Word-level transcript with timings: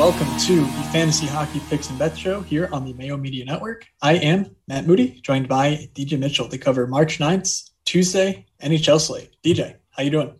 welcome 0.00 0.34
to 0.38 0.56
the 0.56 0.88
Fantasy 0.92 1.26
Hockey 1.26 1.60
Picks 1.68 1.90
and 1.90 1.98
Bet 1.98 2.16
Show 2.16 2.40
here 2.40 2.70
on 2.72 2.86
the 2.86 2.94
Mayo 2.94 3.18
Media 3.18 3.44
Network. 3.44 3.86
I 4.00 4.14
am 4.14 4.56
Matt 4.66 4.86
Moody, 4.86 5.20
joined 5.20 5.46
by 5.46 5.90
DJ 5.94 6.18
Mitchell 6.18 6.48
to 6.48 6.56
cover 6.56 6.86
March 6.86 7.18
9th, 7.18 7.68
Tuesday, 7.84 8.46
NHL 8.62 8.98
slate. 8.98 9.36
DJ, 9.44 9.76
how 9.90 10.02
you 10.02 10.08
doing? 10.08 10.34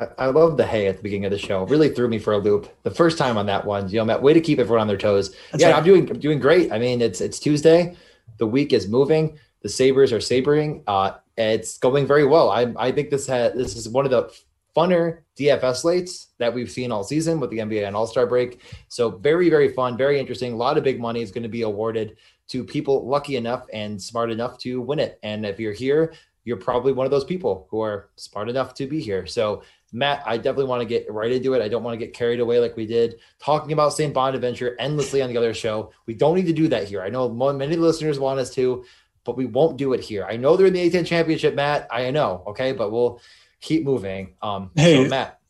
I, 0.00 0.06
I 0.16 0.26
love 0.28 0.56
the 0.56 0.66
hay 0.66 0.86
at 0.86 0.96
the 0.96 1.02
beginning 1.02 1.26
of 1.26 1.32
the 1.32 1.38
show. 1.38 1.64
Really 1.64 1.90
threw 1.90 2.08
me 2.08 2.18
for 2.18 2.32
a 2.32 2.38
loop 2.38 2.74
the 2.82 2.90
first 2.90 3.18
time 3.18 3.36
on 3.36 3.44
that 3.44 3.62
one. 3.62 3.90
You 3.90 3.98
know, 3.98 4.06
Matt, 4.06 4.22
way 4.22 4.32
to 4.32 4.40
keep 4.40 4.58
everyone 4.58 4.80
on 4.80 4.88
their 4.88 4.96
toes. 4.96 5.36
That's 5.52 5.62
yeah, 5.62 5.68
right. 5.68 5.76
I'm 5.76 5.84
doing 5.84 6.10
I'm 6.10 6.18
doing 6.18 6.38
great. 6.38 6.72
I 6.72 6.78
mean, 6.78 7.02
it's 7.02 7.20
it's 7.20 7.38
Tuesday. 7.38 7.94
The 8.38 8.46
week 8.46 8.72
is 8.72 8.88
moving. 8.88 9.38
The 9.60 9.68
Sabres 9.68 10.14
are 10.14 10.20
sabering. 10.20 10.82
Uh, 10.86 11.10
it's 11.36 11.76
going 11.76 12.06
very 12.06 12.24
well. 12.24 12.48
I 12.48 12.72
I 12.78 12.90
think 12.92 13.10
this 13.10 13.26
has 13.26 13.52
this 13.52 13.76
is 13.76 13.86
one 13.86 14.06
of 14.06 14.10
the 14.10 14.34
funner 14.78 15.22
DFS 15.36 15.76
slates 15.76 16.28
that 16.38 16.54
we've 16.54 16.70
seen 16.70 16.92
all 16.92 17.02
season 17.02 17.40
with 17.40 17.50
the 17.50 17.58
NBA 17.58 17.86
and 17.86 17.96
All 17.96 18.06
Star 18.06 18.26
break. 18.26 18.62
So 18.88 19.10
very 19.10 19.50
very 19.50 19.72
fun, 19.72 19.96
very 19.96 20.20
interesting. 20.20 20.52
A 20.52 20.56
lot 20.56 20.78
of 20.78 20.84
big 20.84 21.00
money 21.00 21.22
is 21.22 21.32
going 21.32 21.42
to 21.42 21.48
be 21.48 21.62
awarded 21.62 22.16
to 22.48 22.64
people 22.64 23.06
lucky 23.06 23.36
enough 23.36 23.66
and 23.72 24.00
smart 24.00 24.30
enough 24.30 24.56
to 24.58 24.80
win 24.80 25.00
it. 25.00 25.18
And 25.22 25.44
if 25.44 25.58
you're 25.58 25.72
here, 25.72 26.14
you're 26.44 26.56
probably 26.56 26.92
one 26.92 27.06
of 27.06 27.10
those 27.10 27.24
people 27.24 27.66
who 27.70 27.82
are 27.82 28.10
smart 28.16 28.48
enough 28.48 28.72
to 28.74 28.86
be 28.86 29.00
here. 29.00 29.26
So 29.26 29.62
Matt, 29.92 30.22
I 30.24 30.36
definitely 30.36 30.66
want 30.66 30.82
to 30.82 30.86
get 30.86 31.10
right 31.10 31.32
into 31.32 31.54
it. 31.54 31.62
I 31.62 31.68
don't 31.68 31.82
want 31.82 31.98
to 31.98 32.04
get 32.04 32.14
carried 32.14 32.40
away 32.40 32.58
like 32.60 32.76
we 32.76 32.86
did 32.86 33.16
talking 33.38 33.72
about 33.72 33.92
St. 33.92 34.14
Bonaventure 34.14 34.76
endlessly 34.78 35.22
on 35.22 35.30
the 35.30 35.36
other 35.36 35.54
show. 35.54 35.92
We 36.06 36.14
don't 36.14 36.36
need 36.36 36.46
to 36.46 36.52
do 36.52 36.68
that 36.68 36.88
here. 36.88 37.02
I 37.02 37.08
know 37.08 37.28
many 37.28 37.76
listeners 37.76 38.18
want 38.18 38.38
us 38.38 38.54
to, 38.54 38.84
but 39.24 39.36
we 39.36 39.46
won't 39.46 39.76
do 39.76 39.92
it 39.92 40.00
here. 40.00 40.24
I 40.24 40.36
know 40.36 40.56
they're 40.56 40.66
in 40.68 40.72
the 40.72 40.90
A10 40.90 41.06
championship, 41.06 41.54
Matt. 41.54 41.86
I 41.90 42.10
know. 42.10 42.44
Okay. 42.46 42.72
But 42.72 42.92
we'll 42.92 43.20
keep 43.60 43.84
moving. 43.84 44.34
Um, 44.42 44.70
hey, 44.74 45.04
so 45.04 45.10
Matt. 45.10 45.40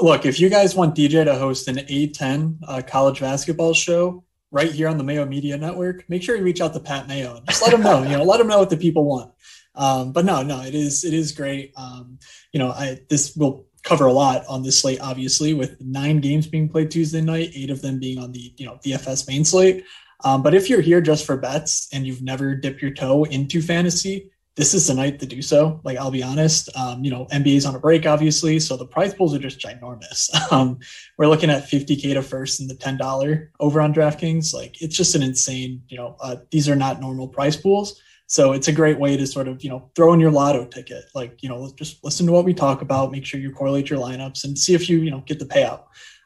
Look, 0.00 0.24
if 0.24 0.40
you 0.40 0.48
guys 0.48 0.74
want 0.74 0.94
DJ 0.94 1.24
to 1.24 1.34
host 1.34 1.68
an 1.68 1.76
A10 1.76 2.58
uh, 2.66 2.82
college 2.86 3.20
basketball 3.20 3.74
show 3.74 4.24
right 4.50 4.70
here 4.70 4.88
on 4.88 4.98
the 4.98 5.04
Mayo 5.04 5.26
Media 5.26 5.56
Network, 5.56 6.08
make 6.08 6.22
sure 6.22 6.36
you 6.36 6.42
reach 6.42 6.60
out 6.60 6.72
to 6.72 6.80
Pat 6.80 7.06
Mayo 7.06 7.36
and 7.36 7.46
just 7.46 7.62
let 7.62 7.72
him 7.72 7.82
know, 7.82 8.02
you 8.02 8.16
know, 8.16 8.24
let 8.24 8.40
him 8.40 8.46
know 8.46 8.58
what 8.58 8.70
the 8.70 8.76
people 8.76 9.04
want. 9.04 9.32
Um, 9.74 10.12
but 10.12 10.24
no, 10.24 10.42
no, 10.42 10.62
it 10.62 10.74
is, 10.74 11.04
it 11.04 11.12
is 11.12 11.32
great. 11.32 11.72
Um, 11.76 12.18
you 12.52 12.58
know, 12.58 12.70
I, 12.70 13.00
this 13.08 13.36
will 13.36 13.66
cover 13.82 14.06
a 14.06 14.12
lot 14.12 14.44
on 14.46 14.62
this 14.62 14.80
slate, 14.80 15.00
obviously, 15.00 15.54
with 15.54 15.80
nine 15.80 16.20
games 16.20 16.46
being 16.46 16.68
played 16.68 16.90
Tuesday 16.90 17.20
night, 17.20 17.50
eight 17.54 17.70
of 17.70 17.82
them 17.82 17.98
being 17.98 18.18
on 18.18 18.32
the 18.32 18.52
you 18.56 18.66
know 18.66 18.78
DFS 18.84 19.26
main 19.28 19.44
slate. 19.44 19.84
Um, 20.22 20.42
but 20.42 20.54
if 20.54 20.68
you're 20.68 20.82
here 20.82 21.00
just 21.00 21.24
for 21.24 21.36
bets 21.36 21.88
and 21.92 22.06
you've 22.06 22.22
never 22.22 22.54
dipped 22.54 22.82
your 22.82 22.92
toe 22.92 23.24
into 23.24 23.62
fantasy, 23.62 24.30
this 24.56 24.74
is 24.74 24.86
the 24.86 24.94
night 24.94 25.20
to 25.20 25.26
do 25.26 25.42
so. 25.42 25.80
Like 25.84 25.98
I'll 25.98 26.10
be 26.10 26.22
honest, 26.22 26.68
um, 26.76 27.04
you 27.04 27.10
know 27.10 27.26
NBA's 27.26 27.66
on 27.66 27.74
a 27.74 27.78
break, 27.78 28.06
obviously, 28.06 28.58
so 28.60 28.76
the 28.76 28.86
prize 28.86 29.14
pools 29.14 29.34
are 29.34 29.38
just 29.38 29.60
ginormous. 29.60 30.30
Um, 30.50 30.80
we're 31.16 31.28
looking 31.28 31.48
at 31.48 31.70
50k 31.70 32.14
to 32.14 32.22
first 32.22 32.60
and 32.60 32.68
the 32.68 32.74
$10 32.74 33.48
over 33.60 33.80
on 33.80 33.94
DraftKings. 33.94 34.52
Like 34.52 34.82
it's 34.82 34.96
just 34.96 35.14
an 35.14 35.22
insane. 35.22 35.82
You 35.88 35.96
know, 35.96 36.16
uh, 36.20 36.36
these 36.50 36.68
are 36.68 36.74
not 36.74 37.00
normal 37.00 37.28
price 37.28 37.56
pools. 37.56 38.00
So 38.26 38.52
it's 38.52 38.68
a 38.68 38.72
great 38.72 38.98
way 38.98 39.16
to 39.16 39.26
sort 39.26 39.48
of, 39.48 39.62
you 39.62 39.70
know, 39.70 39.90
throw 39.94 40.12
in 40.12 40.20
your 40.20 40.30
lotto 40.30 40.64
ticket. 40.64 41.04
Like, 41.14 41.42
you 41.42 41.48
know, 41.48 41.72
just 41.76 42.02
listen 42.04 42.26
to 42.26 42.32
what 42.32 42.44
we 42.44 42.54
talk 42.54 42.80
about, 42.80 43.10
make 43.10 43.24
sure 43.24 43.40
you 43.40 43.52
correlate 43.52 43.90
your 43.90 43.98
lineups 43.98 44.44
and 44.44 44.56
see 44.58 44.74
if 44.74 44.88
you, 44.88 44.98
you 44.98 45.10
know, 45.10 45.22
get 45.26 45.38
the 45.38 45.46
payout. 45.46 45.82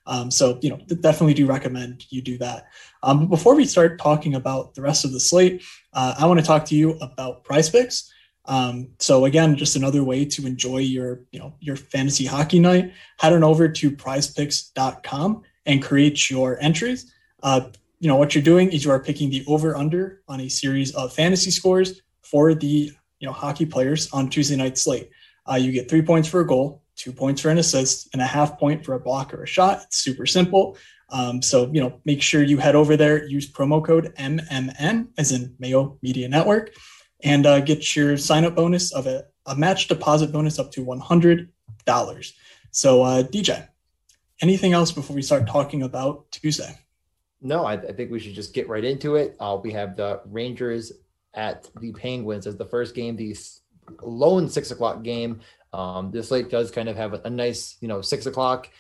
Um, 0.06 0.30
so, 0.30 0.58
you 0.62 0.70
know, 0.70 0.77
definitely 1.00 1.34
do 1.34 1.47
recommend 1.47 2.05
you 2.11 2.20
do 2.20 2.36
that. 2.39 2.67
Um, 3.02 3.20
but 3.20 3.30
before 3.30 3.55
we 3.55 3.64
start 3.64 3.98
talking 3.98 4.34
about 4.34 4.75
the 4.75 4.83
rest 4.83 5.05
of 5.05 5.12
the 5.12 5.20
slate, 5.20 5.62
uh, 5.95 6.14
I 6.19 6.27
want 6.27 6.41
to 6.41 6.47
talk 6.47 6.67
to 6.67 6.75
you 6.75 6.92
about 7.00 7.45
PrizePicks. 7.45 8.11
Um, 8.46 8.88
so 8.98 9.24
again, 9.24 9.56
just 9.56 9.76
another 9.76 10.04
way 10.04 10.24
to 10.26 10.46
enjoy 10.46 10.78
your, 10.78 11.20
you 11.32 11.38
know, 11.38 11.54
your 11.60 11.76
fantasy 11.76 12.26
hockey 12.26 12.58
night. 12.58 12.92
Head 13.18 13.32
on 13.32 13.42
over 13.42 13.68
to 13.68 13.90
prizepicks.com 13.90 15.42
and 15.66 15.82
create 15.82 16.30
your 16.30 16.58
entries. 16.60 17.12
Uh, 17.42 17.70
you 18.00 18.08
know 18.08 18.16
what 18.16 18.34
you're 18.34 18.44
doing 18.44 18.70
is 18.70 18.84
you 18.84 18.90
are 18.90 19.00
picking 19.00 19.30
the 19.30 19.44
over 19.46 19.74
under 19.74 20.20
on 20.28 20.40
a 20.40 20.48
series 20.48 20.94
of 20.94 21.12
fantasy 21.12 21.50
scores 21.50 22.02
for 22.22 22.54
the 22.54 22.92
you 23.18 23.27
know 23.27 23.33
hockey 23.33 23.64
players 23.64 24.10
on 24.12 24.28
Tuesday 24.28 24.56
night 24.56 24.77
slate. 24.77 25.10
Uh, 25.50 25.54
you 25.54 25.72
get 25.72 25.88
three 25.88 26.02
points 26.02 26.28
for 26.28 26.40
a 26.40 26.46
goal, 26.46 26.83
two 26.96 27.12
points 27.12 27.40
for 27.40 27.48
an 27.48 27.58
assist, 27.58 28.08
and 28.12 28.20
a 28.20 28.27
half 28.27 28.58
point 28.58 28.84
for 28.84 28.94
a 28.94 29.00
block 29.00 29.33
or 29.33 29.42
a 29.42 29.46
shot. 29.46 29.83
It's 29.84 29.98
super 29.98 30.27
simple. 30.27 30.77
Um, 31.10 31.40
so 31.40 31.70
you 31.72 31.80
know, 31.80 32.00
make 32.04 32.20
sure 32.20 32.42
you 32.42 32.58
head 32.58 32.74
over 32.74 32.96
there, 32.96 33.27
use 33.27 33.50
promo 33.50 33.84
code 33.84 34.12
MMN 34.18 35.08
as 35.16 35.33
in 35.33 35.54
Mayo 35.58 35.98
Media 36.02 36.28
Network, 36.28 36.74
and 37.24 37.46
uh, 37.46 37.61
get 37.61 37.96
your 37.96 38.17
sign 38.17 38.45
up 38.45 38.55
bonus 38.55 38.92
of 38.92 39.07
a, 39.07 39.24
a 39.46 39.57
match 39.57 39.89
deposit 39.89 40.30
bonus 40.30 40.58
up 40.58 40.70
to 40.73 40.85
one 40.85 41.01
hundred 41.01 41.51
dollars. 41.85 42.35
So 42.70 43.02
uh, 43.02 43.23
DJ, 43.24 43.68
anything 44.40 44.73
else 44.73 44.92
before 44.92 45.17
we 45.17 45.23
start 45.23 45.46
talking 45.48 45.83
about 45.83 46.30
Tuesday? 46.30 46.79
no, 47.45 47.67
I, 47.67 47.74
I, 47.74 47.92
think 47.92 48.11
we 48.11 48.18
should 48.18 48.34
just 48.34 48.55
get 48.55 48.68
right 48.68 48.83
into 48.83 49.17
it. 49.17 49.36
Uh, 49.39 49.58
we 49.63 49.70
have 49.73 49.96
the 49.96 50.23
Rangers 50.24 50.92
at 51.34 51.68
the 51.79 51.92
Penguins 51.92 52.46
as 52.46 52.57
the 52.57 52.64
first 52.64 52.95
game, 52.95 53.17
the 53.17 53.36
lone 54.02 54.48
six 54.48 54.70
o'clock 54.70 55.02
game. 55.02 55.40
Um, 55.74 56.11
this 56.11 56.29
slate 56.29 56.48
does 56.48 56.70
kind 56.70 56.89
of 56.89 56.96
have 56.96 57.13
a, 57.13 57.20
a 57.27 57.30
nice, 57.30 57.77
you 57.80 57.89
know, 57.89 58.01
six 58.01 58.24
o'clock, 58.24 58.70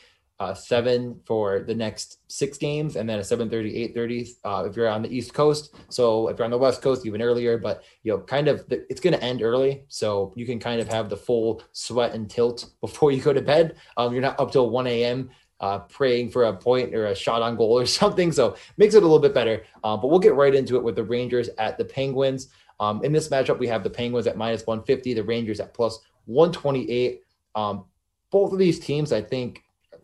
uh, 0.40 0.52
seven 0.54 1.20
for 1.24 1.60
the 1.60 1.74
next 1.74 2.18
six 2.28 2.58
games, 2.58 2.96
and 2.96 3.08
then 3.08 3.18
a 3.18 3.22
7:30, 3.22 3.94
8:30 3.94 4.28
uh, 4.44 4.64
if 4.68 4.76
you're 4.76 4.88
on 4.88 5.02
the 5.02 5.14
East 5.14 5.32
Coast. 5.32 5.74
So 5.88 6.28
if 6.28 6.38
you're 6.38 6.44
on 6.44 6.50
the 6.50 6.58
West 6.58 6.82
Coast, 6.82 7.06
even 7.06 7.22
earlier. 7.22 7.56
But 7.58 7.84
you 8.02 8.12
know, 8.12 8.18
kind 8.18 8.48
of, 8.48 8.68
the, 8.68 8.84
it's 8.90 9.00
going 9.00 9.14
to 9.14 9.22
end 9.22 9.42
early, 9.42 9.84
so 9.88 10.32
you 10.36 10.46
can 10.46 10.58
kind 10.58 10.80
of 10.80 10.88
have 10.88 11.08
the 11.08 11.16
full 11.16 11.62
sweat 11.72 12.14
and 12.14 12.28
tilt 12.28 12.70
before 12.80 13.12
you 13.12 13.20
go 13.20 13.32
to 13.32 13.42
bed. 13.42 13.76
Um, 13.96 14.12
you're 14.12 14.22
not 14.22 14.38
up 14.40 14.52
till 14.52 14.70
1 14.70 14.86
a.m 14.86 15.30
uh, 15.60 15.78
praying 15.78 16.30
for 16.30 16.44
a 16.44 16.52
point 16.52 16.94
or 16.94 17.06
a 17.06 17.14
shot 17.14 17.42
on 17.42 17.56
goal 17.56 17.78
or 17.78 17.86
something. 18.00 18.32
So 18.32 18.56
makes 18.76 18.94
it 18.94 18.98
a 18.98 19.06
little 19.06 19.18
bit 19.18 19.34
better. 19.34 19.64
Um, 19.82 20.00
but 20.00 20.08
we'll 20.08 20.18
get 20.18 20.34
right 20.34 20.54
into 20.54 20.76
it 20.76 20.84
with 20.84 20.96
the 20.96 21.04
Rangers 21.04 21.48
at 21.58 21.78
the 21.78 21.84
Penguins. 21.84 22.48
Um, 22.80 23.04
in 23.04 23.12
this 23.12 23.28
matchup, 23.28 23.58
we 23.58 23.68
have 23.68 23.82
the 23.84 23.90
Penguins 23.90 24.26
at 24.26 24.36
minus 24.36 24.66
150, 24.66 25.14
the 25.14 25.22
Rangers 25.22 25.60
at 25.60 25.72
plus 25.72 26.00
128. 26.26 27.22
Um, 27.54 27.84
both 28.30 28.52
of 28.52 28.58
these 28.58 28.80
teams, 28.80 29.12
I 29.12 29.22
think, 29.22 29.62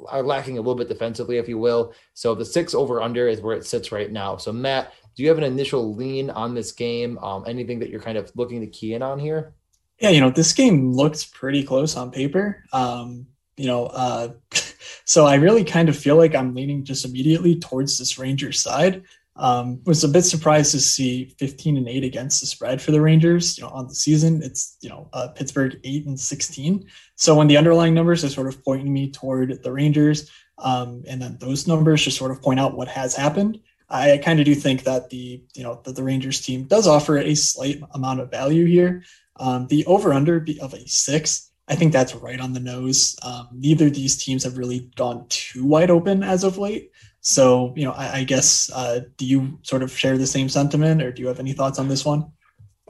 are 0.08 0.22
lacking 0.22 0.58
a 0.58 0.60
little 0.60 0.74
bit 0.74 0.88
defensively, 0.88 1.38
if 1.38 1.48
you 1.48 1.58
will. 1.58 1.94
So 2.14 2.34
the 2.34 2.44
six 2.44 2.74
over 2.74 3.02
under 3.02 3.28
is 3.28 3.40
where 3.40 3.56
it 3.56 3.66
sits 3.66 3.92
right 3.92 4.10
now. 4.10 4.36
So, 4.36 4.52
Matt, 4.52 4.92
do 5.16 5.22
you 5.22 5.28
have 5.28 5.38
an 5.38 5.44
initial 5.44 5.94
lean 5.94 6.30
on 6.30 6.54
this 6.54 6.72
game? 6.72 7.18
Um, 7.18 7.44
anything 7.46 7.78
that 7.80 7.90
you're 7.90 8.00
kind 8.00 8.18
of 8.18 8.30
looking 8.34 8.60
to 8.60 8.66
key 8.66 8.94
in 8.94 9.02
on 9.02 9.18
here? 9.18 9.54
Yeah, 9.98 10.10
you 10.10 10.20
know, 10.20 10.30
this 10.30 10.52
game 10.52 10.92
looks 10.92 11.24
pretty 11.24 11.62
close 11.62 11.96
on 11.96 12.10
paper. 12.10 12.64
Um, 12.72 13.26
you 13.56 13.66
know, 13.66 13.86
uh, 13.86 14.32
so 15.04 15.26
I 15.26 15.34
really 15.34 15.64
kind 15.64 15.88
of 15.88 15.96
feel 15.96 16.16
like 16.16 16.34
I'm 16.34 16.54
leaning 16.54 16.84
just 16.84 17.04
immediately 17.04 17.58
towards 17.58 17.98
this 17.98 18.18
Rangers 18.18 18.60
side. 18.60 19.02
Um, 19.40 19.80
was 19.86 20.04
a 20.04 20.08
bit 20.08 20.22
surprised 20.22 20.72
to 20.72 20.80
see 20.80 21.34
15 21.38 21.78
and 21.78 21.88
8 21.88 22.04
against 22.04 22.40
the 22.40 22.46
spread 22.46 22.80
for 22.80 22.92
the 22.92 23.00
Rangers. 23.00 23.56
You 23.56 23.64
know, 23.64 23.70
on 23.70 23.88
the 23.88 23.94
season, 23.94 24.42
it's 24.42 24.76
you 24.82 24.90
know 24.90 25.08
uh, 25.12 25.28
Pittsburgh 25.28 25.80
8 25.82 26.06
and 26.06 26.20
16. 26.20 26.86
So 27.16 27.34
when 27.34 27.48
the 27.48 27.56
underlying 27.56 27.94
numbers 27.94 28.22
are 28.22 28.28
sort 28.28 28.48
of 28.48 28.62
pointing 28.62 28.92
me 28.92 29.10
toward 29.10 29.62
the 29.62 29.72
Rangers, 29.72 30.30
um, 30.58 31.02
and 31.08 31.20
then 31.20 31.38
those 31.40 31.66
numbers 31.66 32.04
just 32.04 32.18
sort 32.18 32.30
of 32.30 32.42
point 32.42 32.60
out 32.60 32.76
what 32.76 32.88
has 32.88 33.16
happened. 33.16 33.58
I 33.88 34.18
kind 34.18 34.38
of 34.38 34.46
do 34.46 34.54
think 34.54 34.84
that 34.84 35.10
the 35.10 35.42
you 35.54 35.64
know 35.64 35.80
that 35.84 35.96
the 35.96 36.04
Rangers 36.04 36.42
team 36.42 36.64
does 36.64 36.86
offer 36.86 37.18
a 37.18 37.34
slight 37.34 37.80
amount 37.94 38.20
of 38.20 38.30
value 38.30 38.66
here. 38.66 39.04
Um, 39.36 39.66
the 39.68 39.86
over 39.86 40.12
under 40.12 40.44
of 40.60 40.74
a 40.74 40.86
six 40.86 41.50
I 41.70 41.76
think 41.76 41.92
that's 41.92 42.16
right 42.16 42.40
on 42.40 42.52
the 42.52 42.60
nose. 42.60 43.16
Um, 43.22 43.48
neither 43.52 43.86
of 43.86 43.94
these 43.94 44.16
teams 44.16 44.42
have 44.42 44.58
really 44.58 44.90
gone 44.96 45.26
too 45.28 45.64
wide 45.64 45.88
open 45.88 46.24
as 46.24 46.42
of 46.42 46.58
late. 46.58 46.90
So, 47.20 47.74
you 47.76 47.84
know, 47.84 47.92
I, 47.92 48.18
I 48.18 48.24
guess, 48.24 48.70
uh, 48.72 49.00
do 49.16 49.26
you 49.26 49.58
sort 49.62 49.82
of 49.82 49.96
share 49.96 50.16
the 50.16 50.26
same 50.26 50.48
sentiment 50.48 51.02
or 51.02 51.12
do 51.12 51.22
you 51.22 51.28
have 51.28 51.40
any 51.40 51.52
thoughts 51.52 51.78
on 51.78 51.88
this 51.88 52.04
one? 52.04 52.32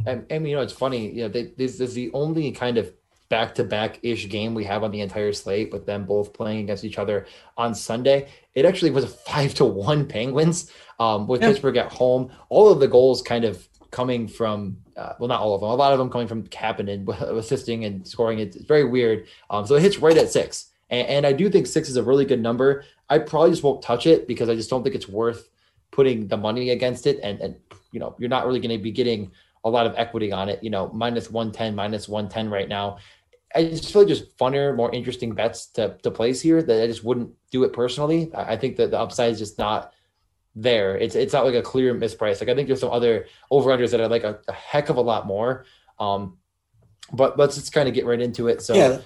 And, 0.06 0.24
and 0.30 0.48
you 0.48 0.56
know, 0.56 0.62
it's 0.62 0.72
funny, 0.72 1.10
you 1.10 1.22
know, 1.22 1.28
they, 1.28 1.52
this 1.56 1.80
is 1.80 1.94
the 1.94 2.10
only 2.12 2.53
kind 2.53 2.78
of 2.78 2.92
back 3.28 3.54
to 3.54 3.65
back 3.65 3.98
ish 4.03 4.28
game 4.28 4.54
we 4.54 4.65
have 4.65 4.82
on 4.82 4.91
the 4.91 5.00
entire 5.00 5.32
slate 5.32 5.72
with 5.72 5.86
them 5.86 6.04
both 6.04 6.32
playing 6.32 6.60
against 6.60 6.84
each 6.84 6.98
other 6.98 7.27
on 7.56 7.74
Sunday. 7.74 8.28
It 8.54 8.65
actually 8.65 8.91
was 8.91 9.04
a 9.04 9.09
five 9.30 9.54
to 9.54 9.65
one 9.65 10.06
Penguins 10.06 10.71
um, 10.98 11.26
with 11.26 11.41
yeah. 11.41 11.48
Pittsburgh 11.48 11.76
at 11.76 11.92
home. 11.92 12.30
All 12.48 12.71
of 12.71 12.80
the 12.80 12.88
goals 12.88 13.22
kind 13.22 13.44
of 13.44 13.66
coming 13.91 14.28
from 14.28 14.76
uh, 14.97 15.15
well, 15.18 15.28
not 15.28 15.41
all 15.41 15.54
of 15.54 15.62
them, 15.62 15.71
a 15.71 15.74
lot 15.74 15.92
of 15.92 15.98
them 15.98 16.10
coming 16.10 16.28
from 16.28 16.44
Kapanen 16.44 17.09
assisting 17.38 17.84
and 17.84 18.06
scoring. 18.06 18.38
It's 18.38 18.56
very 18.56 18.84
weird. 18.84 19.26
Um, 19.48 19.66
so 19.66 19.74
it 19.74 19.83
hits 19.83 19.98
right 19.98 20.16
at 20.16 20.30
six, 20.30 20.66
and, 20.91 21.09
and, 21.09 21.26
I 21.26 21.33
do 21.33 21.48
think 21.48 21.66
six 21.66 21.88
is 21.88 21.97
a 21.97 22.03
really 22.03 22.26
good 22.26 22.42
number. 22.42 22.84
I 23.10 23.18
probably 23.18 23.51
just 23.51 23.62
won't 23.62 23.83
touch 23.83 24.07
it 24.07 24.27
because 24.27 24.48
I 24.48 24.54
just 24.54 24.71
don't 24.71 24.83
think 24.83 24.95
it's 24.95 25.09
worth 25.09 25.51
putting 25.91 26.28
the 26.28 26.36
money 26.36 26.71
against 26.71 27.07
it, 27.07 27.21
and 27.22 27.41
and 27.41 27.57
you 27.92 28.01
know 28.01 28.15
you're 28.18 28.30
not 28.30 28.47
really 28.47 28.60
going 28.60 28.77
to 28.77 28.83
be 28.83 28.92
getting 28.92 29.33
a 29.65 29.71
lot 29.71 29.86
of 29.86 29.95
equity 29.97 30.33
on 30.33 30.48
it. 30.48 30.62
You 30.62 30.71
know, 30.71 30.91
minus 30.95 31.30
one 31.30 31.53
ten, 31.53 31.74
minus 31.74 32.09
one 32.09 32.28
ten 32.28 32.48
right 32.48 32.68
now. 32.68 32.98
I 33.54 33.65
just 33.65 33.92
feel 33.92 34.03
like 34.03 34.09
just 34.09 34.36
funner, 34.39 34.74
more 34.77 34.95
interesting 34.95 35.34
bets 35.34 35.66
to 35.72 35.98
to 36.03 36.10
place 36.10 36.41
here 36.41 36.62
that 36.62 36.83
I 36.83 36.86
just 36.86 37.04
wouldn't 37.04 37.33
do 37.51 37.65
it 37.65 37.72
personally. 37.72 38.30
I, 38.34 38.53
I 38.53 38.57
think 38.57 38.77
that 38.77 38.92
the 38.92 38.98
upside 38.98 39.33
is 39.33 39.39
just 39.39 39.59
not 39.59 39.92
there. 40.54 40.97
It's 40.97 41.15
it's 41.15 41.33
not 41.33 41.45
like 41.45 41.54
a 41.54 41.62
clear 41.62 41.95
misprice. 41.95 42.41
Like 42.41 42.48
I 42.48 42.54
think 42.54 42.68
there's 42.68 42.80
some 42.80 42.92
other 42.92 43.27
over 43.51 43.71
unders 43.71 43.91
that 43.91 44.01
I 44.01 44.07
like 44.07 44.24
a, 44.24 44.39
a, 44.48 44.53
heck 44.53 44.89
of 44.89 44.97
a 44.97 45.01
lot 45.01 45.27
more. 45.27 45.65
Um, 45.98 46.39
but 47.12 47.39
let's 47.39 47.57
just 47.57 47.72
kind 47.72 47.89
of 47.89 47.95
get 47.95 48.07
right 48.07 48.21
into 48.21 48.48
it. 48.48 48.62
So, 48.62 48.74
Yeah. 48.74 48.98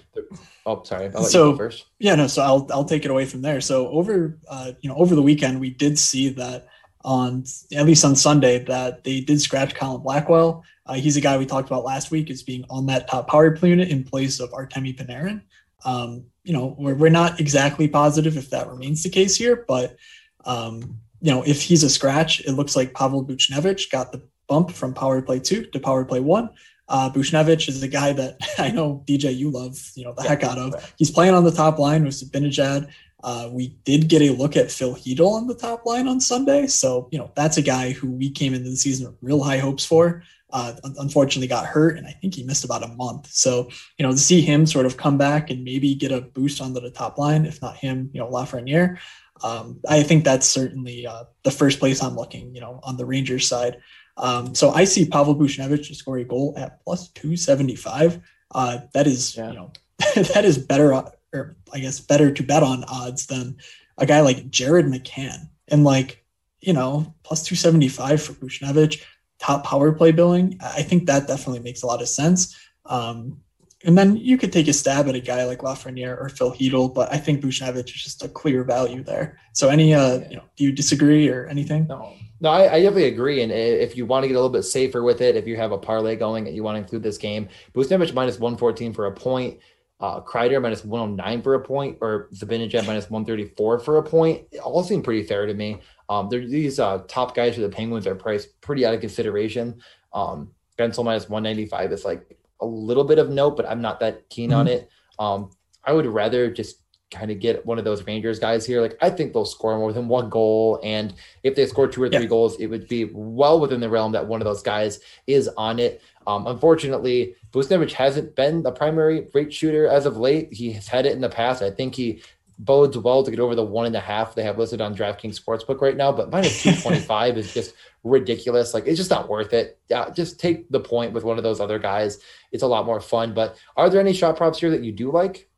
oh, 0.67 0.83
sorry. 0.85 1.07
I'll 1.15 1.23
let 1.23 1.31
So- 1.31 1.47
you 1.47 1.53
go 1.53 1.59
first. 1.59 1.85
Yeah, 1.99 2.15
no. 2.15 2.27
So 2.27 2.43
I'll 2.43 2.67
I'll 2.71 2.85
take 2.85 3.05
it 3.05 3.11
away 3.11 3.25
from 3.27 3.43
there. 3.43 3.61
So 3.61 3.89
over 3.89 4.39
uh, 4.49 4.73
you 4.81 4.89
know 4.89 4.97
over 4.97 5.15
the 5.15 5.23
weekend 5.23 5.61
we 5.61 5.71
did 5.71 5.99
see 5.99 6.29
that 6.31 6.67
on 7.05 7.45
at 7.73 7.85
least 7.85 8.05
on 8.05 8.17
Sunday 8.17 8.59
that 8.65 9.05
they 9.05 9.21
did 9.21 9.41
scratch 9.41 9.75
Colin 9.75 10.03
Blackwell. 10.03 10.65
Uh, 10.87 10.95
he's 10.95 11.17
a 11.17 11.21
guy 11.21 11.37
we 11.39 11.47
talked 11.47 11.69
about 11.69 11.85
last 11.85 12.11
week 12.11 12.31
as 12.31 12.43
being 12.43 12.65
on 12.69 12.87
that 12.87 13.09
top 13.09 13.29
power 13.29 13.51
play 13.57 13.71
unit 13.71 13.89
in 13.89 14.05
place 14.05 14.41
of 14.41 14.51
Artemi 14.53 14.95
Panarin. 14.97 15.43
Um, 15.85 16.25
you 16.45 16.53
know 16.53 16.75
we're 16.79 16.95
we're 16.95 17.11
not 17.11 17.41
exactly 17.41 17.89
positive 17.89 18.37
if 18.37 18.51
that 18.51 18.69
remains 18.69 19.03
the 19.03 19.11
case 19.11 19.37
here, 19.37 19.65
but 19.67 19.97
um, 20.45 20.99
you 21.21 21.31
know 21.31 21.43
if 21.43 21.63
he's 21.63 21.83
a 21.85 21.91
scratch, 21.91 22.41
it 22.41 22.53
looks 22.53 22.77
like 22.77 22.93
Pavel 22.95 23.25
Buchnevich 23.25 23.91
got 23.91 24.13
the 24.13 24.23
bump 24.47 24.71
from 24.71 24.93
power 24.93 25.23
play 25.23 25.39
two 25.41 25.65
to 25.67 25.81
power 25.81 26.05
play 26.05 26.21
one. 26.21 26.51
Uh, 26.89 27.11
Buchnevich 27.11 27.69
is 27.69 27.83
a 27.83 27.89
guy 27.89 28.13
that 28.13 28.39
I 28.59 28.71
know 28.71 29.03
DJ 29.07 29.37
you 29.37 29.51
love, 29.51 29.79
you 29.95 30.05
know 30.05 30.13
the 30.13 30.23
heck 30.23 30.43
out 30.43 30.59
of. 30.59 30.95
He's 30.99 31.11
playing 31.11 31.35
on 31.35 31.45
the 31.45 31.51
top 31.51 31.79
line 31.79 32.05
with 32.05 32.15
Zibanejad. 32.15 32.91
Uh, 33.23 33.49
we 33.51 33.69
did 33.85 34.09
get 34.09 34.21
a 34.21 34.31
look 34.31 34.55
at 34.55 34.71
Filip 34.71 34.99
Chytil 34.99 35.33
on 35.33 35.47
the 35.47 35.55
top 35.55 35.87
line 35.87 36.07
on 36.07 36.21
Sunday, 36.21 36.67
so 36.67 37.09
you 37.11 37.19
know 37.19 37.31
that's 37.35 37.57
a 37.57 37.63
guy 37.63 37.93
who 37.93 38.11
we 38.11 38.31
came 38.31 38.53
into 38.53 38.69
the 38.69 38.77
season 38.77 39.07
with 39.07 39.17
real 39.23 39.43
high 39.43 39.59
hopes 39.59 39.85
for. 39.85 40.23
Uh, 40.51 40.75
unfortunately, 40.99 41.49
got 41.49 41.67
hurt, 41.67 41.97
and 41.97 42.07
I 42.07 42.11
think 42.11 42.35
he 42.35 42.45
missed 42.45 42.65
about 42.65 42.85
a 42.85 42.89
month. 42.89 43.29
So 43.33 43.71
you 43.99 44.07
know 44.07 44.13
to 44.13 44.19
see 44.19 44.43
him 44.43 44.67
sort 44.67 44.85
of 44.85 44.99
come 44.99 45.17
back 45.17 45.49
and 45.49 45.65
maybe 45.65 45.95
get 45.95 46.13
a 46.13 46.21
boost 46.21 46.61
onto 46.61 46.81
the 46.81 46.91
top 46.91 47.17
line, 47.17 47.47
if 47.47 47.63
not 47.63 47.77
him, 47.77 48.11
you 48.13 48.21
know 48.21 48.29
Lafreniere. 48.29 48.99
Um, 49.43 49.81
I 49.89 50.03
think 50.03 50.25
that's 50.25 50.47
certainly 50.47 51.07
uh, 51.07 51.25
the 51.45 51.51
first 51.51 51.81
place 51.81 52.03
I'm 52.03 52.17
looking. 52.17 52.55
You 52.55 52.61
know 52.61 52.81
on 52.83 52.99
the 52.99 53.07
Rangers 53.07 53.49
side. 53.49 53.79
Um, 54.17 54.55
so 54.55 54.71
I 54.71 54.85
see 54.85 55.07
Pavel 55.07 55.35
Buchnevich 55.35 55.89
to 55.89 55.95
score 55.95 56.19
a 56.19 56.25
goal 56.25 56.55
at 56.57 56.83
plus 56.85 57.09
275. 57.09 58.21
Uh, 58.55 58.79
that 58.93 59.07
is, 59.07 59.37
Yeah. 59.37 59.49
you 59.49 59.55
know, 59.55 59.73
that 60.15 60.45
is 60.45 60.59
better, 60.59 60.95
uh, 60.95 61.11
or 61.33 61.57
I 61.73 61.81
guess 61.81 62.01
better 62.01 62.31
to 62.31 62.43
bet 62.43 62.63
on 62.63 62.85
odds 62.85 63.27
than 63.27 63.57
a 63.99 64.07
guy 64.07 64.21
like 64.21 64.51
Jared 64.51 64.87
McCann. 64.87 65.49
And 65.69 65.83
like, 65.85 66.25
you 66.61 66.73
know, 66.73 67.15
plus 67.25 67.43
275 67.45 68.23
for 68.23 68.33
Buchnevich, 68.35 69.03
top 69.39 69.65
power 69.65 69.93
play 69.93 70.13
billing. 70.13 70.59
I 70.63 70.83
think 70.83 71.07
that 71.07 71.27
definitely 71.27 71.61
makes 71.61 71.83
a 71.83 71.87
lot 71.87 72.03
of 72.03 72.09
sense. 72.09 72.57
Um, 72.87 73.41
and 73.85 73.99
then 73.99 74.17
you 74.17 74.39
could 74.39 74.53
take 74.53 74.69
a 74.69 74.73
stab 74.73 75.09
at 75.09 75.15
a 75.15 75.21
guy 75.21 75.45
like 75.45 75.59
Lafreniere 75.59 76.19
or 76.19 76.29
Filip 76.29 76.59
Chytil, 76.59 76.95
but 76.95 77.13
I 77.13 77.19
think 77.19 77.43
Buchnevich 77.43 77.95
is 77.95 78.03
just 78.03 78.25
a 78.25 78.29
clear 78.29 78.65
value 78.65 79.03
there. 79.03 79.39
So 79.53 79.69
any, 79.69 79.95
uh, 79.95 80.21
you 80.31 80.37
know, 80.37 80.45
do 80.57 80.65
you 80.65 80.73
disagree 80.73 81.29
or 81.29 81.47
anything? 81.47 81.87
No, 81.87 82.15
no, 82.41 82.51
I, 82.51 82.75
I 82.75 82.83
definitely 82.83 83.09
agree. 83.09 83.43
And 83.43 83.53
if 83.53 83.97
you 83.97 84.07
want 84.07 84.25
to 84.25 84.29
get 84.29 84.35
a 84.35 84.39
little 84.39 84.51
bit 84.51 84.63
safer 84.63 85.03
with 85.03 85.21
it, 85.21 85.37
if 85.37 85.47
you 85.47 85.57
have 85.57 85.73
a 85.73 85.79
parlay 85.79 86.17
going 86.17 86.47
and 86.47 86.57
you 86.57 86.63
want 86.63 86.77
to 86.77 86.81
include 86.81 87.03
this 87.03 87.19
game, 87.19 87.49
Buchnevich 87.75 88.15
minus 88.15 88.39
114 88.39 88.95
for 88.95 89.07
a 89.07 89.13
point, 89.13 89.59
uh, 90.01 90.21
Kreider 90.21 90.61
minus 90.61 90.85
109 90.85 91.43
for 91.43 91.55
a 91.55 91.61
point, 91.61 91.99
or 92.01 92.29
Zibanejad 92.35 92.87
minus 92.87 93.11
134 93.11 93.79
for 93.81 93.99
a 93.99 94.03
point, 94.03 94.47
it 94.51 94.59
all 94.59 94.83
seem 94.83 95.03
pretty 95.03 95.23
fair 95.23 95.47
to 95.47 95.55
me. 95.55 95.81
Um, 96.09 96.29
these 96.29 96.81
uh, 96.81 97.03
top 97.09 97.35
guys 97.35 97.55
for 97.55 97.61
the 97.61 97.69
Penguins 97.69 98.07
are 98.07 98.15
priced 98.15 98.61
pretty 98.61 98.85
out 98.85 98.95
of 98.95 99.01
consideration. 99.01 99.81
Um, 100.13 100.53
Guentzel 100.79 101.05
minus 101.05 101.29
195 101.29 101.93
is 101.93 102.05
like 102.05 102.37
a 102.65 102.67
little 102.67 103.05
bit 103.05 103.19
of 103.19 103.31
note, 103.31 103.57
but 103.57 103.69
I'm 103.69 103.81
not 103.83 104.01
that 104.01 104.29
keen 104.31 104.53
on 104.53 104.67
it. 104.69 104.89
Um, 105.19 105.51
I 105.85 105.93
would 105.93 106.07
rather 106.07 106.51
just 106.51 106.81
kind 107.11 107.31
of 107.31 107.39
get 107.39 107.65
one 107.65 107.79
of 107.79 107.85
those 107.85 108.05
Rangers 108.07 108.41
guys 108.41 108.67
here. 108.67 108.81
Like 108.81 108.97
I 109.01 109.11
think 109.11 109.33
they'll 109.33 109.45
score 109.45 109.79
more 109.79 109.93
than 109.93 110.09
one 110.09 110.29
goal, 110.31 110.81
and 110.83 111.15
if 111.43 111.55
they 111.55 111.67
score 111.67 111.87
two 111.87 112.03
or 112.03 112.09
three 112.09 112.23
Yeah. 112.23 112.29
goals, 112.29 112.57
it 112.59 112.67
would 112.67 112.89
be 112.89 113.05
well 113.13 113.61
within 113.61 113.81
the 113.81 113.89
realm 113.91 114.13
that 114.13 114.27
one 114.27 114.41
of 114.41 114.45
those 114.47 114.63
guys 114.63 115.01
is 115.27 115.49
on 115.57 115.79
it. 115.79 116.01
Um, 116.27 116.47
unfortunately, 116.47 117.37
Buchnevich 117.53 117.93
hasn't 117.93 118.35
been 118.35 118.63
the 118.63 118.73
primary 118.73 119.29
rate 119.35 119.53
shooter 119.53 119.87
as 119.87 120.07
of 120.07 120.17
late. 120.17 120.53
He 120.53 120.73
has 120.73 120.89
had 120.89 121.07
it 121.07 121.13
in 121.13 121.21
the 121.21 121.29
past. 121.29 121.63
I 121.63 121.71
think 121.71 121.95
he 121.95 122.23
bodes 122.65 122.97
well 122.97 123.23
to 123.23 123.31
get 123.31 123.41
over 123.41 123.55
the 123.55 123.65
one 123.65 123.87
and 123.87 123.97
a 123.97 124.01
half 124.01 124.35
they 124.35 124.43
have 124.43 124.59
listed 124.59 124.81
on 124.81 124.95
DraftKings 124.95 125.41
Sportsbook 125.41 125.81
right 125.81 125.97
now, 125.97 126.13
but 126.13 126.31
minus 126.31 126.63
225 126.63 127.39
is 127.39 127.53
just 127.53 127.75
ridiculous. 128.03 128.75
Like 128.75 128.87
it's 128.87 128.99
just 128.99 129.11
not 129.11 129.29
worth 129.29 129.53
it. 129.53 129.79
Uh, 129.95 130.11
just 130.11 130.41
take 130.41 130.71
the 130.71 130.81
point 130.81 131.13
with 131.13 131.25
one 131.25 131.39
of 131.39 131.45
those 131.45 131.61
other 131.61 131.79
guys. 131.79 132.19
It's 132.53 132.63
a 132.63 132.67
lot 132.67 132.87
more 132.87 133.01
fun. 133.01 133.35
But 133.35 133.57
are 133.77 133.91
there 133.91 134.01
any 134.01 134.13
shot 134.13 134.37
props 134.37 134.59
here 134.59 134.71
that 134.71 134.83
you 134.83 134.93
do 134.93 135.11
like? 135.11 135.49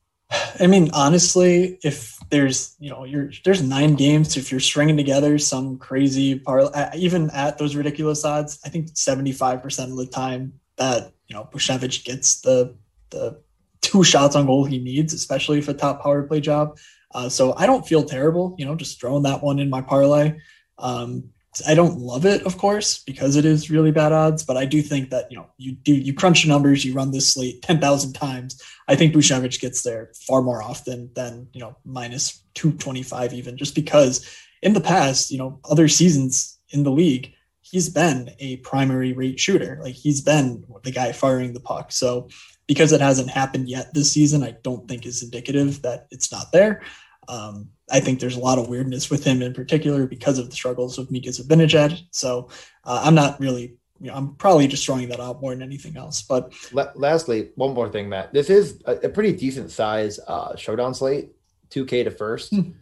I 0.59 0.67
mean, 0.67 0.91
honestly, 0.93 1.79
if 1.85 2.19
there's 2.31 2.75
you 2.81 2.91
know 2.91 3.05
you're 3.05 3.31
there's 3.45 3.63
nine 3.63 3.95
games, 3.95 4.37
if 4.37 4.51
you're 4.51 4.61
stringing 4.61 4.97
together 4.97 5.39
some 5.39 5.79
crazy 5.79 6.39
parlay, 6.39 6.91
even 6.97 7.31
at 7.31 7.59
those 7.59 7.77
ridiculous 7.77 8.25
odds, 8.25 8.59
I 8.65 8.69
think 8.69 8.89
75 8.95 9.63
percent 9.63 9.93
of 9.93 9.97
the 9.97 10.07
time 10.07 10.55
that 10.77 11.13
you 11.29 11.37
know 11.37 11.49
Buchnevich 11.53 12.05
gets 12.05 12.41
the 12.41 12.75
the 13.11 13.41
two 13.83 14.03
shots 14.03 14.35
on 14.35 14.47
goal 14.47 14.65
he 14.65 14.79
needs, 14.79 15.13
especially 15.13 15.61
for 15.61 15.71
a 15.71 15.75
top 15.75 16.03
power 16.03 16.25
play 16.25 16.41
job. 16.41 16.77
Uh, 17.17 17.31
so 17.31 17.55
I 17.57 17.65
don't 17.65 17.89
feel 17.89 18.03
terrible, 18.03 18.55
you 18.59 18.67
know, 18.67 18.75
just 18.75 19.01
throwing 19.01 19.23
that 19.23 19.43
one 19.43 19.59
in 19.59 19.71
my 19.71 19.81
parlay. 19.81 20.39
Um, 20.77 21.31
I 21.67 21.75
don't 21.75 21.99
love 21.99 22.27
it, 22.27 22.43
of 22.43 22.59
course, 22.59 23.03
because 23.03 23.37
it 23.37 23.47
is 23.47 23.71
really 23.71 23.91
bad 23.91 24.13
odds, 24.13 24.45
but 24.45 24.59
I 24.59 24.67
do 24.67 24.83
think 24.83 25.09
that 25.09 25.25
you 25.31 25.39
know 25.39 25.47
you 25.57 25.73
do 25.73 25.95
you 25.95 26.13
crunch 26.13 26.43
the 26.43 26.51
numbers, 26.51 26.85
you 26.85 26.93
run 26.93 27.13
this 27.13 27.33
slate 27.33 27.63
ten 27.63 27.81
thousand 27.81 28.13
times. 28.13 28.63
I 28.87 28.97
think 28.97 29.15
Buchnevich 29.15 29.63
gets 29.63 29.81
there 29.83 30.13
far 30.29 30.43
more 30.43 30.63
often 30.63 31.11
than 31.15 31.49
you 31.55 31.61
know 31.63 31.75
minus 31.87 32.43
two 32.53 32.73
twenty 32.73 33.03
five 33.03 33.33
even, 33.33 33.57
just 33.57 33.75
because 33.75 34.29
in 34.61 34.75
the 34.75 34.83
past, 34.83 35.31
you 35.31 35.39
know, 35.39 35.59
other 35.71 35.89
seasons 35.89 36.59
in 36.69 36.83
the 36.83 36.91
league, 36.91 37.33
he's 37.63 37.89
been 37.89 38.31
a 38.41 38.59
primary 38.59 39.15
rate 39.15 39.41
shooter. 39.41 39.79
Like 39.83 39.95
he's 39.95 40.21
been 40.21 40.65
the 40.85 40.91
guy 40.91 41.13
firing 41.13 41.55
the 41.55 41.61
puck. 41.61 41.93
So 41.93 42.29
because 42.67 42.93
it 42.93 43.01
hasn't 43.01 43.31
happened 43.31 43.69
yet 43.69 43.95
this 43.95 44.13
season, 44.13 44.43
I 44.43 44.57
don't 44.63 44.89
think 44.89 45.07
is 45.07 45.23
indicative 45.23 45.83
that 45.83 46.07
it's 46.11 46.33
not 46.33 46.53
there. 46.53 46.83
Um, 47.29 47.71
I 47.91 48.01
think 48.01 48.21
there's 48.21 48.37
a 48.37 48.41
lot 48.41 48.59
of 48.59 48.69
weirdness 48.69 49.11
with 49.11 49.25
him 49.25 49.43
in 49.43 49.55
particular 49.55 50.07
because 50.07 50.39
of 50.39 50.51
the 50.51 50.57
struggles 50.57 50.99
of 50.99 51.11
Mika 51.11 51.29
Zibanejad. 51.31 52.03
So 52.11 52.49
uh, 52.85 53.03
I'm 53.05 53.15
not 53.15 53.39
really, 53.39 53.77
you 54.01 54.09
know, 54.09 54.15
I'm 54.15 54.35
probably 54.35 54.67
just 54.67 54.85
throwing 54.85 55.09
that 55.09 55.21
out 55.21 55.41
more 55.41 55.53
than 55.53 55.63
anything 55.63 55.97
else. 55.97 56.23
But 56.23 56.53
La- 56.73 56.93
lastly, 56.95 57.51
one 57.55 57.75
more 57.75 57.89
thing, 57.89 58.09
Matt. 58.09 58.33
This 58.33 58.51
is 58.51 58.83
a, 58.87 58.93
a 58.97 59.09
pretty 59.09 59.33
decent 59.33 59.71
size 59.71 60.19
uh, 60.27 60.57
showdown 60.57 60.95
slate, 60.95 61.31
2K 61.71 62.05
to 62.05 62.11
first. 62.11 62.51
Hmm. 62.55 62.73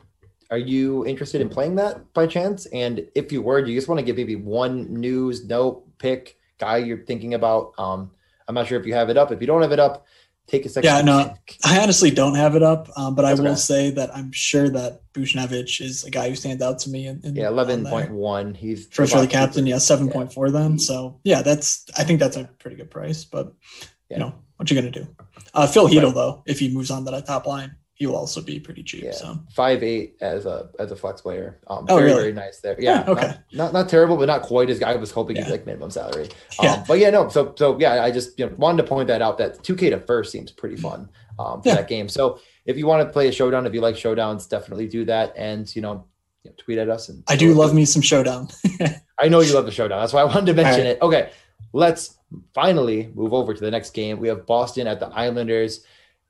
Are 0.51 0.59
you 0.59 1.07
interested 1.07 1.41
in 1.41 1.49
playing 1.49 1.75
that 1.77 2.13
by 2.13 2.27
chance? 2.27 2.67
And 2.67 3.07
if 3.15 3.33
you 3.33 3.43
were, 3.43 3.63
do 3.63 3.71
you 3.71 3.77
just 3.77 3.89
want 3.89 3.99
to 3.99 4.05
give 4.05 4.17
maybe 4.17 4.37
one 4.37 4.93
news 4.93 5.45
note 5.45 5.85
pick 5.99 6.39
guy 6.59 6.79
you're 6.79 7.05
thinking 7.05 7.35
about? 7.35 7.73
Um, 7.79 8.11
I'm 8.47 8.55
not 8.55 8.67
sure 8.67 8.79
if 8.79 8.87
you 8.87 8.95
have 8.95 9.11
it 9.11 9.17
up. 9.17 9.33
If 9.33 9.41
you 9.41 9.47
don't 9.47 9.63
have 9.63 9.73
it 9.73 9.81
up, 9.81 10.07
take 10.47 10.67
a 10.67 10.69
second. 10.69 10.89
Yeah, 10.89 11.03
no, 11.03 11.25
think. 11.25 11.59
I 11.65 11.81
honestly 11.81 12.11
don't 12.11 12.35
have 12.35 12.55
it 12.57 12.63
up, 12.63 12.89
um, 12.97 13.15
but 13.15 13.25
I 13.25 13.35
will 13.35 13.49
okay. 13.49 13.57
say 13.57 13.91
that 13.93 14.15
I'm 14.15 14.31
sure 14.33 14.69
that 14.71 15.01
Buchnevich 15.13 15.81
is 15.81 16.05
a 16.05 16.11
guy 16.11 16.29
who 16.29 16.37
stands 16.37 16.63
out 16.63 16.79
to 16.81 16.91
me. 16.91 17.07
In, 17.07 17.21
in 17.25 17.35
Yeah, 17.37 17.49
eleven 17.49 17.85
point 17.85 18.11
one. 18.11 18.55
He's 18.55 18.87
for, 18.89 19.07
for 19.07 19.21
the 19.21 19.27
captain. 19.27 19.67
Yeah, 19.67 19.79
seven 19.79 20.11
point 20.11 20.33
four. 20.33 20.51
Then, 20.51 20.79
so 20.79 21.21
yeah, 21.25 21.43
that's 21.43 21.85
I 21.97 22.05
think 22.05 22.21
that's 22.21 22.37
a 22.37 22.45
pretty 22.59 22.77
good 22.77 22.91
price. 22.91 23.25
But 23.25 23.53
Yeah. 24.11 24.17
you 24.17 24.21
know 24.25 24.35
what 24.57 24.71
you're 24.71 24.81
gonna 24.81 24.93
do? 24.93 25.07
Uh, 25.55 25.67
Filip 25.67 25.93
Chytil 25.93 26.05
Right. 26.07 26.15
though, 26.15 26.43
if 26.47 26.59
he 26.59 26.69
moves 26.73 26.91
on 26.91 27.05
to 27.05 27.11
that 27.11 27.27
top 27.27 27.47
line, 27.47 27.77
will 28.01 28.17
also 28.17 28.41
be 28.41 28.59
pretty 28.59 28.83
cheap. 28.83 29.05
Yeah. 29.05 29.13
So 29.13 29.39
five 29.55 29.83
eight 29.83 30.17
as 30.21 30.47
a 30.47 30.69
as 30.79 30.91
a 30.91 30.97
flex 30.97 31.21
player. 31.21 31.61
Um, 31.69 31.87
Oh, 31.89 31.97
very 31.97 32.11
really? 32.11 32.21
very 32.23 32.33
nice 32.33 32.61
there. 32.61 32.77
Yeah, 32.81 33.05
Yeah, 33.05 33.11
okay. 33.13 33.27
Not, 33.29 33.39
not 33.53 33.73
not 33.73 33.89
terrible, 33.89 34.17
but 34.17 34.27
not 34.27 34.43
quite 34.43 34.69
as 34.71 34.83
I 34.83 34.97
was 34.97 35.11
hoping 35.11 35.37
he'd 35.37 35.43
Yeah. 35.47 35.51
like 35.51 35.67
minimum 35.67 35.91
salary. 35.91 36.29
Yeah. 36.63 36.73
Um, 36.75 36.85
but 36.89 36.99
yeah, 36.99 37.11
no. 37.11 37.29
So 37.29 37.55
so 37.57 37.79
yeah, 37.79 38.03
I 38.03 38.11
just 38.11 38.39
you 38.39 38.47
know, 38.47 38.55
wanted 38.57 38.83
to 38.83 38.89
point 38.89 39.09
that 39.09 39.23
out. 39.23 39.39
That 39.39 39.63
two 39.63 39.77
K 39.77 39.91
to 39.91 40.01
first 40.01 40.33
seems 40.33 40.51
pretty 40.51 40.77
fun 40.77 41.09
um, 41.39 41.63
for 41.63 41.69
Yeah. 41.69 41.77
that 41.77 41.89
game. 41.89 42.09
So 42.09 42.41
if 42.67 42.77
you 42.77 42.87
want 42.87 43.07
to 43.07 43.13
play 43.13 43.29
a 43.29 43.33
showdown, 43.33 43.67
if 43.67 43.73
you 43.75 43.81
like 43.81 43.95
showdowns, 43.95 44.49
definitely 44.49 44.89
do 44.89 45.05
that. 45.05 45.33
And 45.37 45.75
you 45.77 45.83
know, 45.83 46.05
you 46.43 46.51
know, 46.51 46.55
tweet 46.57 46.79
at 46.79 46.89
us. 46.89 47.09
And 47.09 47.23
I 47.29 47.37
do 47.37 47.55
love 47.55 47.75
me 47.75 47.85
some 47.85 48.03
showdown. 48.03 48.49
I 49.21 49.29
know 49.29 49.41
you 49.41 49.55
love 49.55 49.67
the 49.67 49.71
showdown. 49.73 50.01
That's 50.01 50.13
why 50.13 50.23
I 50.23 50.25
wanted 50.25 50.47
to 50.47 50.55
mention 50.55 50.85
right. 50.85 50.97
it. 50.97 51.03
Okay, 51.03 51.31
let's 51.73 52.19
finally 52.53 53.11
move 53.15 53.33
over 53.33 53.55
to 53.55 53.61
the 53.61 53.71
next 53.71 53.91
game. 53.91 54.19
We 54.19 54.27
have 54.29 54.45
Boston 54.47 54.89
at 54.89 54.99
the 54.99 55.07
Islanders 55.07 55.85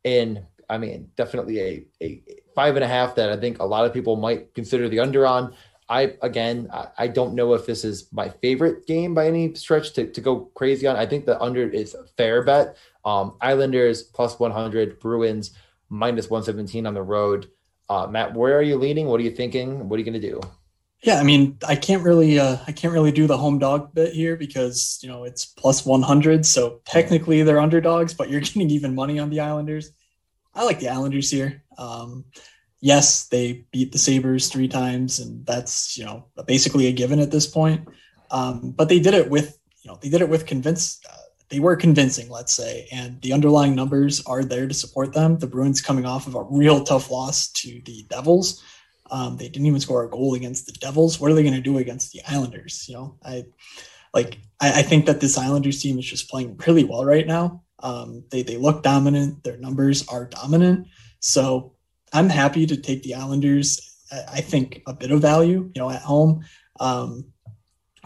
in, 0.05 0.45
I 0.75 0.79
mean, 0.79 1.09
definitely 1.17 1.61
a, 1.61 1.87
a 2.03 2.23
five 2.55 2.75
and 2.77 2.85
a 2.85 2.89
half 2.89 3.15
that 3.15 3.31
I 3.31 3.37
think 3.37 3.61
a 3.61 3.65
lot 3.65 3.87
of 3.87 3.93
people 3.93 4.17
might 4.17 4.55
consider 4.55 4.89
the 4.89 5.01
under 5.01 5.27
on. 5.27 5.55
I, 5.89 6.15
again, 6.23 6.69
I, 6.73 6.89
I 6.99 7.07
don't 7.09 7.35
know 7.35 7.55
if 7.55 7.67
this 7.67 7.85
is 7.85 8.13
my 8.13 8.29
favorite 8.29 8.87
game 8.87 9.15
by 9.15 9.27
any 9.27 9.55
stretch 9.55 9.93
to, 9.95 10.11
to 10.11 10.21
go 10.21 10.51
crazy 10.55 10.87
on. 10.87 10.97
I 10.97 11.07
think 11.07 11.27
the 11.27 11.41
under 11.41 11.69
is 11.69 11.95
a 11.95 12.05
fair 12.17 12.43
bet. 12.43 12.77
Um, 13.05 13.37
Islanders 13.41 14.03
plus 14.03 14.39
100, 14.39 14.99
Bruins 14.99 15.57
minus 15.91 16.29
117 16.29 16.87
on 16.87 16.95
the 16.95 17.03
road. 17.03 17.51
Uh, 17.89 18.07
Matt, 18.07 18.35
where 18.35 18.59
are 18.59 18.63
you 18.63 18.77
leaning? 18.77 19.07
What 19.07 19.21
are 19.21 19.25
you 19.25 19.31
thinking? 19.31 19.89
What 19.89 19.97
are 19.97 19.99
you 19.99 20.05
going 20.05 20.21
to 20.21 20.29
do? 20.29 20.41
Yeah, 21.03 21.21
I 21.21 21.23
mean, 21.23 21.59
I 21.69 21.77
can't 21.77 22.03
really, 22.03 22.39
uh, 22.39 22.57
I 22.67 22.73
can't 22.73 22.95
really 22.95 23.13
do 23.13 23.27
the 23.27 23.37
home 23.37 23.59
dog 23.59 23.95
bit 23.95 24.15
here 24.15 24.37
because 24.37 24.99
you 25.03 25.09
know 25.11 25.25
it's 25.25 25.45
plus 25.45 25.85
one 25.85 26.01
hundred. 26.01 26.47
So 26.47 26.81
technically 26.87 27.43
they're 27.43 27.61
underdogs, 27.61 28.15
but 28.15 28.31
you're 28.31 28.41
getting 28.49 28.71
even 28.71 28.95
money 28.95 29.19
on 29.19 29.29
the 29.29 29.41
Islanders. 29.41 29.91
I 30.55 30.65
like 30.65 30.81
the 30.81 30.89
Islanders 30.89 31.31
here. 31.31 31.63
Um, 31.79 32.25
yes, 32.81 33.29
they 33.29 33.65
beat 33.73 33.93
the 33.93 33.99
Sabres 33.99 34.49
three 34.49 34.69
times, 34.69 35.19
and 35.21 35.45
that's 35.47 35.99
you 35.99 36.05
know 36.05 36.27
basically 36.47 36.87
a 36.87 36.93
given 36.93 37.21
at 37.21 37.31
this 37.31 37.47
point. 37.47 37.89
Um, 38.31 38.73
but 38.73 38.89
they 38.89 38.99
did 38.99 39.15
it 39.15 39.31
with, 39.31 39.59
you 39.83 39.91
know, 39.91 39.99
they 40.01 40.09
did 40.09 40.21
it 40.21 40.29
with 40.29 40.47
convince, 40.47 41.01
uh, 41.09 41.17
they 41.51 41.61
were 41.61 41.77
convincing, 41.77 42.29
let's 42.29 42.55
say, 42.55 42.89
and 42.91 43.21
the 43.23 43.33
underlying 43.33 43.75
numbers 43.75 44.25
are 44.27 44.43
there 44.43 44.67
to 44.67 44.75
support 44.75 45.13
them. 45.13 45.39
The 45.39 45.47
Bruins 45.47 45.81
coming 45.81 46.05
off 46.05 46.27
of 46.27 46.35
a 46.35 46.43
real 46.43 46.83
tough 46.83 47.11
loss 47.11 47.49
to 47.53 47.81
the 47.85 48.05
Devils. 48.09 48.63
Um, 49.11 49.37
they 49.37 49.49
didn't 49.49 49.67
even 49.67 49.81
score 49.81 50.05
a 50.05 50.11
goal 50.11 50.35
against 50.35 50.67
the 50.67 50.73
Devils. 50.73 51.21
What 51.21 51.31
are 51.31 51.35
they 51.35 51.43
going 51.43 51.55
to 51.55 51.61
do 51.61 51.79
against 51.79 52.13
the 52.13 52.23
Islanders? 52.27 52.89
You 52.89 52.97
know, 52.97 53.19
I 53.25 53.45
like 54.15 54.39
I, 54.61 54.81
I, 54.81 54.83
think 54.83 55.07
that 55.07 55.21
this 55.21 55.37
Islanders 55.37 55.83
team 55.83 55.99
is 55.99 56.07
just 56.07 56.31
playing 56.31 56.57
really 56.67 56.85
well 56.85 57.05
right 57.05 57.27
now. 57.27 57.63
Um, 57.85 58.25
they 58.31 58.43
they 58.43 58.57
look 58.57 58.83
dominant. 58.83 59.45
Their 59.45 59.59
numbers 59.59 60.09
are 60.09 60.25
dominant. 60.25 60.89
So 61.21 61.75
I'm 62.13 62.29
happy 62.29 62.67
to 62.67 62.77
take 62.77 63.03
the 63.03 63.15
Islanders. 63.15 63.91
I, 64.31 64.41
think 64.41 64.83
a 64.87 64.93
bit 64.93 65.11
of 65.11 65.21
value, 65.21 65.71
you 65.75 65.81
know, 65.81 65.91
at 65.91 66.03
home. 66.03 66.45
Um, 66.79 67.27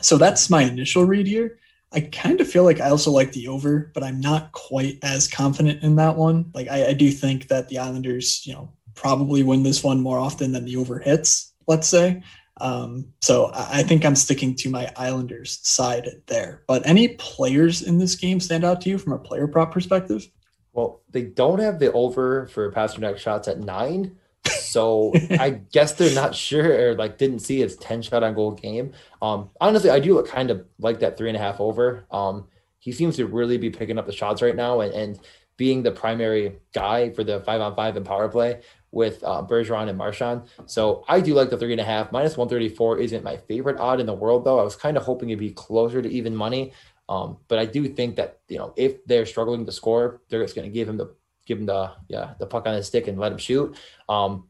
so 0.00 0.16
that's 0.16 0.48
my 0.48 0.62
initial 0.62 1.04
read 1.04 1.26
here. 1.26 1.58
I 1.92 2.00
kind 2.00 2.40
of 2.40 2.48
feel 2.48 2.64
like 2.64 2.80
I 2.80 2.90
also 2.90 3.10
like 3.10 3.32
the 3.32 3.48
over, 3.48 3.90
but 3.94 4.02
I'm 4.02 4.20
not 4.20 4.52
quite 4.52 4.98
as 5.02 5.28
confident 5.28 5.82
in 5.82 5.96
that 5.96 6.16
one. 6.16 6.50
Like 6.54 6.68
I, 6.68 6.88
I 6.88 6.92
do 6.92 7.10
think 7.10 7.48
that 7.48 7.68
the 7.68 7.78
Islanders, 7.78 8.46
you 8.46 8.52
know, 8.52 8.72
probably 8.94 9.42
win 9.42 9.62
this 9.62 9.82
one 9.82 10.00
more 10.00 10.18
often 10.18 10.52
than 10.52 10.64
the 10.64 10.76
over 10.76 10.98
hits. 10.98 11.52
Let's 11.66 11.88
say. 11.88 12.22
Um, 12.60 13.12
so 13.20 13.50
I 13.54 13.82
think 13.82 14.04
I'm 14.04 14.16
sticking 14.16 14.54
to 14.56 14.70
my 14.70 14.90
Islanders 14.96 15.60
side 15.62 16.08
there. 16.26 16.62
But 16.66 16.86
any 16.86 17.08
players 17.08 17.82
in 17.82 17.98
this 17.98 18.14
game 18.14 18.40
stand 18.40 18.64
out 18.64 18.80
to 18.82 18.90
you 18.90 18.98
from 18.98 19.12
a 19.12 19.18
player 19.18 19.46
prop 19.46 19.72
perspective? 19.72 20.28
Well, 20.72 21.02
they 21.10 21.22
don't 21.22 21.60
have 21.60 21.78
the 21.78 21.92
over 21.92 22.46
for 22.48 22.70
Pastrnak 22.72 23.18
shots 23.18 23.48
at 23.48 23.58
nine. 23.58 24.16
So 24.44 25.12
I 25.30 25.50
guess 25.72 25.94
they're 25.94 26.14
not 26.14 26.34
sure 26.34 26.90
or 26.90 26.94
like 26.94 27.18
didn't 27.18 27.40
see 27.40 27.60
his 27.60 27.76
10 27.76 28.02
shot 28.02 28.22
on 28.22 28.34
goal 28.34 28.52
game. 28.52 28.92
Um, 29.22 29.50
honestly, 29.60 29.90
I 29.90 30.00
do 30.00 30.14
look 30.14 30.28
kind 30.28 30.50
of 30.50 30.64
like 30.78 31.00
that 31.00 31.16
three 31.16 31.28
and 31.28 31.36
a 31.36 31.40
half 31.40 31.60
over. 31.60 32.06
Um, 32.10 32.46
he 32.78 32.92
seems 32.92 33.16
to 33.16 33.26
really 33.26 33.58
be 33.58 33.70
picking 33.70 33.98
up 33.98 34.06
the 34.06 34.12
shots 34.12 34.40
right 34.40 34.54
now 34.54 34.80
and, 34.80 34.92
and 34.94 35.20
being 35.56 35.82
the 35.82 35.90
primary 35.90 36.56
guy 36.72 37.10
for 37.10 37.24
the 37.24 37.40
five 37.40 37.60
on 37.60 37.74
five 37.74 37.96
and 37.96 38.06
power 38.06 38.28
play 38.28 38.60
with 38.90 39.22
uh, 39.22 39.42
Bergeron 39.42 39.88
and 39.88 39.98
Marchand. 39.98 40.42
So 40.66 41.04
I 41.08 41.20
do 41.20 41.34
like 41.34 41.50
the 41.50 41.58
three 41.58 41.72
and 41.72 41.80
a 41.80 41.84
half. 41.84 42.10
Minus 42.10 42.36
134 42.36 42.98
isn't 43.00 43.24
my 43.24 43.36
favorite 43.36 43.78
odd 43.78 44.00
in 44.00 44.06
the 44.06 44.14
world, 44.14 44.44
though. 44.44 44.58
I 44.58 44.62
was 44.62 44.76
kind 44.76 44.96
of 44.96 45.02
hoping 45.02 45.30
it'd 45.30 45.38
be 45.38 45.50
closer 45.50 46.00
to 46.00 46.10
even 46.10 46.34
money. 46.34 46.72
Um, 47.08 47.38
but 47.48 47.58
I 47.58 47.64
do 47.64 47.88
think 47.88 48.16
that, 48.16 48.40
you 48.48 48.58
know, 48.58 48.72
if 48.76 49.04
they're 49.06 49.26
struggling 49.26 49.64
to 49.66 49.72
score, 49.72 50.20
they're 50.28 50.42
just 50.42 50.54
going 50.54 50.68
to 50.68 50.72
give 50.72 50.88
him 50.88 50.96
the 50.96 51.14
give 51.46 51.58
him 51.58 51.64
the 51.64 51.90
yeah 52.08 52.34
the 52.38 52.46
puck 52.46 52.66
on 52.66 52.74
his 52.74 52.86
stick 52.86 53.08
and 53.08 53.18
let 53.18 53.32
him 53.32 53.38
shoot. 53.38 53.76
Um, 54.08 54.48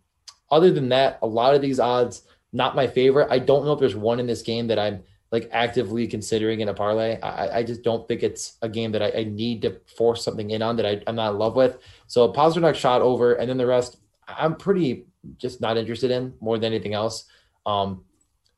other 0.51 0.73
than 0.73 0.89
that, 0.89 1.19
a 1.23 1.27
lot 1.27 1.55
of 1.55 1.63
these 1.63 1.79
odds 1.79 2.23
not 2.53 2.75
my 2.75 2.87
favorite. 2.87 3.29
I 3.31 3.39
don't 3.39 3.65
know 3.65 3.73
if 3.73 3.81
there's 3.81 3.95
one 3.95 4.21
in 4.21 4.27
this 4.27 4.43
game 4.43 4.69
that 4.69 4.79
I'm 4.79 5.03
like 5.31 5.49
actively 5.53 6.07
considering 6.07 6.61
in 6.61 6.69
a 6.69 6.75
parlay. 6.75 7.21
I, 7.21 7.59
I 7.59 7.63
just 7.63 7.83
don't 7.83 8.09
think 8.09 8.23
it's 8.23 8.57
a 8.63 8.69
game 8.69 8.93
that 8.93 9.03
I, 9.03 9.13
I 9.21 9.25
need 9.25 9.63
to 9.63 9.79
force 9.97 10.25
something 10.25 10.51
in 10.51 10.63
on 10.63 10.77
that 10.77 10.87
I, 10.87 11.03
am 11.07 11.17
not 11.17 11.33
in 11.33 11.39
love 11.39 11.55
with. 11.55 11.79
So 12.07 12.25
a 12.25 12.33
Pastrnak 12.33 12.75
shot 12.75 13.03
over, 13.03 13.35
and 13.35 13.49
then 13.49 13.59
the 13.59 13.67
rest 13.67 13.99
I'm 14.29 14.57
pretty 14.57 15.07
just 15.37 15.61
not 15.61 15.77
interested 15.77 16.11
in 16.11 16.35
more 16.41 16.59
than 16.59 16.73
anything 16.73 16.95
else. 16.95 17.25
Um, 17.67 18.05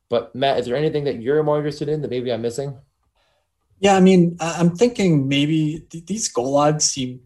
but 0.09 0.35
Matt, 0.35 0.59
is 0.59 0.67
there 0.67 0.77
anything 0.77 1.05
that 1.05 1.21
you're 1.21 1.43
more 1.43 1.57
interested 1.59 1.89
in 1.89 2.03
that 2.03 2.11
maybe 2.11 2.33
I'm 2.33 2.43
missing? 2.43 2.77
Yeah, 3.79 3.97
I 3.97 4.00
mean, 4.00 4.37
I'm 4.41 4.77
thinking 4.77 5.29
maybe 5.29 5.87
th- 5.89 6.05
these 6.05 6.29
goal 6.29 6.57
odds 6.57 6.85
seem 6.85 7.21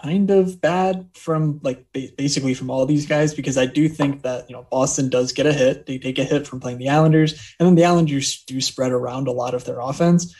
kind 0.00 0.30
of 0.30 0.60
bad 0.60 1.06
from 1.14 1.60
like 1.62 1.84
ba- 1.92 2.08
basically 2.16 2.54
from 2.54 2.70
all 2.70 2.86
these 2.86 3.06
guys 3.06 3.34
because 3.34 3.58
I 3.58 3.66
do 3.66 3.88
think 3.88 4.22
that 4.22 4.48
you 4.48 4.56
know 4.56 4.66
Boston 4.70 5.10
does 5.10 5.32
get 5.32 5.46
a 5.46 5.52
hit. 5.52 5.84
They 5.84 5.98
take 5.98 6.18
a 6.18 6.24
hit 6.24 6.46
from 6.46 6.60
playing 6.60 6.78
the 6.78 6.88
Islanders, 6.88 7.32
and 7.58 7.66
then 7.66 7.74
the 7.74 7.84
Islanders 7.84 8.42
do 8.44 8.60
spread 8.62 8.92
around 8.92 9.28
a 9.28 9.32
lot 9.32 9.54
of 9.54 9.64
their 9.64 9.80
offense. 9.80 10.34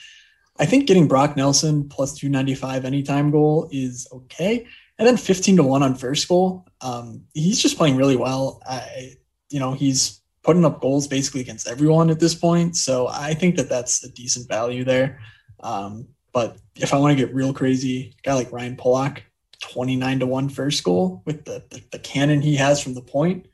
I 0.59 0.67
think 0.67 0.87
getting 0.87 1.07
Brock 1.07 1.37
Nelson 1.37 1.89
plus 1.89 2.15
295 2.15 2.85
anytime 2.85 3.31
goal 3.31 3.69
is 3.71 4.09
okay. 4.13 4.67
And 4.99 5.07
then 5.07 5.17
15 5.17 5.59
to 5.59 5.63
1 5.63 5.83
on 5.83 5.95
first 5.95 6.27
goal. 6.27 6.67
Um, 6.81 7.25
he's 7.35 7.61
just 7.61 7.77
playing 7.77 7.97
really 7.97 8.17
well. 8.17 8.63
I, 8.67 9.15
you 9.51 9.61
know, 9.61 9.73
he's 9.73 10.21
putting 10.43 10.65
up 10.65 10.81
goals 10.81 11.09
basically 11.09 11.41
against 11.41 11.69
everyone 11.69 12.11
at 12.11 12.21
this 12.21 12.35
point. 12.35 12.77
So 12.77 13.09
I 13.09 13.35
think 13.35 13.57
that 13.57 13.69
that's 13.69 14.05
a 14.05 14.11
decent 14.11 14.49
value 14.49 14.85
there. 14.85 15.21
Um, 15.61 16.09
but 16.33 16.59
if 16.77 16.95
I 16.95 16.99
want 16.99 17.17
to 17.19 17.25
get 17.25 17.35
real 17.35 17.53
crazy, 17.53 18.15
guy 18.23 18.35
like 18.35 18.53
Ryan 18.53 18.77
Pulock, 18.77 19.23
29 19.61 20.21
to 20.21 20.27
1 20.27 20.49
first 20.51 20.85
goal 20.85 21.23
with 21.25 21.45
the, 21.45 21.65
the, 21.71 21.83
the 21.93 21.99
cannon 21.99 22.41
he 22.41 22.57
has 22.57 22.81
from 22.81 22.95
the 22.95 23.03
point. 23.03 23.47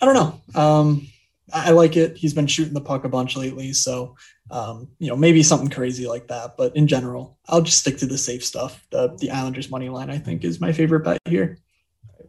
I 0.00 0.06
don't 0.06 0.14
know. 0.14 0.60
Um, 0.60 1.06
I 1.52 1.70
like 1.70 1.96
it. 1.96 2.16
He's 2.16 2.34
been 2.34 2.46
shooting 2.46 2.74
the 2.74 2.80
puck 2.80 3.04
a 3.04 3.08
bunch 3.08 3.36
lately, 3.36 3.72
so 3.72 4.16
um, 4.50 4.88
you 4.98 5.08
know 5.08 5.16
maybe 5.16 5.42
something 5.42 5.68
crazy 5.68 6.06
like 6.06 6.28
that. 6.28 6.56
But 6.56 6.76
in 6.76 6.86
general, 6.86 7.38
I'll 7.48 7.62
just 7.62 7.78
stick 7.78 7.98
to 7.98 8.06
the 8.06 8.18
safe 8.18 8.44
stuff. 8.44 8.84
The 8.90 9.16
the 9.18 9.30
Islanders 9.30 9.70
money 9.70 9.88
line, 9.88 10.10
I 10.10 10.18
think, 10.18 10.44
is 10.44 10.60
my 10.60 10.72
favorite 10.72 11.04
bet 11.04 11.18
here. 11.28 11.58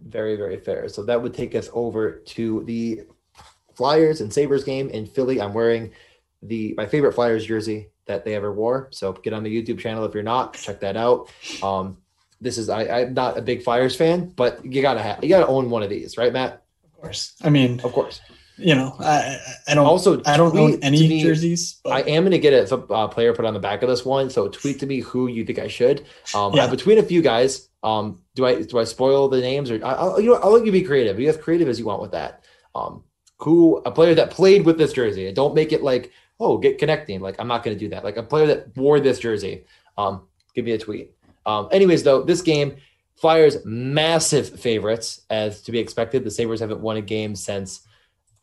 Very 0.06 0.36
very 0.36 0.58
fair. 0.58 0.90
So 0.90 1.04
that 1.04 1.22
would 1.22 1.34
take 1.34 1.56
us 1.56 1.70
over 1.74 2.12
to 2.12 2.64
the 2.66 3.02
Flyers 3.76 4.22
and 4.22 4.34
Sabres 4.34 4.64
game 4.64 4.90
in 4.90 5.06
Philly. 5.06 5.42
I'm 5.42 5.54
wearing 5.54 5.92
the 6.42 6.74
my 6.76 6.86
favorite 6.86 7.14
Flyers 7.14 7.46
jersey 7.46 7.90
that 8.06 8.26
they 8.26 8.36
ever 8.36 8.52
wore. 8.52 8.90
So 8.92 9.14
get 9.14 9.34
on 9.34 9.44
the 9.44 9.62
YouTube 9.62 9.80
channel 9.80 10.06
if 10.06 10.14
you're 10.14 10.24
not. 10.24 10.54
Check 10.54 10.80
that 10.82 10.98
out. 10.98 11.30
Um, 11.62 11.98
this 12.42 12.58
is 12.58 12.70
I, 12.70 13.02
I'm 13.02 13.14
not 13.14 13.38
a 13.38 13.42
big 13.42 13.64
Flyers 13.64 13.96
fan, 13.96 14.34
but 14.36 14.66
you 14.66 14.82
gotta 14.82 15.02
have 15.02 15.24
you 15.24 15.30
gotta 15.30 15.48
own 15.48 15.70
one 15.70 15.84
of 15.84 15.90
these, 15.90 16.18
right, 16.18 16.34
Matt? 16.34 16.64
Of 16.84 17.02
course. 17.02 17.36
I 17.44 17.50
mean, 17.50 17.80
of 17.82 17.94
course 17.94 18.22
you 18.58 18.76
know, 18.76 18.96
I, 19.00 19.38
I 19.68 19.76
don't 19.76 19.86
also 19.86 20.22
I 20.26 20.38
don't 20.38 20.56
own 20.56 20.80
any 20.82 21.08
me, 21.08 21.24
jerseys. 21.24 21.80
But. 21.84 21.92
I 21.92 22.00
am 22.02 22.24
going 22.24 22.32
to 22.32 22.40
get 22.40 22.72
a, 22.72 22.76
a, 22.76 23.08
player 23.08 23.34
put 23.34 23.46
on 23.46 23.54
the 23.54 23.60
back 23.60 23.82
of 23.82 23.90
this 23.90 24.06
one. 24.06 24.30
So 24.30 24.48
tweet 24.50 24.80
to 24.80 24.86
me 24.86 25.00
who 25.00 25.28
you 25.28 25.44
think 25.44 25.60
I 25.60 25.68
should. 25.68 26.06
Um, 26.36 26.54
yeah. 26.54 26.68
between 26.68 26.98
a 26.98 27.04
few 27.04 27.22
guys, 27.22 27.70
um, 27.84 28.22
do 28.36 28.46
I 28.46 28.62
do 28.62 28.78
I 28.78 28.84
spoil 28.84 29.28
the 29.30 29.42
names 29.42 29.72
or 29.72 29.84
I'll, 29.84 30.20
you 30.20 30.30
know 30.30 30.36
I'll 30.36 30.52
let 30.52 30.66
you 30.66 30.72
be 30.72 30.84
creative. 30.84 31.18
Be 31.18 31.28
as 31.28 31.38
creative 31.38 31.68
as 31.68 31.80
you 31.80 31.86
want 31.86 32.02
with 32.02 32.12
that. 32.12 32.44
Um, 32.76 33.04
who 33.38 33.82
a 33.86 33.92
player 33.92 34.14
that 34.16 34.30
played 34.30 34.66
with 34.66 34.78
this 34.78 34.94
jersey. 34.94 35.32
Don't 35.32 35.56
make 35.56 35.72
it 35.72 35.82
like 35.82 36.12
oh 36.40 36.58
get 36.58 36.78
connecting. 36.78 37.22
Like 37.22 37.36
I'm 37.40 37.48
not 37.48 37.64
going 37.64 37.76
to 37.76 37.80
do 37.80 37.90
that. 37.90 38.04
Like 38.04 38.18
a 38.18 38.24
player 38.24 38.48
that 38.48 38.78
wore 38.78 39.00
this 39.00 39.20
jersey. 39.20 39.66
Um, 39.98 40.28
give 40.54 40.66
me 40.66 40.72
a 40.74 40.78
tweet. 40.78 41.14
Um, 41.46 41.70
anyways, 41.72 42.04
though 42.04 42.24
this 42.24 42.42
game. 42.42 42.78
Flyers 43.16 43.64
massive 43.66 44.60
favorites 44.60 45.22
as 45.30 45.62
to 45.62 45.72
be 45.72 45.78
expected. 45.78 46.24
The 46.24 46.32
Sabres 46.32 46.60
haven't 46.60 46.80
won 46.80 46.98
a 46.98 47.02
game 47.02 47.36
since 47.36 47.82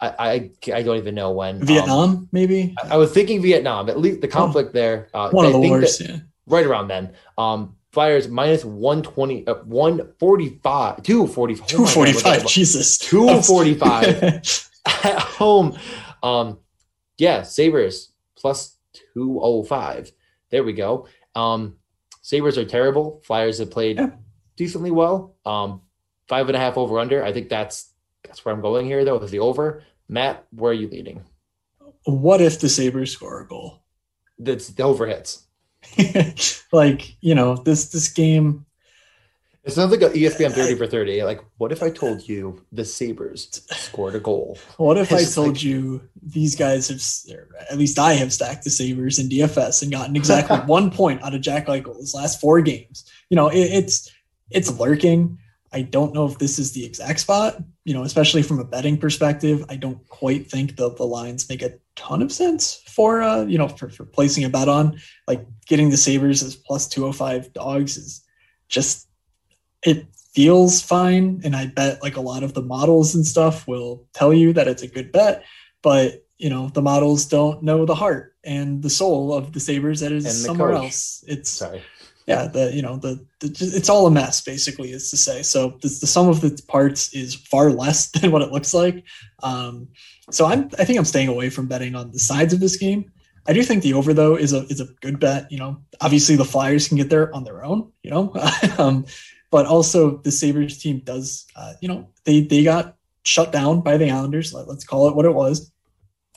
I, 0.01 0.09
I, 0.19 0.73
I 0.73 0.83
don't 0.83 0.97
even 0.97 1.15
know 1.15 1.33
when 1.33 1.65
Vietnam 1.65 2.11
um, 2.11 2.29
maybe. 2.31 2.75
I, 2.83 2.95
I, 2.95 2.97
was 2.97 3.13
thinking 3.13 3.43
Vietnam. 3.43 3.89
At 3.89 3.99
least 3.99 4.21
the 4.21 4.29
conflict 4.29 4.71
oh, 4.71 4.73
there. 4.73 5.09
Uh, 5.13 5.31
one 5.31 5.45
of 5.45 5.53
the 5.53 5.59
wars. 5.59 6.01
Yeah. 6.01 6.19
Right 6.47 6.65
around 6.65 6.89
then. 6.89 7.15
Um, 7.37 7.77
Flyers 7.91 8.29
minus 8.29 8.65
120, 8.65 9.47
uh, 9.47 9.55
145, 9.65 11.03
245. 11.03 11.67
245, 11.67 12.47
Jesus. 12.47 12.99
245 12.99 14.69
at 14.87 15.19
home. 15.19 15.77
Um, 16.23 16.59
yeah, 17.17 17.43
Sabres 17.43 18.13
plus 18.37 18.77
205. 19.15 20.13
There 20.51 20.63
we 20.63 20.75
go. 20.75 21.09
Um, 21.35 21.77
Sabres 22.23 22.59
are 22.59 22.65
terrible. 22.65 23.23
Flyers 23.25 23.59
have 23.59 23.71
played 23.71 23.99
yeah. 23.99 24.11
decently 24.57 24.91
well. 24.91 25.35
Um, 25.47 25.81
five 26.29 26.49
and 26.49 26.57
a 26.57 26.61
half 26.61 26.77
over 26.77 26.99
under. 26.99 27.25
I 27.25 27.33
think 27.33 27.49
that's 27.49 27.91
that's 28.29 28.45
where 28.45 28.55
I'm 28.55 28.61
going 28.61 28.87
here, 28.87 29.05
though, 29.05 29.19
is 29.19 29.31
the 29.31 29.41
over. 29.41 29.83
Matt, 30.09 30.47
where 30.51 30.71
are 30.71 30.75
you 30.75 30.89
leading? 30.89 31.25
What 32.05 32.41
if 32.41 32.61
the 32.61 32.69
Sabres 32.69 33.13
score 33.13 33.41
a 33.41 33.47
goal? 33.47 33.83
That's 34.39 34.69
the 34.69 34.83
over 34.83 35.07
hits. 35.07 35.45
like, 36.73 37.17
you 37.21 37.35
know, 37.35 37.57
this 37.57 37.89
this 37.91 38.09
game. 38.09 38.65
It 39.65 39.73
sounds 39.73 39.91
like 39.91 40.01
an 40.01 40.13
ESPN 40.13 40.53
30 40.53 40.75
for 40.79 40.87
30. 40.87 41.25
Like, 41.25 41.41
what 41.59 41.73
if 41.73 41.83
I 41.83 41.91
told 41.91 42.27
you 42.27 42.65
the 42.73 42.85
Sabres 42.85 43.63
scored 43.71 44.15
a 44.15 44.21
goal? 44.21 44.57
What 44.79 44.97
if 44.97 45.13
I 45.13 45.25
told 45.25 45.49
like, 45.49 45.63
you 45.63 46.01
these 46.23 46.57
guys 46.57 46.89
have, 46.89 47.03
at 47.71 47.77
least 47.77 47.99
I 47.99 48.15
have 48.15 48.33
stacked 48.33 48.65
the 48.65 48.71
Sabres 48.71 49.19
in 49.19 49.29
DFS 49.29 49.83
and 49.83 49.93
gotten 49.93 50.17
exactly 50.17 50.57
one 50.67 50.91
point 50.91 51.23
out 51.23 51.35
of 51.35 51.41
Jack 51.43 51.67
Eichel's 51.67 52.15
last 52.15 52.41
four 52.41 52.63
games? 52.63 53.05
You 53.29 53.37
know, 53.37 53.49
it, 53.49 53.59
it's 53.59 54.11
it's 54.51 54.79
lurking. 54.79 55.39
I 55.73 55.83
don't 55.83 56.15
know 56.15 56.27
if 56.27 56.39
this 56.39 56.59
is 56.59 56.73
the 56.73 56.85
exact 56.85 57.21
spot, 57.21 57.63
you 57.85 57.93
know, 57.93 58.03
especially 58.03 58.43
from 58.43 58.59
a 58.59 58.65
betting 58.65 58.97
perspective. 58.97 59.65
I 59.69 59.77
don't 59.77 60.07
quite 60.09 60.51
think 60.51 60.77
the, 60.77 60.95
the 60.95 61.05
lines 61.05 61.49
make 61.49 61.63
a 61.63 61.75
ton 61.95 62.23
of 62.23 62.33
sense 62.33 62.83
for, 62.87 63.23
uh, 63.23 63.45
you 63.45 63.59
know, 63.59 63.69
for, 63.69 63.91
for 63.91 64.05
placing 64.05 64.45
a 64.45 64.49
bet 64.49 64.69
on. 64.69 64.99
Like 65.27 65.45
getting 65.67 65.91
the 65.91 65.97
Sabres 65.97 66.43
as 66.43 66.57
plus 66.57 66.89
205 66.89 67.53
dogs 67.53 67.97
is 67.97 68.25
just, 68.69 69.09
it 69.83 70.07
feels 70.33 70.81
fine. 70.81 71.43
And 71.45 71.55
I 71.55 71.67
bet 71.67 72.03
like 72.03 72.17
a 72.17 72.23
lot 72.23 72.43
of 72.43 72.55
the 72.55 72.63
models 72.63 73.15
and 73.15 73.27
stuff 73.27 73.69
will 73.69 74.07
tell 74.15 74.33
you 74.33 74.55
that 74.55 74.69
it's 74.69 74.83
a 74.83 74.89
good 74.89 75.13
bet. 75.13 75.45
But, 75.83 76.25
you 76.39 76.49
know, 76.49 76.71
the 76.71 76.83
models 76.83 77.27
don't 77.27 77.63
know 77.63 77.85
the 77.85 77.95
heart 77.95 78.35
and 78.43 78.83
the 78.83 78.91
soul 78.91 79.35
of 79.35 79.53
the 79.53 79.61
Sabres 79.61 80.01
that 80.01 80.13
is 80.13 80.45
somewhere 80.45 80.73
coach. 80.73 80.85
else. 80.85 81.25
It's, 81.27 81.51
Sorry 81.51 81.83
yeah, 82.29 82.47
the 82.47 82.71
you 82.75 82.83
know 82.83 82.99
the, 82.99 83.25
the, 83.41 83.49
it's 83.75 83.89
all 83.89 84.07
a 84.07 84.11
mess 84.11 84.43
basically 84.43 84.93
is 84.93 85.11
to 85.11 85.17
say. 85.17 85.43
So 85.43 85.79
the, 85.81 85.89
the 85.89 86.07
sum 86.07 86.29
of 86.29 86.43
the 86.43 86.63
parts 86.69 87.15
is 87.15 87.35
far 87.35 87.71
less 87.71 88.11
than 88.11 88.31
what 88.31 88.43
it 88.43 88.53
looks 88.53 88.75
like. 88.75 89.03
Um, 89.43 89.89
so 90.31 90.45
I'm 90.45 90.71
I 90.79 90.85
think 90.85 90.99
I'm 90.99 91.07
staying 91.07 91.29
away 91.29 91.49
from 91.49 91.69
betting 91.69 91.95
on 91.95 92.13
the 92.13 92.19
sides 92.19 92.53
of 92.53 92.61
this 92.61 92.77
game. 92.77 93.11
I 93.47 93.55
do 93.55 93.63
think 93.63 93.83
the 93.83 93.95
over 93.95 94.13
though 94.13 94.37
is 94.37 94.53
a 94.53 94.65
is 94.67 94.79
a 94.79 94.89
good 95.01 95.19
bet. 95.19 95.51
You 95.51 95.59
know, 95.59 95.79
obviously 96.03 96.37
the 96.37 96.45
Flyers 96.45 96.87
can 96.87 96.99
get 96.99 97.09
there 97.09 97.35
on 97.35 97.45
their 97.45 97.65
own. 97.65 97.91
You 98.03 98.11
know, 98.11 98.35
um, 98.79 99.07
but 99.51 99.65
also 99.65 100.19
the 100.19 100.31
Sabres 100.31 100.77
team 100.77 101.01
does. 101.03 101.47
Uh, 101.57 101.73
you 101.81 101.89
know, 101.89 102.11
they 102.25 102.43
they 102.43 102.63
got 102.63 102.95
shut 103.25 103.53
down 103.53 103.81
by 103.81 103.97
the 103.97 104.11
Islanders. 104.11 104.53
Let, 104.53 104.69
us 104.69 104.85
call 104.85 105.09
it 105.09 105.17
what 105.17 105.25
it 105.25 105.35
was. 105.35 105.73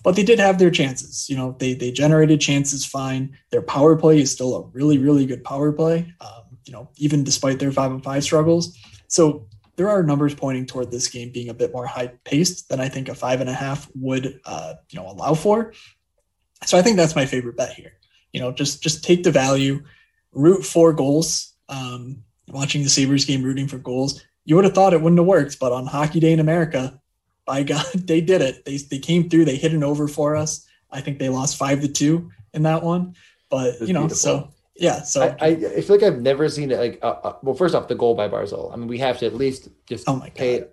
But 0.03 0.15
they 0.15 0.23
did 0.23 0.39
have 0.39 0.57
their 0.57 0.71
chances. 0.71 1.29
You 1.29 1.37
know, 1.37 1.55
they 1.59 1.73
they 1.73 1.91
generated 1.91 2.41
chances 2.41 2.85
fine. 2.85 3.37
Their 3.51 3.61
power 3.61 3.95
play 3.95 4.19
is 4.19 4.31
still 4.31 4.55
a 4.55 4.67
really 4.67 4.97
really 4.97 5.25
good 5.25 5.43
power 5.43 5.71
play. 5.71 6.13
Um, 6.21 6.57
you 6.65 6.73
know, 6.73 6.89
even 6.97 7.23
despite 7.23 7.59
their 7.59 7.71
five 7.71 7.91
and 7.91 8.03
five 8.03 8.23
struggles. 8.23 8.77
So 9.07 9.47
there 9.75 9.89
are 9.89 10.03
numbers 10.03 10.35
pointing 10.35 10.65
toward 10.65 10.91
this 10.91 11.07
game 11.07 11.31
being 11.31 11.49
a 11.49 11.53
bit 11.53 11.73
more 11.73 11.85
high 11.85 12.07
paced 12.23 12.69
than 12.69 12.79
I 12.79 12.87
think 12.87 13.09
a 13.09 13.15
five 13.15 13.41
and 13.41 13.49
a 13.49 13.53
half 13.53 13.89
would, 13.95 14.39
uh, 14.45 14.75
you 14.89 14.99
know, 14.99 15.09
allow 15.09 15.33
for. 15.33 15.73
So 16.65 16.77
I 16.77 16.81
think 16.81 16.97
that's 16.97 17.15
my 17.15 17.25
favorite 17.25 17.57
bet 17.57 17.73
here. 17.73 17.93
You 18.31 18.41
know, 18.41 18.51
just 18.51 18.83
just 18.83 19.03
take 19.03 19.23
the 19.23 19.31
value, 19.31 19.83
root 20.31 20.63
for 20.65 20.93
goals. 20.93 21.53
Um, 21.67 22.23
watching 22.47 22.83
the 22.83 22.89
Sabres 22.89 23.25
game, 23.25 23.43
rooting 23.43 23.67
for 23.67 23.77
goals. 23.77 24.23
You 24.45 24.55
would 24.55 24.65
have 24.65 24.73
thought 24.73 24.93
it 24.93 25.01
wouldn't 25.01 25.19
have 25.19 25.27
worked, 25.27 25.59
but 25.59 25.71
on 25.71 25.85
Hockey 25.85 26.19
Day 26.19 26.33
in 26.33 26.39
America, 26.39 27.00
by 27.51 27.63
God, 27.63 27.85
they 27.93 28.21
did 28.21 28.41
it. 28.41 28.63
They 28.63 28.77
they 28.77 28.99
came 28.99 29.29
through. 29.29 29.45
They 29.45 29.57
hit 29.57 29.73
an 29.73 29.83
over 29.83 30.07
for 30.07 30.37
us. 30.37 30.65
I 30.89 31.01
think 31.01 31.19
they 31.19 31.27
lost 31.27 31.57
five 31.57 31.81
to 31.81 31.87
two 31.89 32.31
in 32.53 32.63
that 32.63 32.81
one. 32.81 33.15
But 33.49 33.81
you 33.81 33.91
know, 33.91 34.01
beautiful. 34.01 34.15
so 34.15 34.53
yeah, 34.75 35.01
so 35.01 35.35
I, 35.41 35.47
I, 35.47 35.81
feel 35.81 35.97
like 35.97 36.03
I've 36.03 36.21
never 36.21 36.47
seen 36.47 36.71
it. 36.71 36.79
Like, 36.79 36.99
uh, 37.01 37.15
uh, 37.23 37.35
well, 37.43 37.53
first 37.53 37.75
off, 37.75 37.89
the 37.89 37.95
goal 37.95 38.15
by 38.15 38.29
Barzal. 38.29 38.71
I 38.71 38.77
mean, 38.77 38.87
we 38.87 38.97
have 38.99 39.19
to 39.19 39.25
at 39.25 39.35
least 39.35 39.67
just 39.85 40.07
oh 40.07 40.15
my 40.15 40.29
pay 40.29 40.63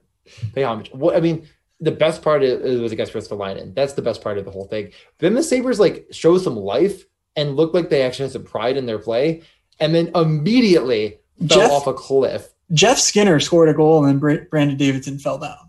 pay 0.54 0.62
homage. 0.62 0.90
What 0.92 1.16
I 1.16 1.20
mean, 1.20 1.48
the 1.80 1.90
best 1.90 2.22
part 2.22 2.44
is, 2.44 2.80
was 2.80 2.92
against 2.92 3.12
Ristolainen. 3.12 3.74
That's 3.74 3.94
the 3.94 4.02
best 4.02 4.22
part 4.22 4.38
of 4.38 4.44
the 4.44 4.52
whole 4.52 4.66
thing. 4.66 4.92
Then 5.18 5.34
the 5.34 5.42
Sabres 5.42 5.80
like 5.80 6.06
show 6.12 6.38
some 6.38 6.56
life 6.56 7.04
and 7.34 7.56
look 7.56 7.74
like 7.74 7.90
they 7.90 8.02
actually 8.02 8.26
have 8.26 8.32
some 8.32 8.44
pride 8.44 8.76
in 8.76 8.86
their 8.86 9.00
play, 9.00 9.42
and 9.80 9.92
then 9.92 10.12
immediately 10.14 11.18
fell 11.40 11.58
Jeff, 11.58 11.70
off 11.72 11.86
a 11.88 11.92
cliff. 11.92 12.48
Jeff 12.72 12.98
Skinner 12.98 13.40
scored 13.40 13.68
a 13.68 13.74
goal, 13.74 14.04
and 14.04 14.22
then 14.22 14.46
Brandon 14.48 14.76
Davidson 14.76 15.18
fell 15.18 15.38
down. 15.38 15.67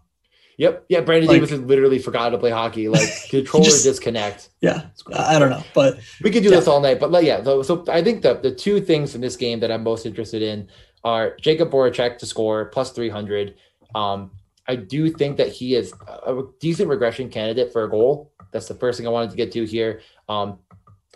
Yep. 0.59 0.85
Yeah. 0.89 0.99
Brandon 0.99 1.29
like, 1.29 1.35
Davidson 1.35 1.67
literally 1.67 1.99
forgot 1.99 2.29
to 2.29 2.37
play 2.37 2.51
hockey. 2.51 2.89
Like 2.89 3.09
controller 3.29 3.63
just, 3.63 3.83
disconnect. 3.83 4.49
Yeah. 4.59 4.87
I 5.15 5.39
don't 5.39 5.49
know, 5.49 5.63
but 5.73 5.99
we 6.21 6.31
could 6.31 6.43
do 6.43 6.49
yeah. 6.49 6.57
this 6.57 6.67
all 6.67 6.81
night. 6.81 6.99
But 6.99 7.11
like, 7.11 7.25
yeah. 7.25 7.41
So, 7.43 7.63
so 7.63 7.85
I 7.87 8.03
think 8.03 8.21
the 8.21 8.35
the 8.35 8.53
two 8.53 8.81
things 8.81 9.15
in 9.15 9.21
this 9.21 9.37
game 9.37 9.61
that 9.61 9.71
I'm 9.71 9.83
most 9.83 10.05
interested 10.05 10.41
in 10.41 10.67
are 11.05 11.37
Jakub 11.41 11.71
Voracek 11.71 12.17
to 12.17 12.25
score 12.25 12.65
plus 12.65 12.91
300. 12.91 13.55
Um, 13.95 14.31
I 14.67 14.75
do 14.75 15.09
think 15.09 15.37
that 15.37 15.47
he 15.47 15.75
is 15.75 15.93
a 16.07 16.43
decent 16.59 16.89
regression 16.89 17.29
candidate 17.29 17.71
for 17.71 17.85
a 17.85 17.89
goal. 17.89 18.33
That's 18.51 18.67
the 18.67 18.75
first 18.75 18.97
thing 18.97 19.07
I 19.07 19.11
wanted 19.11 19.31
to 19.31 19.37
get 19.37 19.53
to 19.53 19.63
here. 19.63 20.01
Um, 20.27 20.59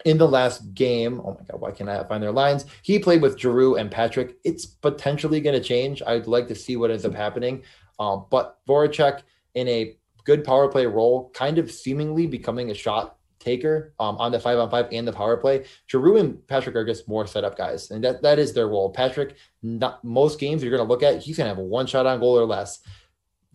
in 0.05 0.17
the 0.17 0.27
last 0.27 0.73
game, 0.73 1.19
oh 1.19 1.38
my 1.38 1.45
god, 1.45 1.62
why 1.62 1.71
can't 1.71 1.89
I 1.89 2.03
find 2.05 2.23
their 2.23 2.31
lines? 2.31 2.65
He 2.81 2.97
played 2.97 3.21
with 3.21 3.38
Giroux 3.38 3.75
and 3.75 3.91
Patrick. 3.91 4.38
It's 4.45 4.65
potentially 4.65 5.41
going 5.41 5.55
to 5.55 5.63
change. 5.63 6.01
I'd 6.07 6.27
like 6.27 6.47
to 6.47 6.55
see 6.55 6.77
what 6.77 6.91
ends 6.91 7.05
up 7.05 7.13
happening. 7.13 7.63
Um, 8.00 8.25
but 8.31 8.57
Voracek 8.67 9.21
in 9.55 9.67
a 9.67 9.95
good 10.25 10.43
power 10.43 10.67
play 10.67 10.86
role, 10.86 11.31
kind 11.33 11.57
of 11.57 11.72
seemingly 11.72 12.27
becoming 12.27 12.72
a 12.72 12.74
shot 12.74 13.17
taker 13.39 13.93
um, 14.00 14.17
on 14.17 14.31
the 14.31 14.39
five 14.39 14.57
on 14.57 14.69
five 14.69 14.88
and 14.91 15.07
the 15.07 15.12
power 15.12 15.38
play. 15.38 15.65
Giroux 15.88 16.17
and 16.17 16.48
Patrick 16.48 16.75
are 16.75 16.86
just 16.86 17.07
more 17.07 17.27
setup 17.27 17.57
guys, 17.57 17.91
and 17.91 18.03
that, 18.03 18.22
that 18.22 18.39
is 18.39 18.53
their 18.53 18.67
role. 18.67 18.89
Patrick, 18.89 19.36
not 19.62 20.03
most 20.03 20.39
games 20.39 20.63
you're 20.63 20.75
going 20.75 20.86
to 20.86 20.89
look 20.89 21.03
at, 21.03 21.22
he's 21.22 21.38
going 21.38 21.50
to 21.50 21.55
have 21.55 21.63
one 21.63 21.86
shot 21.86 22.05
on 22.05 22.19
goal 22.19 22.39
or 22.39 22.45
less. 22.45 22.79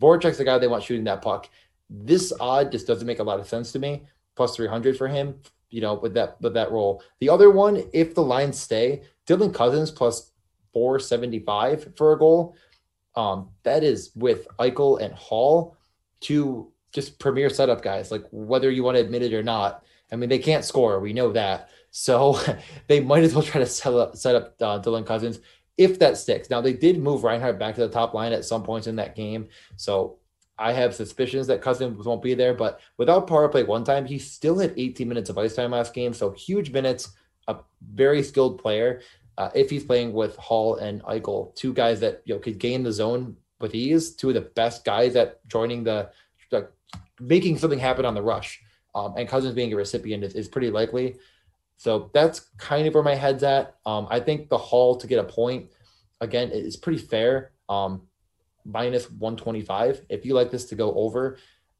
Voracek's 0.01 0.37
the 0.37 0.45
guy 0.45 0.57
they 0.57 0.67
want 0.67 0.83
shooting 0.83 1.03
that 1.05 1.21
puck. 1.21 1.49
This 1.89 2.31
odd 2.39 2.71
just 2.71 2.87
doesn't 2.87 3.07
make 3.07 3.19
a 3.19 3.23
lot 3.23 3.39
of 3.39 3.47
sense 3.47 3.71
to 3.73 3.79
me. 3.79 4.03
Plus 4.35 4.55
300 4.55 4.97
for 4.97 5.07
him, 5.07 5.35
you 5.69 5.81
know, 5.81 5.95
with 5.95 6.13
that 6.13 6.39
with 6.39 6.53
that 6.53 6.71
role. 6.71 7.03
The 7.19 7.29
other 7.29 7.49
one, 7.49 7.83
if 7.91 8.15
the 8.15 8.23
lines 8.23 8.57
stay, 8.57 9.01
Dylan 9.27 9.53
Cozens 9.53 9.91
plus 9.91 10.31
475 10.73 11.93
for 11.97 12.13
a 12.13 12.17
goal. 12.17 12.55
Um, 13.15 13.49
that 13.63 13.83
is 13.83 14.11
with 14.15 14.47
Eichel 14.59 15.01
and 15.01 15.13
Hall 15.13 15.75
two 16.21 16.71
just 16.91 17.19
premier 17.19 17.49
setup 17.49 17.81
guys, 17.81 18.11
like 18.11 18.25
whether 18.31 18.71
you 18.71 18.83
want 18.83 18.97
to 18.97 19.03
admit 19.03 19.21
it 19.21 19.33
or 19.33 19.43
not. 19.43 19.83
I 20.11 20.15
mean, 20.15 20.29
they 20.29 20.39
can't 20.39 20.65
score. 20.65 20.99
We 20.99 21.13
know 21.13 21.31
that. 21.33 21.69
So 21.91 22.39
they 22.87 22.99
might 22.99 23.23
as 23.23 23.33
well 23.33 23.43
try 23.43 23.61
to 23.61 23.67
set 23.67 23.93
up, 23.93 24.15
set 24.15 24.35
up 24.35 24.55
uh, 24.61 24.79
Dylan 24.79 25.05
Cozens 25.05 25.39
if 25.77 25.97
that 25.99 26.17
sticks. 26.17 26.49
Now, 26.49 26.59
they 26.59 26.73
did 26.73 26.99
move 26.99 27.23
Reinhart 27.23 27.57
back 27.57 27.75
to 27.75 27.81
the 27.81 27.89
top 27.89 28.13
line 28.13 28.33
at 28.33 28.43
some 28.43 28.63
points 28.63 28.87
in 28.87 28.97
that 28.97 29.15
game. 29.15 29.47
So 29.77 30.17
I 30.57 30.73
have 30.73 30.93
suspicions 30.93 31.47
that 31.47 31.61
Cozens 31.61 32.05
won't 32.05 32.21
be 32.21 32.33
there. 32.33 32.53
But 32.53 32.81
without 32.97 33.27
power 33.27 33.47
play 33.47 33.63
one 33.63 33.85
time, 33.85 34.05
he 34.05 34.19
still 34.19 34.59
had 34.59 34.73
18 34.75 35.07
minutes 35.07 35.29
of 35.29 35.37
ice 35.37 35.55
time 35.55 35.71
last 35.71 35.93
game. 35.93 36.13
So 36.13 36.31
huge 36.31 36.71
minutes, 36.71 37.13
a 37.47 37.55
very 37.93 38.21
skilled 38.21 38.61
player. 38.61 39.01
Uh, 39.37 39.49
if 39.55 39.69
he's 39.69 39.85
playing 39.85 40.11
with 40.11 40.35
Hall 40.35 40.75
and 40.75 41.01
Eichel, 41.03 41.55
two 41.55 41.73
guys 41.73 42.01
that 42.01 42.23
you 42.25 42.33
know 42.33 42.41
could 42.41 42.59
gain 42.59 42.83
the 42.83 42.91
zone 42.91 43.37
with 43.59 43.75
ease, 43.75 44.15
two 44.15 44.29
of 44.29 44.35
the 44.35 44.41
best 44.41 44.85
guys 44.85 45.15
at 45.15 45.45
joining 45.47 45.83
the, 45.83 46.09
the 46.49 46.69
making 47.19 47.57
something 47.57 47.79
happen 47.79 48.05
on 48.05 48.13
the 48.13 48.21
rush. 48.21 48.61
Um, 48.95 49.13
and 49.17 49.27
Cozens 49.27 49.53
being 49.53 49.71
a 49.71 49.75
recipient 49.75 50.23
is, 50.23 50.33
is, 50.33 50.47
pretty 50.47 50.71
likely. 50.71 51.15
So 51.77 52.09
that's 52.13 52.39
kind 52.57 52.87
of 52.87 52.93
where 52.93 53.03
my 53.03 53.15
head's 53.15 53.43
at. 53.43 53.75
Um, 53.85 54.07
I 54.09 54.19
think 54.19 54.49
the 54.49 54.57
Hall 54.57 54.95
to 54.95 55.07
get 55.07 55.19
a 55.19 55.23
point 55.23 55.69
again 56.21 56.49
is 56.49 56.75
pretty 56.75 56.97
fair. 56.97 57.51
Um, 57.69 58.01
minus 58.65 59.09
125. 59.11 60.01
If 60.09 60.25
you 60.25 60.33
like 60.33 60.51
this 60.51 60.65
to 60.65 60.75
go 60.75 60.93
over, 60.95 61.37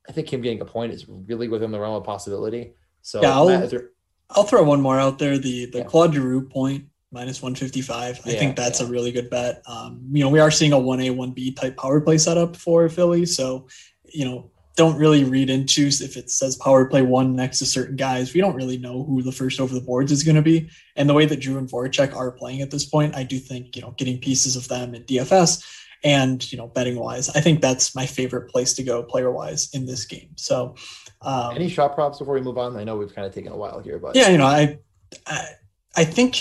I 0.08 0.12
think 0.12 0.32
him 0.32 0.42
getting 0.42 0.62
a 0.62 0.66
point 0.66 0.94
is 0.94 1.06
really 1.08 1.48
within 1.48 1.72
the 1.72 1.80
realm 1.80 1.96
of 1.96 2.04
possibility. 2.04 2.74
So 3.02 3.22
yeah, 3.22 3.34
I'll, 3.34 3.48
Matt, 3.48 3.70
there... 3.70 3.90
I'll 4.30 4.44
throw 4.44 4.64
one 4.64 4.82
more 4.82 5.00
out 5.00 5.20
there. 5.20 5.38
The 5.38 5.66
the 5.66 5.80
yeah. 5.80 5.84
Claude 5.84 6.14
Giroux 6.14 6.42
point 6.42 6.86
minus 7.12 7.42
155. 7.42 8.20
I 8.26 8.32
think 8.32 8.56
that's 8.56 8.80
yeah. 8.80 8.88
a 8.88 8.90
really 8.90 9.12
good 9.12 9.30
bet. 9.30 9.62
Um, 9.68 10.02
you 10.12 10.24
know, 10.24 10.30
we 10.30 10.40
are 10.40 10.52
seeing 10.52 10.74
a 10.74 10.78
1A, 10.78 11.16
1B 11.16 11.56
type 11.56 11.78
power 11.78 12.02
play 12.02 12.18
setup 12.18 12.56
for 12.56 12.88
Philly. 12.90 13.26
So, 13.26 13.68
you 14.06 14.26
know, 14.26 14.52
don't 14.76 14.98
really 14.98 15.26
read 15.26 15.50
into 15.50 15.88
if 15.88 16.16
it 16.16 16.30
says 16.30 16.56
power 16.56 16.86
play 16.86 17.02
one 17.02 17.36
next 17.36 17.60
to 17.60 17.66
certain 17.66 17.98
guys. 17.98 18.34
We 18.34 18.40
don't 18.40 18.56
really 18.56 18.78
know 18.78 19.04
who 19.04 19.22
the 19.22 19.32
first 19.32 19.60
over 19.60 19.74
the 19.74 19.82
boards 19.82 20.12
is 20.12 20.24
going 20.24 20.38
to 20.38 20.42
be. 20.42 20.70
And 20.96 21.10
the 21.10 21.14
way 21.14 21.26
that 21.26 21.44
Giroux 21.44 21.58
and 21.58 21.70
Voracek 21.70 22.16
are 22.16 22.32
playing 22.32 22.62
at 22.62 22.72
this 22.72 22.86
point, 22.86 23.16
I 23.16 23.24
do 23.24 23.40
think, 23.40 23.76
you 23.76 23.82
know, 23.82 23.92
getting 23.98 24.20
pieces 24.20 24.56
of 24.56 24.68
them 24.70 24.96
in 24.96 25.04
DFS 25.04 25.66
and, 26.04 26.50
you 26.50 26.58
know, 26.58 26.68
betting 26.68 26.98
wise, 26.98 27.30
I 27.30 27.42
think 27.42 27.60
that's 27.60 27.94
my 27.94 28.06
favorite 28.06 28.50
place 28.50 28.74
to 28.76 28.84
go 28.84 29.04
player 29.04 29.32
wise 29.32 29.70
in 29.74 29.86
this 29.86 30.06
game. 30.06 30.30
So, 30.38 30.76
um, 31.22 31.56
any 31.56 31.68
shot 31.68 31.94
props 31.94 32.20
before 32.20 32.36
we 32.36 32.42
move 32.42 32.58
on? 32.58 32.78
I 32.78 32.86
know 32.86 32.96
we've 32.96 33.14
kind 33.14 33.28
of 33.28 33.34
taken 33.34 33.52
a 33.52 33.58
while 33.58 33.80
here, 33.80 34.00
but 34.00 34.16
yeah, 34.16 34.30
you 34.30 34.38
know, 34.38 34.46
I, 34.46 34.80
I, 35.28 35.46
I 35.98 36.04
think 36.06 36.38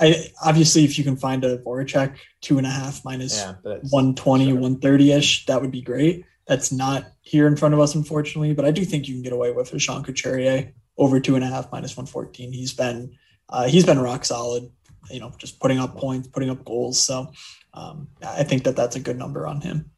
I 0.00 0.30
obviously 0.44 0.84
if 0.84 0.98
you 0.98 1.04
can 1.04 1.16
find 1.16 1.44
a 1.44 1.58
Voracek 1.58 2.16
two 2.40 2.58
and 2.58 2.66
a 2.66 2.70
half 2.70 3.04
minus 3.04 3.38
yeah, 3.38 3.54
120, 3.62 4.44
sure. 4.44 4.54
130 4.54 5.12
ish, 5.12 5.46
that 5.46 5.60
would 5.60 5.70
be 5.70 5.82
great. 5.82 6.24
That's 6.46 6.72
not 6.72 7.12
here 7.20 7.46
in 7.46 7.56
front 7.56 7.74
of 7.74 7.80
us, 7.80 7.94
unfortunately, 7.94 8.54
but 8.54 8.64
I 8.64 8.70
do 8.70 8.84
think 8.84 9.06
you 9.06 9.14
can 9.14 9.22
get 9.22 9.32
away 9.32 9.52
with 9.52 9.72
a 9.74 9.78
Sean 9.78 10.02
Couturier 10.02 10.72
over 10.96 11.20
two 11.20 11.34
and 11.34 11.44
a 11.44 11.48
half 11.48 11.70
minus 11.70 11.96
114. 11.96 12.52
He's 12.52 12.72
been 12.72 13.16
uh, 13.48 13.66
he's 13.68 13.84
been 13.84 13.98
rock 13.98 14.24
solid, 14.24 14.70
you 15.10 15.20
know, 15.20 15.32
just 15.38 15.60
putting 15.60 15.78
up 15.78 15.96
points, 15.96 16.28
putting 16.28 16.50
up 16.50 16.64
goals. 16.64 17.00
So 17.00 17.32
um, 17.74 18.08
I 18.26 18.44
think 18.44 18.64
that 18.64 18.76
that's 18.76 18.96
a 18.96 19.00
good 19.00 19.18
number 19.18 19.46
on 19.46 19.60
him. 19.60 19.90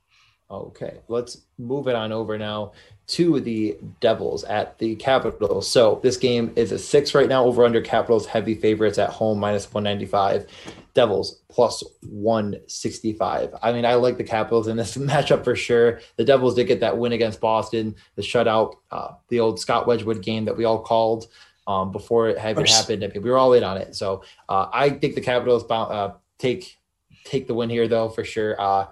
Okay, 0.50 0.98
let's 1.06 1.42
move 1.58 1.86
it 1.86 1.94
on 1.94 2.10
over 2.10 2.36
now 2.36 2.72
to 3.06 3.38
the 3.38 3.78
Devils 4.00 4.42
at 4.44 4.76
the 4.78 4.96
Capitals. 4.96 5.70
So 5.70 6.00
this 6.02 6.16
game 6.16 6.52
is 6.56 6.72
a 6.72 6.78
six 6.78 7.14
right 7.14 7.28
now 7.28 7.44
over 7.44 7.64
under 7.64 7.80
Capitals 7.80 8.26
heavy 8.26 8.56
favorites 8.56 8.98
at 8.98 9.10
home 9.10 9.38
minus 9.38 9.72
195. 9.72 10.46
Devils 10.92 11.40
plus 11.48 11.84
165. 12.08 13.54
I 13.62 13.72
mean, 13.72 13.84
I 13.84 13.94
like 13.94 14.16
the 14.16 14.24
Capitals 14.24 14.66
in 14.66 14.76
this 14.76 14.96
matchup 14.96 15.44
for 15.44 15.54
sure. 15.54 16.00
The 16.16 16.24
Devils 16.24 16.56
did 16.56 16.66
get 16.66 16.80
that 16.80 16.98
win 16.98 17.12
against 17.12 17.40
Boston, 17.40 17.94
the 18.16 18.22
shutout, 18.22 18.74
uh, 18.90 19.12
the 19.28 19.38
old 19.38 19.60
Scott 19.60 19.86
Wedgewood 19.86 20.20
game 20.20 20.46
that 20.46 20.56
we 20.56 20.64
all 20.64 20.80
called 20.80 21.28
um, 21.68 21.92
before 21.92 22.28
it 22.28 22.38
had 22.38 22.58
happened. 22.58 23.04
I 23.04 23.06
mean, 23.08 23.22
we 23.22 23.30
were 23.30 23.38
all 23.38 23.52
in 23.52 23.62
on 23.62 23.76
it. 23.76 23.94
So 23.94 24.24
uh, 24.48 24.68
I 24.72 24.90
think 24.90 25.14
the 25.14 25.20
Capitals 25.20 25.64
uh, 25.70 26.14
take 26.38 26.76
take 27.24 27.46
the 27.46 27.54
win 27.54 27.70
here, 27.70 27.86
though, 27.86 28.08
for 28.08 28.24
sure. 28.24 28.60
Uh, 28.60 28.86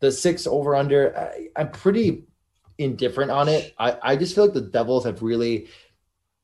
the 0.00 0.12
six 0.12 0.46
over 0.46 0.74
under, 0.74 1.16
I, 1.16 1.48
I'm 1.56 1.70
pretty 1.70 2.24
indifferent 2.78 3.30
on 3.30 3.48
it. 3.48 3.74
I, 3.78 3.96
I 4.02 4.16
just 4.16 4.34
feel 4.34 4.44
like 4.44 4.54
the 4.54 4.60
Devils 4.60 5.04
have 5.04 5.22
really 5.22 5.68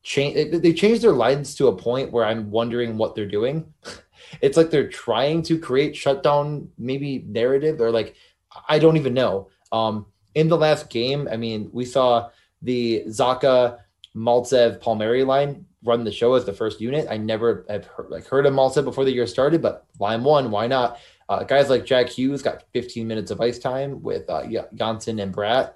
changed. 0.03 0.62
They 0.62 0.73
changed 0.73 1.03
their 1.03 1.12
lines 1.12 1.55
to 1.57 1.69
a 1.69 1.77
point 1.77 2.12
where 2.12 2.25
I'm 2.25 2.51
wondering 2.51 2.97
what 2.97 3.14
they're 3.14 3.27
doing. 3.27 3.73
it's 4.40 4.57
like 4.57 4.71
they're 4.71 4.88
trying 4.88 5.43
to 5.43 5.59
create 5.59 5.97
shutdown, 5.97 6.69
maybe 6.79 7.25
narrative, 7.27 7.81
or 7.81 7.90
like 7.90 8.17
I 8.69 8.79
don't 8.79 8.97
even 8.97 9.14
know. 9.14 9.49
Um, 9.73 10.07
in 10.35 10.49
the 10.49 10.57
last 10.57 10.90
game, 10.90 11.29
I 11.31 11.37
mean, 11.37 11.71
we 11.73 11.85
saw 11.85 12.31
the 12.62 13.05
Zacha, 13.09 13.79
Maltsev, 14.17 14.81
Palmieri 14.81 15.25
line 15.25 15.67
run 15.85 16.03
the 16.03 16.12
show 16.12 16.35
as 16.35 16.45
the 16.45 16.53
first 16.53 16.81
unit. 16.81 17.07
I 17.11 17.17
never 17.19 17.67
have 17.69 17.85
heard, 17.87 18.11
like 18.11 18.27
heard 18.27 18.47
of 18.47 18.55
Maltsev 18.55 18.85
before 18.85 19.05
the 19.05 19.12
year 19.12 19.27
started, 19.27 19.61
but 19.61 19.87
line 20.01 20.25
one, 20.25 20.51
why 20.51 20.67
not? 20.67 20.99
Uh, 21.29 21.43
guys 21.45 21.71
like 21.71 21.85
Jack 21.85 22.09
Hughes 22.09 22.43
got 22.43 22.65
15 22.73 23.07
minutes 23.07 23.31
of 23.31 23.41
ice 23.41 23.59
time 23.59 24.03
with 24.03 24.29
uh, 24.29 24.43
Johnsson 24.75 25.19
and 25.19 25.35
Bratt. 25.35 25.75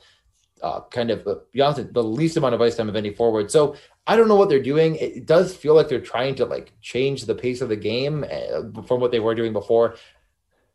Uh, 0.62 0.80
kind 0.90 1.10
of 1.10 1.26
uh, 1.26 1.36
Johnsson, 1.54 1.88
the 1.92 2.02
least 2.02 2.36
amount 2.36 2.54
of 2.54 2.60
ice 2.60 2.76
time 2.76 2.88
of 2.88 2.96
any 2.96 3.14
forward. 3.14 3.50
So 3.50 3.76
I 4.06 4.16
don't 4.16 4.26
know 4.26 4.34
what 4.34 4.48
they're 4.48 4.62
doing. 4.62 4.96
It 4.96 5.26
does 5.26 5.54
feel 5.54 5.74
like 5.74 5.88
they're 5.88 6.00
trying 6.00 6.34
to 6.36 6.46
like 6.46 6.72
change 6.80 7.22
the 7.22 7.34
pace 7.34 7.60
of 7.60 7.68
the 7.68 7.76
game 7.76 8.24
uh, 8.24 8.82
from 8.82 9.00
what 9.00 9.12
they 9.12 9.20
were 9.20 9.34
doing 9.34 9.52
before. 9.52 9.96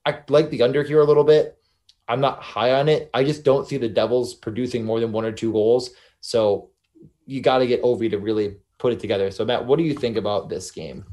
I 0.06 0.20
like 0.30 0.50
the 0.50 0.62
under 0.64 0.84
here 0.84 1.02
a 1.02 1.06
little 1.06 1.24
bit. 1.24 1.58
I'm 2.08 2.22
not 2.22 2.42
high 2.42 2.74
on 2.74 2.90
it. 2.90 3.10
I 3.14 3.24
just 3.24 3.44
don't 3.44 3.68
see 3.68 3.78
the 3.78 3.90
Devils 3.90 4.34
producing 4.34 4.86
more 4.86 5.00
than 5.00 5.12
one 5.12 5.26
or 5.26 5.32
two 5.32 5.52
goals. 5.52 5.92
So 6.22 6.70
you 7.26 7.42
got 7.42 7.60
to 7.60 7.68
get 7.68 7.82
Ovi 7.84 8.10
to 8.12 8.20
really 8.20 8.58
put 8.78 8.94
it 8.94 9.00
together. 9.00 9.32
So 9.32 9.46
Matt, 9.46 9.66
what 9.66 9.78
do 9.78 9.84
you 9.84 9.94
think 9.94 10.18
about 10.18 10.50
this 10.50 10.72
game? 10.72 11.06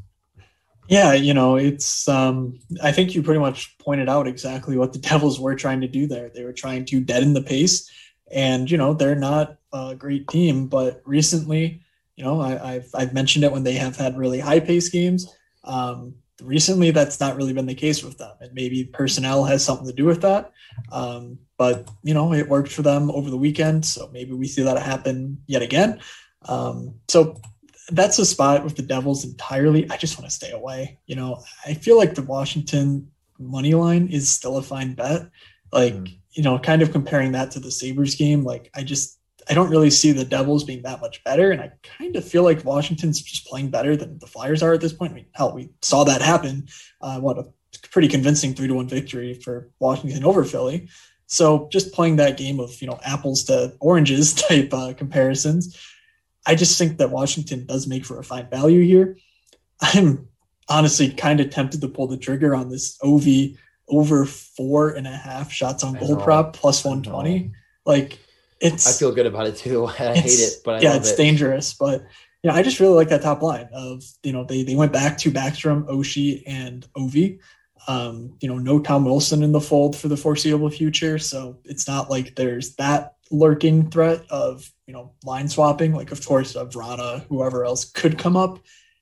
Yeah, 0.91 1.13
you 1.13 1.33
know, 1.33 1.55
it's 1.55 2.09
um 2.09 2.59
I 2.83 2.91
think 2.91 3.15
you 3.15 3.23
pretty 3.23 3.39
much 3.39 3.79
pointed 3.79 4.09
out 4.09 4.27
exactly 4.27 4.77
what 4.77 4.93
the 4.93 4.99
Devils 5.09 5.39
were 5.39 5.55
trying 5.55 5.81
to 5.83 5.89
do 5.89 6.07
there. 6.09 6.31
They 6.31 6.45
were 6.45 6.53
trying 6.53 6.85
to 6.87 7.01
deaden 7.01 7.33
the 7.33 7.43
pace 7.43 7.89
and 8.33 8.69
you 8.69 8.77
know, 8.77 8.93
they're 8.93 9.15
not 9.15 9.57
a 9.73 9.95
great 9.95 10.27
team, 10.29 10.67
but 10.67 11.01
recently, 11.05 11.81
you 12.17 12.25
know, 12.25 12.41
I, 12.41 12.75
have 12.75 12.87
I've 12.95 13.15
mentioned 13.15 13.45
it 13.45 13.53
when 13.53 13.63
they 13.63 13.75
have 13.75 13.97
had 13.97 14.19
really 14.19 14.41
high 14.41 14.59
pace 14.61 14.89
games. 14.89 15.33
Um, 15.63 16.15
recently 16.43 16.91
that's 16.91 17.21
not 17.21 17.37
really 17.37 17.53
been 17.53 17.67
the 17.67 17.75
case 17.75 18.03
with 18.03 18.19
them 18.19 18.33
and 18.41 18.53
maybe 18.55 18.85
personnel 18.85 19.45
has 19.45 19.63
something 19.65 19.87
to 19.87 19.93
do 19.93 20.07
with 20.07 20.23
that 20.23 20.53
um, 20.91 21.39
but 21.59 21.91
you 22.03 22.15
know 22.15 22.33
it 22.33 22.49
worked 22.49 22.73
for 22.73 22.81
them 22.81 23.11
over 23.11 23.29
the 23.29 23.37
weekend 23.37 23.85
so 23.85 24.09
maybe 24.11 24.33
we 24.33 24.47
see 24.47 24.63
that 24.63 24.79
happen 24.79 25.37
yet 25.47 25.61
again 25.61 26.01
um, 26.49 26.95
so 27.09 27.39
that's 27.93 28.19
a 28.19 28.27
spot 28.27 28.65
with 28.65 28.77
the 28.77 28.83
devils 28.83 29.25
entirely 29.25 29.89
i 29.91 29.97
just 29.97 30.19
want 30.19 30.29
to 30.29 30.35
stay 30.35 30.51
away 30.51 30.99
you 31.07 31.17
know 31.17 31.43
i 31.67 31.75
feel 31.75 31.97
like 31.97 32.15
the 32.15 32.23
washington 32.23 33.11
money 33.39 33.75
line 33.75 34.09
is 34.09 34.29
still 34.29 34.57
a 34.57 34.63
fine 34.63 34.95
bet 34.95 35.29
like 35.73 35.95
mm. 35.95 36.19
you 36.33 36.43
know 36.43 36.59
kind 36.59 36.83
of 36.83 36.93
comparing 36.93 37.33
that 37.33 37.51
to 37.51 37.61
the 37.61 37.71
sabres 37.71 38.15
game 38.15 38.45
like 38.45 38.71
i 38.75 38.83
just 38.83 39.21
I 39.49 39.55
don't 39.55 39.71
really 39.71 39.91
see 39.91 40.13
the 40.13 40.25
Devils 40.25 40.65
being 40.65 40.83
that 40.83 41.01
much 41.01 41.25
better. 41.25 41.51
And 41.51 41.61
I 41.61 41.73
kind 41.83 42.15
of 42.15 42.25
feel 42.25 42.45
like 42.45 42.65
Washington's 42.65 43.21
just 43.21 43.47
playing 43.47 43.71
better 43.71 43.97
than 43.97 44.19
the 44.19 44.27
Flyers 44.27 44.63
are 44.63 44.75
at 44.75 44.81
this 44.81 44.93
point. 44.93 45.13
I 45.13 45.15
mean, 45.17 45.27
hell, 45.33 45.55
we 45.55 45.71
saw 45.83 46.05
that 46.05 46.23
happen. 46.23 46.69
Uh, 47.01 47.19
what 47.19 47.39
a 47.39 47.47
pretty 47.91 48.07
convincing 48.07 48.55
three 48.55 48.69
to 48.69 48.75
one 48.75 48.89
victory 48.89 49.35
for 49.35 49.71
Washington 49.81 50.25
over 50.25 50.45
Philly. 50.45 50.89
So 51.27 51.69
just 51.73 51.93
playing 51.93 52.17
that 52.17 52.37
game 52.37 52.61
of, 52.61 52.81
you 52.81 52.89
know, 52.89 52.99
apples 53.05 53.45
to 53.45 53.75
oranges 53.81 54.35
type 54.49 54.73
uh, 54.73 54.93
comparisons, 54.95 55.77
I 56.47 56.55
just 56.55 56.79
think 56.79 56.99
that 56.99 57.11
Washington 57.11 57.67
does 57.67 57.87
make 57.87 58.05
for 58.05 58.19
a 58.19 58.25
fine 58.25 58.49
value 58.49 58.83
here. 58.83 59.17
I'm 59.81 60.29
honestly 60.69 61.11
kind 61.11 61.41
of 61.41 61.51
tempted 61.51 61.81
to 61.81 61.89
pull 61.89 62.07
the 62.07 62.17
trigger 62.17 62.55
on 62.55 62.71
this 62.71 62.99
OV 63.03 63.57
over 63.89 64.25
four 64.25 64.91
and 64.91 65.07
a 65.07 65.11
half 65.11 65.53
shots 65.53 65.83
on 65.83 65.95
goal 65.95 66.17
prop 66.17 66.55
plus 66.55 66.85
120. 66.85 67.53
Like, 67.85 68.19
it's 68.61 68.87
I 68.87 68.99
feel 68.99 69.13
good 69.13 69.27
about 69.27 69.47
it 69.47 69.57
too. 69.57 69.87
I 69.99 70.15
hate 70.17 70.39
it, 70.39 70.63
but 70.65 70.77
I 70.77 70.81
yeah, 70.81 70.97
it's 70.97 71.11
it. 71.11 71.17
dangerous. 71.17 71.75
But 71.75 72.05
yeah, 72.43 72.55
I 72.55 72.63
just 72.63 72.81
really 72.81 72.95
like 72.95 73.09
that 73.09 73.23
top 73.23 73.43
line 73.43 73.69
of 73.73 74.03
you 74.23 74.33
know 74.33 74.45
they 74.45 74.63
they 74.63 74.75
went 74.75 74.93
back 74.93 75.19
to 75.19 75.31
Backstrom, 75.31 75.87
Oshie, 75.89 76.43
and 76.47 76.87
Ovi. 76.97 77.39
Um, 77.89 78.37
you 78.41 78.49
know, 78.49 78.59
no 78.59 78.79
Tom 78.79 79.07
Wilson 79.07 79.43
in 79.43 79.53
the 79.53 79.61
fold 79.61 79.97
for 79.97 80.09
the 80.09 80.17
foreseeable 80.17 80.71
future, 80.71 81.19
so 81.19 81.59
it's 81.65 81.89
not 81.89 82.11
like 82.11 82.37
there's 82.37 82.77
that 82.77 83.15
lurking 83.31 83.91
threat 83.91 84.25
of 84.31 84.71
you 84.87 84.95
know 84.95 85.13
line 85.25 85.49
swapping. 85.49 85.95
Like 85.95 86.13
of 86.13 86.25
course, 86.25 86.57
of 86.57 86.71
Vrana, 86.71 87.25
whoever 87.29 87.65
else 87.65 87.85
could 87.91 88.19
come 88.19 88.37
up, 88.37 88.59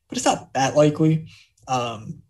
but 0.09 0.19
it's 0.19 0.27
not 0.27 0.53
that 0.55 0.77
likely. 0.77 1.29
Um, 1.67 2.23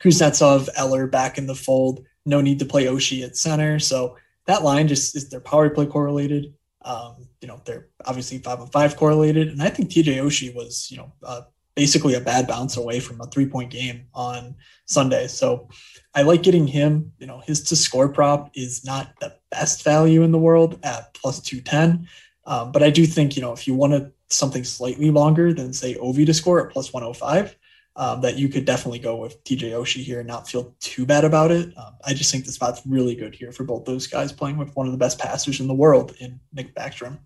Kuznetsov, 0.00 0.68
Eller 0.76 1.06
back 1.06 1.38
in 1.38 1.46
the 1.46 1.54
fold. 1.54 2.04
No 2.24 2.40
need 2.40 2.58
to 2.60 2.64
play 2.64 2.84
Oshie 2.84 3.24
at 3.24 3.36
center, 3.36 3.78
so 3.78 4.16
that 4.46 4.62
line 4.62 4.88
just 4.88 5.16
is 5.16 5.28
their 5.28 5.40
power 5.40 5.70
play 5.70 5.86
correlated. 5.86 6.54
Um, 6.82 7.28
you 7.40 7.48
know, 7.48 7.60
they're 7.64 7.88
obviously 8.04 8.38
five 8.38 8.60
on 8.60 8.68
five 8.68 8.96
correlated, 8.96 9.48
and 9.48 9.62
I 9.62 9.68
think 9.68 9.90
TJ 9.90 10.16
Oshie 10.16 10.54
was, 10.54 10.90
you 10.90 10.98
know, 10.98 11.12
uh, 11.22 11.42
basically 11.78 12.14
a 12.14 12.20
bad 12.20 12.48
bounce 12.48 12.76
away 12.76 12.98
from 12.98 13.20
a 13.20 13.26
three 13.26 13.46
point 13.46 13.70
game 13.70 14.08
on 14.12 14.56
Sunday. 14.86 15.28
So 15.28 15.68
I 16.12 16.22
like 16.22 16.42
getting 16.42 16.66
him. 16.66 17.12
You 17.18 17.28
know, 17.28 17.38
his 17.38 17.62
to 17.68 17.76
score 17.76 18.08
prop 18.08 18.50
is 18.54 18.84
not 18.84 19.12
the 19.20 19.36
best 19.52 19.84
value 19.84 20.24
in 20.24 20.32
the 20.32 20.40
world 20.40 20.80
at 20.82 21.14
plus 21.14 21.40
two 21.40 21.60
ten, 21.60 22.08
um, 22.46 22.72
but 22.72 22.82
I 22.82 22.90
do 22.90 23.06
think 23.06 23.36
you 23.36 23.42
know 23.42 23.52
if 23.52 23.68
you 23.68 23.76
wanted 23.76 24.10
something 24.28 24.64
slightly 24.64 25.12
longer 25.12 25.54
than 25.54 25.72
say 25.72 25.94
Ovi 25.94 26.26
to 26.26 26.34
score 26.34 26.68
at 26.68 26.74
105, 26.74 27.56
um, 27.94 28.22
that 28.22 28.36
you 28.36 28.48
could 28.48 28.64
definitely 28.64 28.98
go 28.98 29.14
with 29.14 29.42
TJ 29.44 29.70
Oshie 29.70 30.02
here 30.02 30.18
and 30.18 30.26
not 30.26 30.48
feel 30.48 30.74
too 30.80 31.06
bad 31.06 31.24
about 31.24 31.52
it. 31.52 31.72
Um, 31.78 31.94
I 32.04 32.12
just 32.12 32.32
think 32.32 32.44
the 32.44 32.52
spot's 32.52 32.82
really 32.86 33.14
good 33.14 33.36
here 33.36 33.52
for 33.52 33.62
both 33.62 33.84
those 33.84 34.08
guys 34.08 34.32
playing 34.32 34.58
with 34.58 34.74
one 34.74 34.86
of 34.86 34.92
the 34.92 34.98
best 34.98 35.20
passers 35.20 35.60
in 35.60 35.68
the 35.68 35.74
world 35.74 36.16
in 36.18 36.40
Nick 36.52 36.74
Backstrom. 36.74 37.20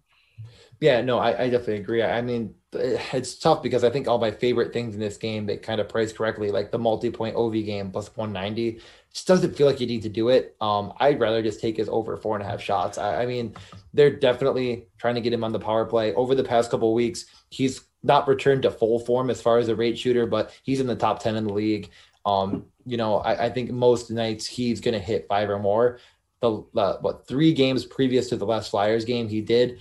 Yeah, 0.80 1.00
no, 1.00 1.18
I, 1.18 1.44
I 1.44 1.48
definitely 1.48 1.76
agree. 1.76 2.02
I 2.02 2.20
mean, 2.20 2.54
it's 2.74 3.34
tough 3.36 3.62
because 3.62 3.84
I 3.84 3.90
think 3.90 4.08
all 4.08 4.18
my 4.18 4.30
favorite 4.30 4.72
things 4.72 4.94
in 4.94 5.00
this 5.00 5.16
game 5.16 5.46
they 5.46 5.56
kind 5.58 5.80
of 5.80 5.88
price 5.88 6.12
correctly, 6.12 6.50
like 6.50 6.70
the 6.70 6.78
multi-point 6.78 7.36
OV 7.36 7.52
game 7.52 7.90
plus 7.90 8.14
190, 8.16 8.80
just 9.12 9.26
doesn't 9.26 9.56
feel 9.56 9.66
like 9.66 9.80
you 9.80 9.86
need 9.86 10.02
to 10.02 10.08
do 10.08 10.30
it. 10.30 10.56
Um, 10.60 10.92
I'd 10.98 11.20
rather 11.20 11.42
just 11.42 11.60
take 11.60 11.76
his 11.76 11.88
over 11.88 12.16
four 12.16 12.36
and 12.36 12.44
a 12.44 12.48
half 12.48 12.62
shots. 12.62 12.96
I, 12.96 13.22
I 13.22 13.26
mean, 13.26 13.54
they're 13.92 14.14
definitely 14.16 14.86
trying 14.98 15.16
to 15.16 15.20
get 15.20 15.32
him 15.32 15.44
on 15.44 15.52
the 15.52 15.58
power 15.58 15.84
play. 15.84 16.14
Over 16.14 16.34
the 16.34 16.44
past 16.44 16.70
couple 16.70 16.94
weeks, 16.94 17.26
he's 17.50 17.82
not 18.02 18.26
returned 18.26 18.62
to 18.62 18.70
full 18.70 18.98
form 18.98 19.28
as 19.28 19.42
far 19.42 19.58
as 19.58 19.68
a 19.68 19.76
rate 19.76 19.98
shooter, 19.98 20.26
but 20.26 20.50
he's 20.62 20.80
in 20.80 20.86
the 20.86 20.96
top 20.96 21.22
10 21.22 21.36
in 21.36 21.46
the 21.46 21.52
league. 21.52 21.90
Um, 22.24 22.66
you 22.86 22.96
know, 22.96 23.18
I, 23.18 23.46
I 23.46 23.50
think 23.50 23.70
most 23.70 24.10
nights 24.10 24.46
he's 24.46 24.80
going 24.80 24.94
to 24.94 25.00
hit 25.00 25.26
five 25.28 25.50
or 25.50 25.58
more. 25.58 25.98
The, 26.40 26.64
the 26.74 26.98
what 27.00 27.28
three 27.28 27.52
games 27.52 27.84
previous 27.84 28.28
to 28.30 28.36
the 28.36 28.46
last 28.46 28.70
Flyers 28.70 29.04
game 29.04 29.28
he 29.28 29.40
did. 29.40 29.80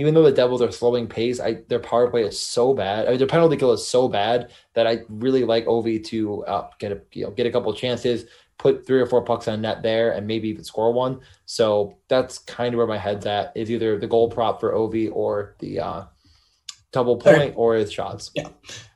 Even 0.00 0.14
though 0.14 0.22
the 0.22 0.32
Devils 0.32 0.62
are 0.62 0.72
slowing 0.72 1.06
pace, 1.06 1.40
I, 1.40 1.62
their 1.68 1.78
power 1.78 2.10
play 2.10 2.22
is 2.22 2.40
so 2.40 2.74
bad. 2.74 3.06
I 3.06 3.10
mean, 3.10 3.18
their 3.18 3.26
penalty 3.26 3.56
kill 3.56 3.72
is 3.72 3.86
so 3.86 4.08
bad 4.08 4.50
that 4.74 4.86
I 4.86 5.00
really 5.08 5.44
like 5.44 5.66
Ovi 5.66 6.02
to 6.06 6.44
uh, 6.46 6.70
get 6.78 6.92
a 6.92 7.00
you 7.12 7.24
know 7.24 7.30
get 7.30 7.46
a 7.46 7.52
couple 7.52 7.72
chances, 7.74 8.24
put 8.58 8.86
three 8.86 9.00
or 9.00 9.06
four 9.06 9.22
pucks 9.22 9.46
on 9.48 9.60
net 9.60 9.82
there, 9.82 10.12
and 10.12 10.26
maybe 10.26 10.48
even 10.48 10.64
score 10.64 10.92
one. 10.92 11.20
So 11.44 11.98
that's 12.08 12.38
kind 12.38 12.74
of 12.74 12.78
where 12.78 12.86
my 12.86 12.98
head's 12.98 13.26
at. 13.26 13.52
Is 13.54 13.70
either 13.70 13.98
the 13.98 14.06
goal 14.06 14.30
prop 14.30 14.58
for 14.60 14.72
Ovi 14.72 15.10
or 15.12 15.56
the 15.58 15.80
uh, 15.80 16.04
double 16.92 17.16
point 17.16 17.36
right. 17.36 17.54
or 17.56 17.74
his 17.74 17.92
shots. 17.92 18.30
Yeah. 18.34 18.48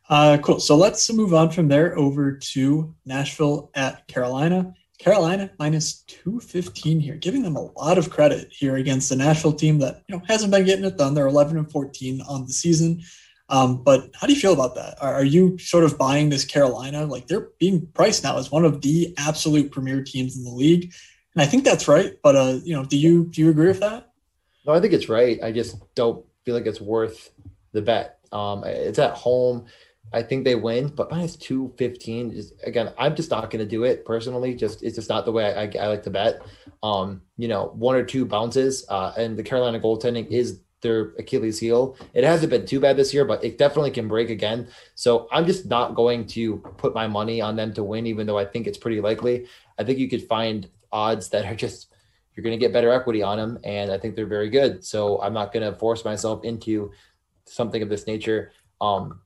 Uh, 0.08 0.38
cool. 0.42 0.60
So 0.60 0.76
let's 0.76 1.10
move 1.12 1.32
on 1.32 1.50
from 1.50 1.68
there 1.68 1.96
over 1.98 2.32
to 2.32 2.94
Nashville 3.06 3.70
at 3.74 4.06
Carolina. 4.06 4.74
Carolina 5.04 5.50
minus 5.58 6.00
215 6.04 6.98
here, 6.98 7.16
giving 7.16 7.42
them 7.42 7.56
a 7.56 7.70
lot 7.78 7.98
of 7.98 8.08
credit 8.08 8.50
here 8.50 8.76
against 8.76 9.10
the 9.10 9.16
Nashville 9.16 9.52
team 9.52 9.78
that 9.80 10.02
you 10.08 10.16
know 10.16 10.22
hasn't 10.26 10.50
been 10.50 10.64
getting 10.64 10.86
it 10.86 10.96
done. 10.96 11.12
They're 11.12 11.26
11 11.26 11.58
and 11.58 11.70
14 11.70 12.22
on 12.22 12.46
the 12.46 12.54
season. 12.54 13.02
Um, 13.50 13.82
but 13.82 14.08
how 14.18 14.26
do 14.26 14.32
you 14.32 14.40
feel 14.40 14.54
about 14.54 14.74
that? 14.76 14.96
Are, 15.02 15.16
are, 15.16 15.24
you 15.24 15.58
sort 15.58 15.84
of 15.84 15.98
buying 15.98 16.30
this 16.30 16.46
Carolina? 16.46 17.04
Like 17.04 17.26
they're 17.26 17.48
being 17.58 17.86
priced 17.92 18.24
now 18.24 18.38
as 18.38 18.50
one 18.50 18.64
of 18.64 18.80
the 18.80 19.14
absolute 19.18 19.70
premier 19.70 20.02
teams 20.02 20.38
in 20.38 20.44
the 20.44 20.50
league, 20.50 20.94
and 21.34 21.42
I 21.42 21.44
think 21.44 21.64
that's 21.64 21.86
right. 21.86 22.14
But 22.22 22.36
uh, 22.36 22.60
you 22.64 22.74
know, 22.74 22.86
do 22.86 22.96
you 22.96 23.26
do 23.26 23.42
you 23.42 23.50
agree 23.50 23.68
with 23.68 23.80
that? 23.80 24.10
No, 24.66 24.72
I 24.72 24.80
think 24.80 24.94
it's 24.94 25.10
right. 25.10 25.38
I 25.42 25.52
just 25.52 25.76
don't 25.94 26.24
feel 26.46 26.54
like 26.54 26.64
it's 26.64 26.80
worth 26.80 27.28
the 27.72 27.82
bet. 27.82 28.20
Um, 28.32 28.64
it's 28.64 28.98
at 28.98 29.12
home. 29.12 29.66
I 30.12 30.22
think 30.22 30.44
they 30.44 30.54
win, 30.54 30.88
but 30.88 31.10
minus 31.10 31.34
two 31.34 31.72
fifteen 31.76 32.30
is 32.30 32.52
again. 32.64 32.92
I'm 32.98 33.16
just 33.16 33.30
not 33.30 33.50
going 33.50 33.64
to 33.64 33.68
do 33.68 33.84
it 33.84 34.04
personally. 34.04 34.54
Just 34.54 34.82
it's 34.82 34.96
just 34.96 35.08
not 35.08 35.24
the 35.24 35.32
way 35.32 35.52
I, 35.52 35.62
I, 35.62 35.84
I, 35.84 35.88
like 35.88 36.02
to 36.04 36.10
bet. 36.10 36.42
Um, 36.82 37.22
you 37.36 37.48
know, 37.48 37.72
one 37.74 37.96
or 37.96 38.04
two 38.04 38.24
bounces, 38.24 38.84
uh, 38.88 39.12
and 39.16 39.36
the 39.36 39.42
Carolina 39.42 39.80
goaltending 39.80 40.28
is 40.28 40.60
their 40.82 41.14
Achilles 41.18 41.58
heel. 41.58 41.96
It 42.12 42.22
hasn't 42.22 42.50
been 42.50 42.64
too 42.66 42.78
bad 42.78 42.96
this 42.96 43.12
year, 43.12 43.24
but 43.24 43.42
it 43.42 43.58
definitely 43.58 43.90
can 43.90 44.06
break 44.06 44.30
again. 44.30 44.68
So 44.94 45.26
I'm 45.32 45.46
just 45.46 45.66
not 45.66 45.96
going 45.96 46.26
to 46.28 46.58
put 46.78 46.94
my 46.94 47.08
money 47.08 47.40
on 47.40 47.56
them 47.56 47.74
to 47.74 47.82
win, 47.82 48.06
even 48.06 48.26
though 48.26 48.38
I 48.38 48.44
think 48.44 48.68
it's 48.68 48.78
pretty 48.78 49.00
likely. 49.00 49.46
I 49.78 49.84
think 49.84 49.98
you 49.98 50.08
could 50.08 50.28
find 50.28 50.68
odds 50.92 51.30
that 51.30 51.44
are 51.44 51.56
just 51.56 51.92
you're 52.34 52.44
going 52.44 52.58
to 52.58 52.64
get 52.64 52.72
better 52.72 52.92
equity 52.92 53.22
on 53.22 53.38
them, 53.38 53.58
and 53.64 53.90
I 53.90 53.98
think 53.98 54.14
they're 54.14 54.26
very 54.26 54.50
good. 54.50 54.84
So 54.84 55.20
I'm 55.20 55.32
not 55.32 55.52
going 55.52 55.70
to 55.70 55.76
force 55.78 56.04
myself 56.04 56.44
into 56.44 56.92
something 57.46 57.82
of 57.82 57.88
this 57.88 58.06
nature. 58.06 58.52
Um, 58.80 59.20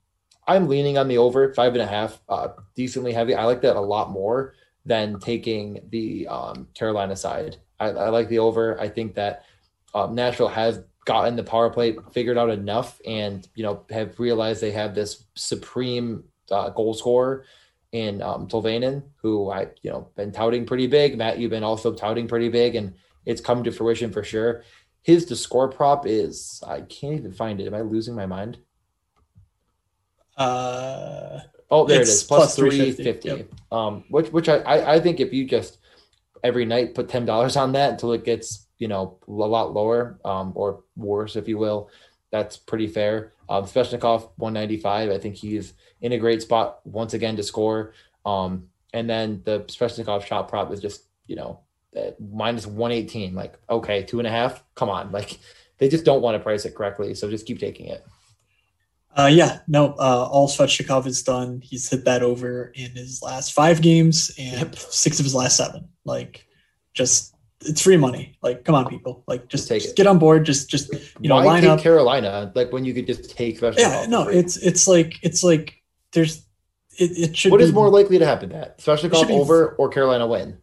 I'm 0.49 0.67
leaning 0.67 0.97
on 0.97 1.09
the 1.09 1.19
over 1.19 1.53
five 1.53 1.75
and 1.75 1.83
a 1.83 1.87
half, 1.87 2.19
uh, 2.29 2.49
decently 2.75 3.13
heavy. 3.13 3.35
I 3.35 3.45
like 3.45 3.61
that 3.61 3.77
a 3.77 3.81
lot 3.81 4.11
more 4.11 4.55
than 4.87 5.21
taking 5.21 5.87
the 5.91 6.27
um, 6.27 6.69
Carolina 6.75 7.15
side. 7.15 7.59
I, 7.79 7.89
I, 7.91 8.09
like 8.09 8.29
the 8.29 8.39
over. 8.39 8.81
I 8.81 8.89
think 8.89 9.15
that 9.17 9.45
um, 9.95 10.15
Nashville 10.15 10.49
has 10.49 10.81
gotten 11.05 11.37
the 11.37 11.45
power 11.45 11.69
play 11.69 11.97
figured 12.13 12.39
out 12.39 12.49
enough, 12.49 12.99
and 13.07 13.47
you 13.55 13.63
know 13.63 13.85
have 13.91 14.19
realized 14.19 14.63
they 14.63 14.73
have 14.73 14.95
this 14.95 15.25
supreme 15.35 16.25
uh, 16.51 16.71
goal 16.71 16.95
scorer 16.95 17.45
in 17.93 18.23
um, 18.23 18.49
Tolvanen, 18.49 19.03
who 19.17 19.51
I 19.51 19.69
you 19.83 19.91
know 19.91 20.09
been 20.17 20.33
touting 20.33 20.65
pretty 20.65 20.87
big. 20.87 21.19
Matt, 21.19 21.39
you've 21.39 21.51
been 21.51 21.63
also 21.63 21.93
touting 21.93 22.27
pretty 22.27 22.49
big, 22.49 22.75
and 22.75 22.95
it's 23.27 23.43
come 23.43 23.63
to 23.65 23.71
fruition 23.71 24.11
for 24.11 24.25
sure. 24.25 24.65
His 25.03 25.27
to 25.27 25.37
score 25.37 25.69
prop 25.69 26.07
is 26.07 26.63
I 26.67 26.81
can't 26.81 27.15
even 27.15 27.33
find 27.33 27.61
it. 27.61 27.67
Am 27.67 27.75
I 27.75 27.83
losing 27.83 28.15
my 28.15 28.27
mind? 28.27 28.59
Uh, 30.39 31.41
oh, 31.71 31.85
there 31.85 32.01
it 32.01 32.09
is. 32.09 32.23
Plus, 32.23 32.55
plus 32.55 32.57
three 32.57 32.93
fifty. 32.93 33.29
Yep. 33.29 33.51
Um, 33.73 34.05
which 34.09 34.29
which 34.29 34.49
I, 34.49 34.59
I 34.59 34.95
I 34.95 35.01
think 35.01 35.21
if 35.21 35.33
you 35.33 35.45
just 35.45 35.79
every 36.45 36.65
night 36.65 36.95
put 36.95 37.09
ten 37.09 37.27
dollars 37.27 37.57
on 37.57 37.73
that 37.73 37.91
until 37.91 38.13
it 38.13 38.25
gets 38.25 38.67
you 38.79 38.89
know 38.89 39.19
a 39.27 39.33
lot 39.33 39.75
lower, 39.75 40.19
um, 40.25 40.53
or 40.55 40.85
worse 40.97 41.35
if 41.35 41.49
you 41.49 41.59
will, 41.59 41.91
that's 42.31 42.57
pretty 42.57 42.87
fair. 42.87 43.33
Um, 43.49 43.65
Svechnikov 43.65 44.31
195. 44.37 45.11
I 45.11 45.19
think 45.19 45.35
he's 45.35 45.75
in 46.01 46.13
a 46.13 46.19
great 46.19 46.43
spot 46.43 46.81
once 46.85 47.15
again 47.15 47.35
to 47.37 47.43
score. 47.43 47.95
Um, 48.25 48.69
and 48.93 49.09
then 49.09 49.43
the 49.45 49.61
Svechnikov 49.61 50.25
shot 50.25 50.49
prop 50.49 50.73
is 50.73 50.81
just 50.81 51.05
you 51.27 51.35
know 51.35 51.61
minus 52.21 52.67
118. 52.67 53.35
Like 53.35 53.59
okay, 53.69 54.05
two 54.05 54.21
and 54.21 54.29
a 54.29 54.31
half. 54.31 54.63
Come 54.77 54.89
on, 54.89 55.11
like 55.11 55.39
they 55.79 55.89
just 55.89 56.05
don't 56.05 56.23
want 56.23 56.37
to 56.37 56.39
price 56.39 56.65
it 56.65 56.77
correctly. 56.77 57.15
So 57.15 57.29
just 57.29 57.47
keep 57.47 57.59
taking 57.59 57.87
it. 57.87 58.07
Uh, 59.19 59.27
yeah, 59.27 59.59
no, 59.67 59.95
uh, 59.99 60.29
all 60.31 60.49
Svechnikov 60.49 61.05
is 61.07 61.25
done. 61.25 61.61
He's 61.61 61.91
hit 61.91 62.05
that 62.05 62.23
over 62.23 62.71
in 62.77 62.93
his 62.93 63.21
last 63.21 63.53
five 63.53 63.83
games 63.83 64.31
and 64.39 64.61
yep. 64.61 64.77
six 64.77 65.19
of 65.19 65.25
his 65.25 65.35
last 65.35 65.57
seven. 65.57 65.89
Like, 66.05 66.47
just 66.95 67.35
it's 67.63 67.83
free 67.83 67.97
money. 67.97 68.39
Like, 68.43 68.65
come 68.65 68.77
on, 68.77 68.89
people. 68.89 69.25
Like, 69.27 69.49
just, 69.49 69.65
just 69.65 69.69
take 69.69 69.83
just. 69.83 69.97
Get 69.97 70.07
on 70.07 70.21
board. 70.21 70.47
Just, 70.47 70.71
just 70.71 70.93
you 71.21 71.29
know, 71.29 71.35
Why 71.35 71.45
line 71.45 71.67
up 71.67 71.81
Carolina. 71.81 72.53
Like 72.55 72.73
when 72.73 72.85
you 72.85 72.95
could 72.95 73.09
just 73.09 73.37
take. 73.37 73.61
Svechnikov 73.61 73.79
yeah, 73.79 74.07
no, 74.09 74.29
it's 74.29 74.57
it's 74.57 74.87
like 74.87 75.17
it's 75.23 75.43
like 75.43 75.83
there's 76.13 76.47
it, 76.97 77.31
it 77.31 77.37
should. 77.37 77.51
What 77.51 77.59
be, 77.59 77.65
is 77.65 77.73
more 77.73 77.91
likely 77.91 78.19
to 78.19 78.27
happen? 78.27 78.51
That 78.51 78.79
Svechnikov 78.79 79.31
over 79.31 79.71
or 79.71 79.89
Carolina 79.89 80.29
win? 80.29 80.59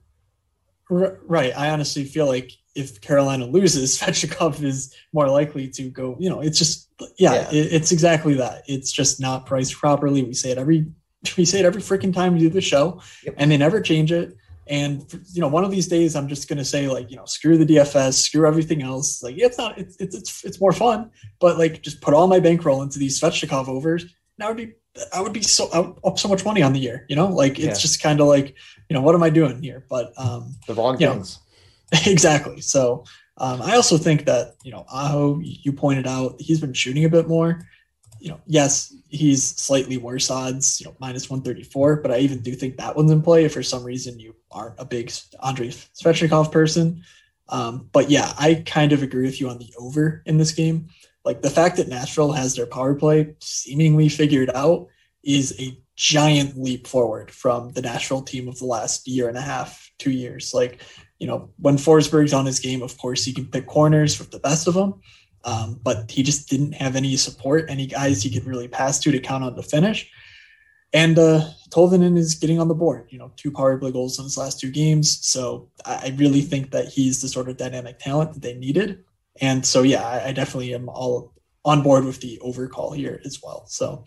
Right. 0.89 1.51
I 1.57 1.71
honestly 1.71 2.05
feel 2.05 2.27
like 2.27 2.51
if 2.75 3.01
Carolina 3.01 3.45
loses, 3.45 3.97
Svechnikov 3.99 4.61
is 4.61 4.93
more 5.13 5.29
likely 5.29 5.67
to 5.69 5.89
go. 5.89 6.15
You 6.19 6.29
know, 6.29 6.41
it's 6.41 6.59
just 6.59 6.89
yeah, 7.17 7.33
yeah. 7.33 7.49
It, 7.51 7.73
it's 7.73 7.91
exactly 7.91 8.35
that. 8.35 8.63
It's 8.67 8.91
just 8.91 9.19
not 9.19 9.45
priced 9.45 9.73
properly. 9.73 10.23
We 10.23 10.33
say 10.33 10.51
it 10.51 10.57
every 10.57 10.85
we 11.37 11.45
say 11.45 11.59
it 11.59 11.65
every 11.65 11.81
freaking 11.81 12.13
time 12.13 12.33
we 12.33 12.39
do 12.39 12.49
the 12.49 12.61
show, 12.61 13.01
yep. 13.23 13.35
and 13.37 13.49
they 13.49 13.57
never 13.57 13.81
change 13.81 14.11
it. 14.11 14.35
And 14.67 15.05
you 15.31 15.41
know, 15.41 15.47
one 15.47 15.63
of 15.63 15.69
these 15.71 15.87
days, 15.87 16.15
I'm 16.15 16.27
just 16.27 16.49
gonna 16.49 16.65
say 16.65 16.87
like, 16.87 17.11
you 17.11 17.17
know, 17.17 17.25
screw 17.25 17.57
the 17.57 17.65
DFS, 17.65 18.15
screw 18.15 18.47
everything 18.47 18.81
else. 18.81 19.21
Like, 19.21 19.35
it's 19.37 19.57
not, 19.57 19.77
it's 19.77 19.95
it's 19.99 20.15
it's, 20.15 20.43
it's 20.43 20.61
more 20.61 20.71
fun, 20.71 21.11
but 21.39 21.57
like, 21.57 21.81
just 21.81 22.01
put 22.01 22.13
all 22.13 22.27
my 22.27 22.39
bankroll 22.39 22.81
into 22.81 22.97
these 22.97 23.19
Svechnikov 23.19 23.67
overs. 23.67 24.05
That 24.37 24.47
would 24.47 24.57
be, 24.57 24.73
I 25.13 25.21
would 25.21 25.33
be 25.33 25.43
so 25.43 25.97
up 26.03 26.19
so 26.19 26.27
much 26.27 26.43
money 26.43 26.63
on 26.63 26.73
the 26.73 26.79
year. 26.79 27.05
You 27.09 27.15
know, 27.15 27.27
like 27.27 27.59
it's 27.59 27.65
yeah. 27.65 27.73
just 27.73 28.01
kind 28.01 28.19
of 28.19 28.27
like, 28.27 28.55
you 28.89 28.95
know, 28.95 29.01
what 29.01 29.13
am 29.13 29.21
I 29.21 29.29
doing 29.29 29.61
here? 29.61 29.85
But 29.87 30.13
um, 30.17 30.55
the 30.67 30.73
wrong 30.73 30.97
things. 30.97 31.37
Know, 31.37 31.44
exactly. 32.05 32.61
So 32.61 33.05
um, 33.37 33.61
I 33.61 33.75
also 33.75 33.97
think 33.97 34.25
that 34.25 34.55
you 34.63 34.71
know 34.71 34.85
Aho, 34.91 35.39
you 35.41 35.73
pointed 35.73 36.07
out 36.07 36.35
he's 36.39 36.61
been 36.61 36.73
shooting 36.73 37.05
a 37.05 37.09
bit 37.09 37.27
more. 37.27 37.67
You 38.19 38.31
know, 38.31 38.39
yes, 38.47 38.93
he's 39.09 39.43
slightly 39.43 39.97
worse 39.97 40.31
odds, 40.31 40.79
you 40.79 40.87
know, 40.87 40.95
minus 40.99 41.29
134, 41.29 41.97
but 41.97 42.11
I 42.11 42.19
even 42.19 42.41
do 42.41 42.53
think 42.53 42.77
that 42.77 42.95
one's 42.95 43.11
in 43.11 43.21
play 43.21 43.45
if 43.45 43.53
for 43.53 43.61
some 43.61 43.83
reason 43.83 44.19
you 44.19 44.35
aren't 44.49 44.79
a 44.79 44.85
big 44.85 45.11
Andrei 45.43 45.67
Svechnikov 45.67 46.51
person. 46.51 47.03
Um, 47.49 47.89
but 47.91 48.09
yeah, 48.09 48.33
I 48.39 48.63
kind 48.65 48.93
of 48.93 49.03
agree 49.03 49.25
with 49.25 49.39
you 49.39 49.49
on 49.49 49.59
the 49.59 49.71
over 49.77 50.23
in 50.25 50.37
this 50.37 50.53
game. 50.53 50.87
Like 51.23 51.41
the 51.41 51.49
fact 51.49 51.77
that 51.77 51.87
Nashville 51.87 52.31
has 52.31 52.55
their 52.55 52.65
power 52.65 52.95
play 52.95 53.35
seemingly 53.39 54.09
figured 54.09 54.49
out 54.55 54.87
is 55.23 55.55
a 55.59 55.77
giant 55.95 56.57
leap 56.57 56.87
forward 56.87 57.31
from 57.31 57.71
the 57.71 57.81
Nashville 57.81 58.21
team 58.21 58.47
of 58.47 58.59
the 58.59 58.65
last 58.65 59.07
year 59.07 59.27
and 59.27 59.37
a 59.37 59.41
half, 59.41 59.91
two 59.97 60.11
years. 60.11 60.53
Like 60.53 60.81
you 61.19 61.27
know, 61.27 61.49
when 61.57 61.77
Forsberg's 61.77 62.33
on 62.33 62.45
his 62.45 62.59
game, 62.59 62.81
of 62.81 62.97
course, 62.97 63.23
he 63.23 63.33
can 63.33 63.45
pick 63.45 63.67
corners 63.67 64.19
with 64.19 64.31
the 64.31 64.39
best 64.39 64.67
of 64.67 64.73
them. 64.73 65.01
Um, 65.43 65.79
but 65.83 66.09
he 66.09 66.23
just 66.23 66.49
didn't 66.49 66.73
have 66.73 66.95
any 66.95 67.15
support, 67.17 67.69
any 67.69 67.85
guys 67.85 68.23
he 68.23 68.31
could 68.31 68.47
really 68.47 68.67
pass 68.67 68.99
to 68.99 69.11
to 69.11 69.19
count 69.19 69.43
on 69.43 69.55
to 69.55 69.61
finish. 69.61 70.09
And 70.91 71.19
uh, 71.19 71.41
Tolvanen 71.69 72.17
is 72.17 72.35
getting 72.35 72.59
on 72.59 72.67
the 72.67 72.73
board, 72.73 73.07
you 73.09 73.19
know, 73.19 73.31
two 73.35 73.51
power 73.51 73.77
play 73.77 73.91
goals 73.91 74.17
in 74.17 74.23
his 74.23 74.37
last 74.37 74.59
two 74.59 74.71
games. 74.71 75.19
So 75.25 75.69
I 75.85 76.15
really 76.17 76.41
think 76.41 76.71
that 76.71 76.87
he's 76.87 77.21
the 77.21 77.27
sort 77.27 77.49
of 77.49 77.57
dynamic 77.57 77.99
talent 77.99 78.33
that 78.33 78.41
they 78.41 78.55
needed. 78.55 79.03
And 79.41 79.65
so, 79.65 79.83
yeah, 79.83 80.07
I, 80.07 80.29
I 80.29 80.31
definitely 80.31 80.73
am 80.73 80.89
all 80.89 81.33
on 81.63 81.83
board 81.83 82.05
with 82.05 82.21
the 82.21 82.39
overcall 82.39 82.91
here 82.91 83.21
as 83.25 83.41
well. 83.43 83.65
So 83.67 84.05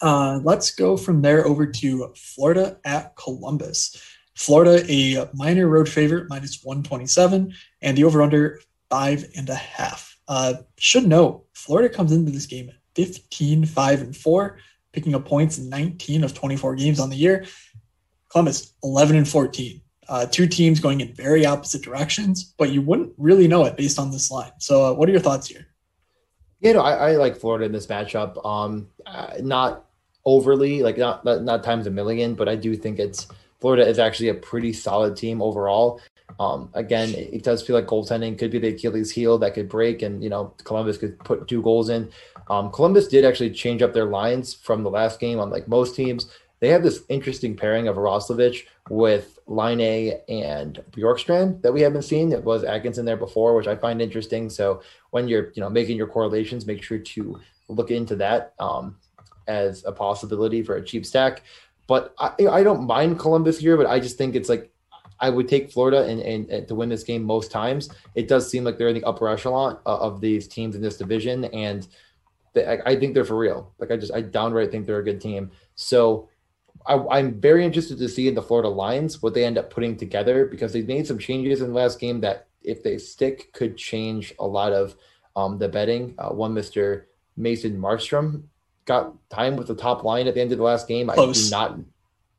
uh, 0.00 0.40
let's 0.42 0.72
go 0.72 0.96
from 0.96 1.22
there 1.22 1.46
over 1.46 1.66
to 1.66 2.12
Florida 2.16 2.78
at 2.84 3.16
Columbus. 3.16 3.96
Florida, 4.38 4.84
a 4.88 5.28
minor 5.34 5.66
road 5.66 5.88
favorite, 5.88 6.28
minus 6.28 6.62
127, 6.62 7.52
and 7.82 7.98
the 7.98 8.04
over 8.04 8.22
under 8.22 8.60
five 8.88 9.28
and 9.36 9.48
a 9.48 9.54
half. 9.56 10.16
Uh, 10.28 10.54
should 10.78 11.08
know, 11.08 11.42
Florida 11.54 11.92
comes 11.92 12.12
into 12.12 12.30
this 12.30 12.46
game 12.46 12.70
15, 12.94 13.66
5, 13.66 14.00
and 14.00 14.16
4, 14.16 14.58
picking 14.92 15.16
up 15.16 15.26
points 15.26 15.58
in 15.58 15.68
19 15.68 16.22
of 16.22 16.34
24 16.34 16.76
games 16.76 17.00
on 17.00 17.10
the 17.10 17.16
year. 17.16 17.46
Columbus, 18.28 18.74
11 18.84 19.16
and 19.16 19.28
14. 19.28 19.80
Uh, 20.08 20.26
two 20.26 20.46
teams 20.46 20.78
going 20.78 21.00
in 21.00 21.12
very 21.14 21.44
opposite 21.44 21.82
directions, 21.82 22.54
but 22.56 22.70
you 22.70 22.80
wouldn't 22.80 23.12
really 23.18 23.48
know 23.48 23.64
it 23.64 23.76
based 23.76 23.98
on 23.98 24.12
this 24.12 24.30
line. 24.30 24.52
So, 24.58 24.84
uh, 24.84 24.94
what 24.94 25.08
are 25.08 25.12
your 25.12 25.20
thoughts 25.20 25.48
here? 25.48 25.66
You 26.60 26.74
know, 26.74 26.80
I, 26.80 27.10
I 27.10 27.16
like 27.16 27.36
Florida 27.36 27.64
in 27.64 27.72
this 27.72 27.88
matchup. 27.88 28.44
Um, 28.46 28.88
uh, 29.04 29.34
not 29.40 29.86
overly, 30.24 30.82
like 30.82 30.96
not, 30.96 31.24
not 31.24 31.42
not 31.42 31.64
times 31.64 31.88
a 31.88 31.90
million, 31.90 32.34
but 32.34 32.48
I 32.48 32.54
do 32.54 32.76
think 32.76 33.00
it's 33.00 33.26
Florida 33.60 33.86
is 33.86 33.98
actually 33.98 34.28
a 34.28 34.34
pretty 34.34 34.72
solid 34.72 35.16
team 35.16 35.42
overall. 35.42 36.00
Um, 36.38 36.70
again, 36.74 37.14
it 37.14 37.42
does 37.42 37.62
feel 37.62 37.74
like 37.74 37.86
goaltending 37.86 38.38
could 38.38 38.50
be 38.50 38.58
the 38.58 38.68
Achilles 38.68 39.10
heel 39.10 39.38
that 39.38 39.54
could 39.54 39.68
break, 39.68 40.02
and 40.02 40.22
you 40.22 40.30
know 40.30 40.54
Columbus 40.64 40.98
could 40.98 41.18
put 41.20 41.48
two 41.48 41.62
goals 41.62 41.88
in. 41.88 42.10
Um, 42.48 42.70
Columbus 42.70 43.08
did 43.08 43.24
actually 43.24 43.50
change 43.50 43.82
up 43.82 43.92
their 43.92 44.04
lines 44.04 44.54
from 44.54 44.82
the 44.82 44.90
last 44.90 45.20
game. 45.20 45.40
Unlike 45.40 45.68
most 45.68 45.96
teams, 45.96 46.30
they 46.60 46.68
have 46.68 46.82
this 46.82 47.02
interesting 47.08 47.56
pairing 47.56 47.88
of 47.88 47.96
Roslovic 47.96 48.66
with 48.88 49.38
Laine 49.46 50.20
and 50.28 50.82
Bjorkstrand 50.92 51.62
that 51.62 51.72
we 51.72 51.80
haven't 51.80 52.02
seen. 52.02 52.32
It 52.32 52.44
was 52.44 52.64
Atkinson 52.64 53.04
there 53.04 53.16
before, 53.16 53.54
which 53.54 53.66
I 53.66 53.76
find 53.76 54.00
interesting. 54.00 54.48
So 54.50 54.82
when 55.10 55.28
you're 55.28 55.52
you 55.54 55.62
know 55.62 55.70
making 55.70 55.96
your 55.96 56.08
correlations, 56.08 56.66
make 56.66 56.82
sure 56.82 56.98
to 56.98 57.40
look 57.68 57.90
into 57.90 58.16
that 58.16 58.54
um, 58.60 58.96
as 59.46 59.84
a 59.84 59.92
possibility 59.92 60.62
for 60.62 60.76
a 60.76 60.84
cheap 60.84 61.04
stack. 61.04 61.42
But 61.88 62.14
I, 62.18 62.32
I 62.48 62.62
don't 62.62 62.86
mind 62.86 63.18
Columbus 63.18 63.58
here, 63.58 63.76
but 63.76 63.86
I 63.86 63.98
just 63.98 64.16
think 64.16 64.36
it's 64.36 64.48
like 64.48 64.70
I 65.18 65.30
would 65.30 65.48
take 65.48 65.72
Florida 65.72 66.04
and, 66.04 66.20
and, 66.20 66.48
and, 66.48 66.68
to 66.68 66.74
win 66.74 66.90
this 66.90 67.02
game 67.02 67.24
most 67.24 67.50
times. 67.50 67.88
It 68.14 68.28
does 68.28 68.48
seem 68.48 68.62
like 68.62 68.78
they're 68.78 68.88
in 68.88 68.94
the 68.94 69.04
upper 69.04 69.28
echelon 69.28 69.78
of 69.84 70.20
these 70.20 70.46
teams 70.46 70.76
in 70.76 70.82
this 70.82 70.96
division, 70.96 71.46
and 71.46 71.88
they, 72.54 72.66
I, 72.66 72.90
I, 72.90 72.96
think 73.00 73.14
they're 73.14 73.24
for 73.24 73.38
real. 73.38 73.72
Like 73.78 73.90
I 73.90 73.96
just 73.96 74.12
I 74.12 74.20
downright 74.20 74.70
think 74.70 74.86
they're 74.86 74.98
a 74.98 75.04
good 75.04 75.20
team. 75.20 75.50
So 75.74 76.28
I, 76.86 77.18
am 77.18 77.40
very 77.40 77.64
interested 77.64 77.98
to 77.98 78.08
see 78.08 78.28
in 78.28 78.34
the 78.34 78.42
Florida 78.42 78.68
Lions 78.68 79.22
what 79.22 79.34
they 79.34 79.44
end 79.44 79.58
up 79.58 79.70
putting 79.70 79.96
together 79.96 80.46
because 80.46 80.72
they 80.72 80.82
made 80.82 81.06
some 81.06 81.18
changes 81.18 81.62
in 81.62 81.68
the 81.68 81.74
last 81.74 81.98
game 81.98 82.20
that 82.20 82.48
if 82.62 82.82
they 82.82 82.98
stick 82.98 83.52
could 83.52 83.76
change 83.76 84.34
a 84.38 84.46
lot 84.46 84.72
of 84.72 84.94
um, 85.36 85.58
the 85.58 85.68
betting. 85.68 86.14
Uh, 86.18 86.28
one 86.28 86.52
Mister 86.52 87.08
Mason 87.36 87.80
Markstrom 87.80 88.42
got 88.88 89.14
time 89.28 89.56
with 89.56 89.68
the 89.68 89.74
top 89.74 90.02
line 90.02 90.26
at 90.26 90.34
the 90.34 90.40
end 90.40 90.50
of 90.50 90.58
the 90.58 90.64
last 90.64 90.88
game. 90.88 91.08
Close. 91.08 91.52
I 91.52 91.68
do 91.68 91.76
not. 91.76 91.80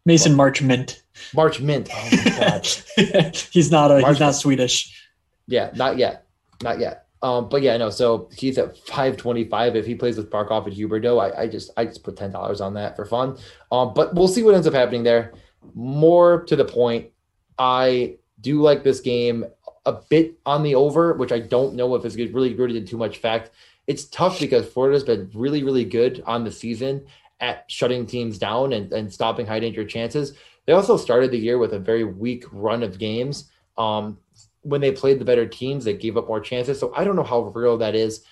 Mason 0.05 0.35
March 0.35 0.62
Mint. 0.62 1.03
March 1.33 1.62
Mint. 1.62 1.88
Oh 1.93 2.62
he's 3.51 3.71
not 3.71 3.91
a. 3.91 4.01
March 4.01 4.15
he's 4.15 4.19
not 4.19 4.35
Swedish. 4.35 5.07
Yeah, 5.47 5.71
not 5.75 5.97
yet. 5.97 6.25
Not 6.62 6.79
yet. 6.79 7.05
Um, 7.21 7.49
but 7.49 7.62
yeah, 7.62 7.77
no. 7.77 7.89
So 7.89 8.29
he's 8.35 8.57
at 8.57 8.77
five 8.88 9.15
twenty 9.15 9.45
five. 9.45 9.75
If 9.75 9.85
he 9.85 9.95
plays 9.95 10.17
with 10.17 10.29
Barkov 10.29 10.65
and 10.65 10.75
Huberdeau, 10.75 11.21
I, 11.21 11.43
I 11.43 11.47
just 11.47 11.71
I 11.77 11.85
just 11.85 12.03
put 12.03 12.17
ten 12.17 12.31
dollars 12.31 12.59
on 12.59 12.73
that 12.73 12.95
for 12.95 13.05
fun. 13.05 13.38
Um, 13.71 13.93
but 13.93 14.15
we'll 14.15 14.27
see 14.27 14.43
what 14.43 14.55
ends 14.55 14.67
up 14.67 14.73
happening 14.73 15.03
there. 15.03 15.33
More 15.75 16.43
to 16.45 16.55
the 16.55 16.65
point, 16.65 17.09
I 17.57 18.17
do 18.41 18.62
like 18.62 18.83
this 18.83 19.01
game 19.01 19.45
a 19.85 19.93
bit 20.09 20.39
on 20.45 20.63
the 20.63 20.75
over, 20.75 21.13
which 21.13 21.31
I 21.31 21.39
don't 21.39 21.75
know 21.75 21.95
if 21.95 22.05
it's 22.05 22.15
really 22.15 22.53
rooted 22.53 22.77
in 22.77 22.85
too 22.85 22.97
much 22.97 23.17
fact 23.17 23.51
it's 23.89 24.06
tough 24.06 24.39
because 24.39 24.67
Florida's 24.67 25.04
been 25.04 25.32
really, 25.34 25.63
really 25.63 25.84
good 25.84 26.21
on 26.28 26.43
the 26.43 26.52
season 26.52 27.08
at 27.39 27.65
shutting 27.71 28.06
teams 28.06 28.38
down 28.38 28.73
and, 28.73 28.93
and 28.93 29.12
stopping 29.12 29.47
high 29.47 29.60
danger 29.60 29.84
chances. 29.84 30.38
They 30.67 30.73
also 30.73 30.95
started 30.95 31.32
the 31.32 31.39
year 31.39 31.58
with 31.58 31.73
a 31.73 31.80
very 31.80 32.04
weak 32.04 32.45
run 32.52 32.84
of 32.84 32.99
games. 32.99 33.49
Um, 33.80 34.19
when 34.62 34.80
they 34.80 34.91
played 34.91 35.17
the 35.17 35.25
better 35.25 35.47
teams, 35.47 35.86
they 35.86 35.95
gave 35.95 36.17
up 36.17 36.28
more 36.28 36.39
chances. 36.39 36.80
So 36.80 36.93
I 36.95 37.04
don't 37.04 37.15
know 37.15 37.23
how 37.23 37.41
real 37.45 37.80
that 37.80 37.95
is. 37.95 38.23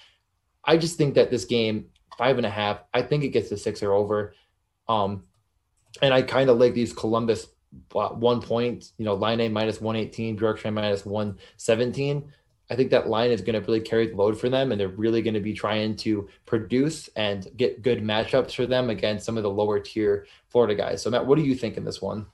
I 0.63 0.77
just 0.77 0.95
think 0.95 1.15
that 1.15 1.31
this 1.31 1.45
game, 1.45 1.87
five 2.19 2.37
and 2.37 2.45
a 2.45 2.51
half, 2.51 2.83
I 2.93 3.01
think 3.01 3.23
it 3.23 3.29
gets 3.29 3.49
to 3.49 3.57
six 3.57 3.81
or 3.81 3.93
over. 3.93 4.35
Um, 4.87 5.23
and 6.03 6.13
I 6.13 6.21
kind 6.21 6.51
of 6.51 6.59
like 6.59 6.75
these 6.75 6.93
Columbus 6.93 7.47
uh, 7.95 8.09
one 8.09 8.41
point, 8.43 8.91
you 8.99 9.05
know, 9.05 9.15
Laine 9.15 9.51
minus 9.51 9.81
118, 9.81 10.37
Bjorkstrand 10.37 10.73
minus 10.73 11.03
117. 11.03 12.31
I 12.69 12.75
think 12.75 12.91
that 12.91 13.07
line 13.07 13.31
is 13.31 13.41
going 13.41 13.53
to 13.53 13.65
really 13.65 13.79
carry 13.79 14.07
the 14.07 14.15
load 14.15 14.39
for 14.39 14.49
them, 14.49 14.71
and 14.71 14.79
they're 14.79 14.89
really 14.89 15.21
going 15.21 15.33
to 15.35 15.39
be 15.39 15.53
trying 15.53 15.95
to 15.97 16.27
produce 16.45 17.09
and 17.15 17.47
get 17.55 17.81
good 17.81 18.03
matchups 18.03 18.53
for 18.55 18.65
them 18.65 18.89
against 18.89 19.25
some 19.25 19.37
of 19.37 19.43
the 19.43 19.49
lower 19.49 19.79
tier 19.79 20.27
Florida 20.49 20.75
guys. 20.75 21.01
So, 21.01 21.09
Matt, 21.09 21.25
what 21.25 21.37
do 21.37 21.43
you 21.43 21.55
think 21.55 21.77
in 21.77 21.85
this 21.85 22.01
one? 22.01 22.25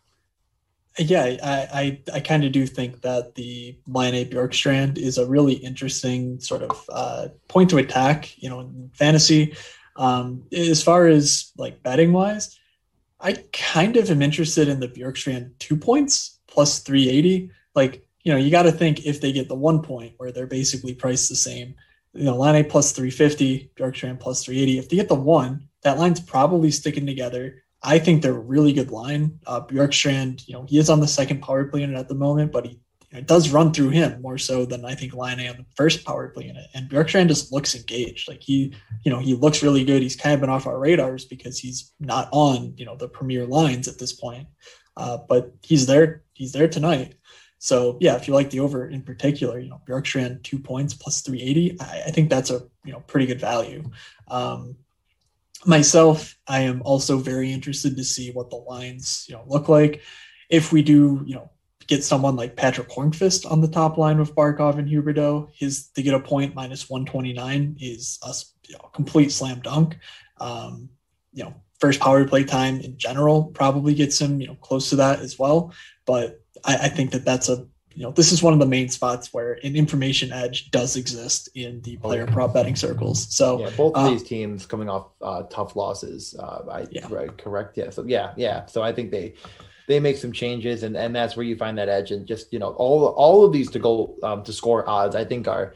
Yeah, 0.98 1.24
I 1.24 1.68
I, 1.74 2.02
I 2.16 2.20
kind 2.20 2.44
of 2.44 2.52
do 2.52 2.68
think 2.68 3.02
that 3.02 3.36
the 3.36 3.78
Lion 3.88 4.14
Laine 4.14 4.30
Bjorkstrand 4.30 4.98
is 4.98 5.18
a 5.18 5.26
really 5.26 5.54
interesting 5.54 6.40
sort 6.40 6.62
of 6.62 6.90
uh, 6.92 7.28
point 7.48 7.70
to 7.72 7.78
attack. 7.78 8.42
You 8.42 8.50
know, 8.50 8.60
in 8.62 8.92
fantasy. 8.94 9.56
Um, 9.96 10.44
as 10.52 10.84
far 10.84 11.08
as 11.08 11.52
like 11.58 11.84
betting 11.84 12.14
wise, 12.14 12.60
I 13.20 13.34
kind 13.54 13.98
of 13.98 14.10
am 14.10 14.22
interested 14.22 14.68
in 14.68 14.80
the 14.80 14.88
Bjorkstrand 14.88 15.52
two 15.60 15.78
points 15.78 16.40
plus 16.48 16.80
three 16.80 17.10
eighty. 17.10 17.52
Like 17.76 18.03
you 18.24 18.32
know, 18.32 18.38
you 18.38 18.50
got 18.50 18.64
to 18.64 18.72
think 18.72 19.06
if 19.06 19.22
they 19.22 19.32
get 19.32 19.48
the 19.48 19.56
one 19.56 19.82
point 19.82 20.14
where 20.18 20.32
they're 20.32 20.48
basically 20.48 20.96
priced 20.96 21.30
the 21.30 21.36
same, 21.36 21.76
you 22.14 22.24
know, 22.24 22.38
Laine 22.38 22.68
plus 22.68 22.92
350, 22.92 23.72
Bjorkstrand 23.76 24.20
plus 24.20 24.44
380. 24.44 24.80
If 24.80 24.90
they 24.90 24.96
get 24.96 25.10
the 25.10 25.16
one, 25.16 25.68
that 25.84 25.98
line's 25.98 26.20
probably 26.20 26.72
sticking 26.72 27.06
together. 27.06 27.64
I 27.82 28.00
think 28.00 28.22
they're 28.22 28.36
a 28.36 28.40
really 28.40 28.72
good 28.72 28.92
line. 28.92 29.40
Uh, 29.46 29.62
Bjorkstrand, 29.62 30.48
you 30.48 30.54
know, 30.54 30.66
he 30.68 30.78
is 30.78 30.90
on 30.90 31.02
the 31.02 31.08
second 31.08 31.42
power 31.42 31.66
play 31.66 31.82
unit 31.82 31.98
at 31.98 32.08
the 32.08 32.16
moment, 32.16 32.52
but 32.52 32.66
he 32.66 32.72
you 32.72 32.78
know, 33.12 33.20
it 33.20 33.28
does 33.28 33.52
run 33.52 33.74
through 33.74 33.90
him 33.90 34.22
more 34.22 34.38
so 34.38 34.66
than 34.66 34.86
I 34.86 34.96
think 34.96 35.14
Laine 35.14 35.50
on 35.50 35.58
the 35.58 35.66
first 35.76 36.06
power 36.06 36.30
play 36.30 36.46
unit. 36.46 36.66
And 36.74 36.90
Bjorkstrand 36.90 37.28
just 37.28 37.52
looks 37.52 37.76
engaged. 37.76 38.30
Like 38.30 38.42
he, 38.42 38.74
you 39.04 39.12
know, 39.12 39.20
he 39.20 39.36
looks 39.36 39.62
really 39.62 39.84
good. 39.84 40.02
He's 40.02 40.16
kind 40.16 40.34
of 40.34 40.40
been 40.40 40.50
off 40.50 40.66
our 40.66 40.80
radars 40.80 41.26
because 41.26 41.60
he's 41.60 41.92
not 42.00 42.30
on, 42.32 42.74
you 42.78 42.86
know, 42.86 42.96
the 42.96 43.10
premier 43.10 43.46
lines 43.46 43.90
at 43.90 44.00
this 44.00 44.14
point. 44.14 44.48
Uh, 44.96 45.18
but 45.28 45.52
he's 45.62 45.86
there. 45.86 46.24
He's 46.34 46.54
there 46.54 46.68
tonight. 46.68 47.16
So 47.64 47.98
yeah, 48.02 48.18
if 48.18 48.28
you 48.28 48.34
like 48.34 48.50
the 48.50 48.60
over 48.60 48.90
in 48.90 49.04
particular, 49.04 49.58
you 49.58 49.70
know, 49.70 49.80
Bjorkstrand 49.88 50.44
two 50.44 50.60
points 50.60 50.94
plus 50.94 51.22
380, 51.22 51.80
I, 51.80 52.04
I 52.08 52.12
think 52.12 52.30
that's 52.30 52.50
a 52.50 52.64
you 52.84 52.92
know 52.92 53.00
pretty 53.08 53.26
good 53.26 53.40
value. 53.40 53.90
Um, 54.28 54.76
myself, 55.66 56.38
I 56.46 56.64
am 56.64 56.82
also 56.82 57.20
very 57.20 57.54
interested 57.54 57.96
to 57.96 58.04
see 58.04 58.32
what 58.32 58.50
the 58.50 58.58
lines 58.58 59.26
you 59.30 59.36
know 59.36 59.46
look 59.48 59.70
like. 59.70 60.02
If 60.50 60.74
we 60.74 60.82
do, 60.82 61.24
you 61.26 61.36
know, 61.36 61.52
get 61.88 62.04
someone 62.04 62.36
like 62.36 62.58
Patrick 62.58 62.90
Hornqvist 62.90 63.50
on 63.50 63.62
the 63.62 63.70
top 63.70 63.98
line 63.98 64.18
with 64.18 64.36
Barkov 64.36 64.78
and 64.78 64.90
Huberdeau, 64.90 65.48
his 65.54 65.88
to 65.96 66.02
get 66.02 66.14
a 66.14 66.20
point 66.20 66.56
minus 66.56 66.90
129 66.90 67.78
is 67.80 68.20
a 68.24 68.34
you 68.68 68.76
know, 68.76 68.90
complete 68.94 69.32
slam 69.32 69.62
dunk. 69.62 69.98
Um, 70.38 70.90
you 71.32 71.46
know, 71.46 71.54
first 71.80 72.02
power 72.02 72.28
play 72.28 72.44
time 72.44 72.82
in 72.82 72.98
general 72.98 73.46
probably 73.46 73.94
gets 73.94 74.20
him 74.20 74.42
you 74.42 74.48
know 74.48 74.56
close 74.56 74.90
to 74.90 74.98
that 74.98 75.22
as 75.22 75.40
well. 75.40 75.74
But 76.06 76.43
I, 76.64 76.76
I 76.76 76.90
think 76.90 77.12
that 77.12 77.26
that's 77.26 77.50
a 77.50 77.66
you 77.96 78.04
know 78.04 78.12
this 78.12 78.32
is 78.32 78.42
one 78.42 78.54
of 78.54 78.60
the 78.60 78.66
main 78.66 78.90
spots 78.90 79.34
where 79.34 79.60
an 79.64 79.76
information 79.76 80.32
edge 80.32 80.72
does 80.72 80.96
exist 80.96 81.50
in 81.56 81.82
the 81.82 81.98
oh, 82.02 82.08
player 82.08 82.26
prop 82.26 82.54
betting 82.54 82.76
circles. 82.76 83.34
So 83.36 83.60
yeah, 83.60 83.70
both 83.78 83.96
of 83.96 84.06
uh, 84.06 84.10
these 84.10 84.24
teams 84.24 84.66
coming 84.66 84.90
off 84.90 85.08
uh, 85.22 85.44
tough 85.44 85.76
losses. 85.76 86.36
Uh, 86.38 86.64
I 86.72 86.88
yeah. 86.90 87.08
right, 87.10 87.36
correct. 87.38 87.78
Yeah. 87.78 87.92
So 87.92 88.04
yeah, 88.06 88.34
yeah. 88.36 88.66
So 88.66 88.82
I 88.82 88.94
think 88.94 89.12
they 89.12 89.36
they 89.88 90.00
make 90.00 90.18
some 90.18 90.32
changes 90.32 90.84
and 90.84 90.98
and 90.98 91.16
that's 91.16 91.36
where 91.36 91.46
you 91.46 91.56
find 91.56 91.78
that 91.78 91.90
edge 91.90 92.12
and 92.12 92.26
just 92.26 92.52
you 92.52 92.60
know 92.60 92.70
all 92.72 93.06
all 93.08 93.46
of 93.46 93.54
these 93.54 93.70
to 93.72 93.80
go 93.80 94.16
um, 94.24 94.44
to 94.44 94.54
score 94.54 94.90
odds 94.90 95.16
I 95.16 95.26
think 95.26 95.48
are 95.48 95.76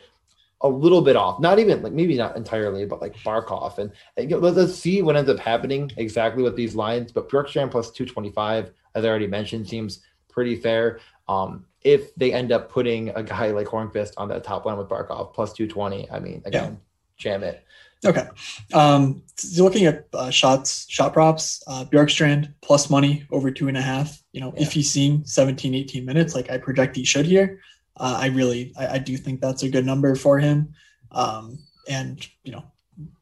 a 0.62 0.70
little 0.70 1.02
bit 1.02 1.16
off. 1.16 1.40
Not 1.40 1.60
even 1.60 1.84
like 1.84 1.94
maybe 1.94 2.18
not 2.18 2.36
entirely, 2.36 2.86
but 2.86 3.02
like 3.02 3.16
Barkov. 3.18 3.78
And, 3.78 3.92
and 4.16 4.30
you 4.30 4.40
know, 4.40 4.48
let's 4.48 4.76
see 4.76 5.02
what 5.02 5.16
ends 5.16 5.30
up 5.30 5.40
happening 5.40 5.92
exactly 5.98 6.42
with 6.42 6.56
these 6.56 6.76
lines. 6.76 7.12
But 7.12 7.30
Bjorkstrand 7.30 7.70
plus 7.72 7.92
225, 7.92 8.72
as 8.96 9.06
I 9.06 9.08
already 9.08 9.28
mentioned, 9.28 9.68
seems 9.68 10.02
pretty 10.38 10.56
fair. 10.56 11.00
Um, 11.28 11.66
if 11.82 12.14
they 12.14 12.32
end 12.32 12.52
up 12.52 12.70
putting 12.70 13.10
a 13.10 13.24
guy 13.24 13.48
like 13.48 13.66
Hornqvist 13.66 14.14
on 14.18 14.30
that 14.30 14.44
top 14.44 14.68
line 14.68 14.78
with 14.78 14.88
Barkov 14.88 15.34
plus 15.34 15.52
220, 15.54 16.12
I 16.12 16.20
mean, 16.20 16.44
again, 16.46 16.74
yeah. 16.74 16.78
jam 17.18 17.44
it. 17.44 17.66
Okay. 18.06 18.28
Um, 18.72 19.24
so 19.36 19.64
looking 19.64 19.88
at 19.88 20.06
uh, 20.14 20.30
shots, 20.30 20.86
shot 20.92 21.14
props, 21.14 21.64
uh, 21.66 21.86
Bjorkstrand 21.86 22.54
plus 22.62 22.92
money 22.92 23.26
over 23.32 23.50
two 23.50 23.68
and 23.68 23.76
a 23.76 23.82
half. 23.82 24.22
You 24.32 24.42
know, 24.42 24.54
yeah. 24.56 24.62
if 24.62 24.74
he's 24.74 24.92
seeing 24.92 25.26
17, 25.26 25.74
18 25.74 26.06
minutes, 26.06 26.36
like 26.36 26.52
I 26.52 26.60
project 26.60 26.96
he 26.96 27.04
should 27.04 27.26
here, 27.26 27.60
uh, 28.00 28.20
I 28.22 28.28
really, 28.28 28.74
I, 28.78 28.88
I, 28.90 28.98
do 29.00 29.18
think 29.18 29.42
that's 29.42 29.64
a 29.64 29.70
good 29.70 29.88
number 29.88 30.14
for 30.14 30.38
him. 30.38 30.72
Um, 31.12 31.58
and 31.90 32.24
you 32.44 32.52
know, 32.52 32.64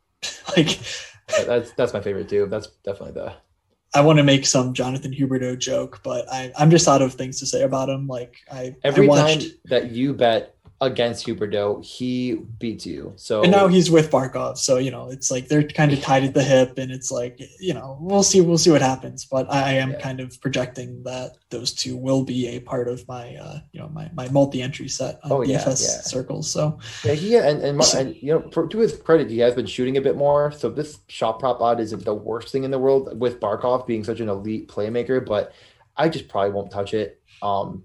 like 0.57 0.77
that's 1.45 1.71
that's 1.71 1.93
my 1.93 2.01
favorite 2.01 2.27
too. 2.27 2.47
That's 2.47 2.67
definitely 2.83 3.13
the 3.13 3.35
I 3.95 4.01
want 4.01 4.17
to 4.17 4.23
make 4.23 4.45
some 4.45 4.73
Jonathan 4.73 5.13
Huberdeau 5.13 5.57
joke, 5.57 6.01
but 6.03 6.31
I, 6.31 6.51
I'm 6.57 6.69
just 6.69 6.87
out 6.87 7.01
of 7.01 7.13
things 7.13 7.39
to 7.39 7.45
say 7.45 7.63
about 7.63 7.89
him. 7.89 8.07
Like 8.07 8.35
I 8.51 8.75
every 8.83 9.05
I 9.05 9.09
watched, 9.09 9.41
time 9.41 9.49
that 9.65 9.91
you 9.91 10.13
bet 10.13 10.54
against 10.81 11.25
Huberdeau, 11.25 11.83
he 11.83 12.35
beats 12.59 12.85
you. 12.85 13.13
So 13.15 13.43
and 13.43 13.51
now 13.51 13.67
he's 13.67 13.89
with 13.89 14.11
Barkov. 14.11 14.57
So 14.57 14.77
you 14.77 14.91
know, 14.91 15.09
it's 15.09 15.31
like 15.31 15.47
they're 15.47 15.63
kind 15.63 15.93
of 15.93 16.01
tied 16.01 16.23
at 16.23 16.33
the 16.33 16.43
hip, 16.43 16.77
and 16.77 16.91
it's 16.91 17.11
like 17.11 17.39
you 17.59 17.73
know, 17.73 17.97
we'll 18.01 18.23
see, 18.23 18.41
we'll 18.41 18.57
see 18.57 18.71
what 18.71 18.81
happens. 18.81 19.25
But 19.25 19.51
I, 19.51 19.69
I 19.69 19.71
am 19.73 19.91
yeah. 19.91 19.99
kind 19.99 20.19
of 20.19 20.39
projecting 20.41 21.01
that 21.03 21.37
those 21.49 21.73
two 21.73 21.95
will 21.95 22.23
be 22.23 22.47
a 22.49 22.59
part 22.59 22.87
of 22.87 23.07
my 23.07 23.35
uh, 23.35 23.59
you 23.71 23.79
know 23.79 23.89
my 23.89 24.09
my 24.13 24.27
multi-entry 24.29 24.89
set 24.89 25.19
on 25.23 25.31
oh, 25.31 25.39
DFS 25.39 25.47
yeah, 25.47 25.61
yeah. 25.61 26.01
circles. 26.01 26.49
So 26.49 26.77
yeah, 27.03 27.13
he 27.13 27.35
and 27.37 27.61
and, 27.61 27.81
and 27.95 28.15
you 28.17 28.33
know, 28.33 28.49
for, 28.51 28.67
to 28.67 28.77
his 28.79 28.97
credit, 28.97 29.29
he 29.29 29.39
has 29.39 29.55
been 29.55 29.65
shooting 29.65 29.97
a 29.97 30.01
bit 30.01 30.17
more. 30.17 30.51
So 30.51 30.69
this 30.69 30.99
shot 31.07 31.39
prop 31.39 31.61
odd 31.61 31.79
isn't 31.79 32.03
the 32.03 32.13
worst 32.13 32.51
thing 32.51 32.65
in 32.65 32.71
the 32.71 32.79
world 32.79 33.19
with 33.19 33.39
Barkov 33.39 33.87
being 33.87 34.03
such 34.03 34.19
an 34.19 34.29
elite 34.29 34.67
playmaker, 34.67 35.25
but 35.25 35.53
I 35.95 36.09
just 36.09 36.27
probably 36.27 36.51
won't 36.51 36.71
touch 36.71 36.93
it. 36.93 37.21
Um, 37.41 37.83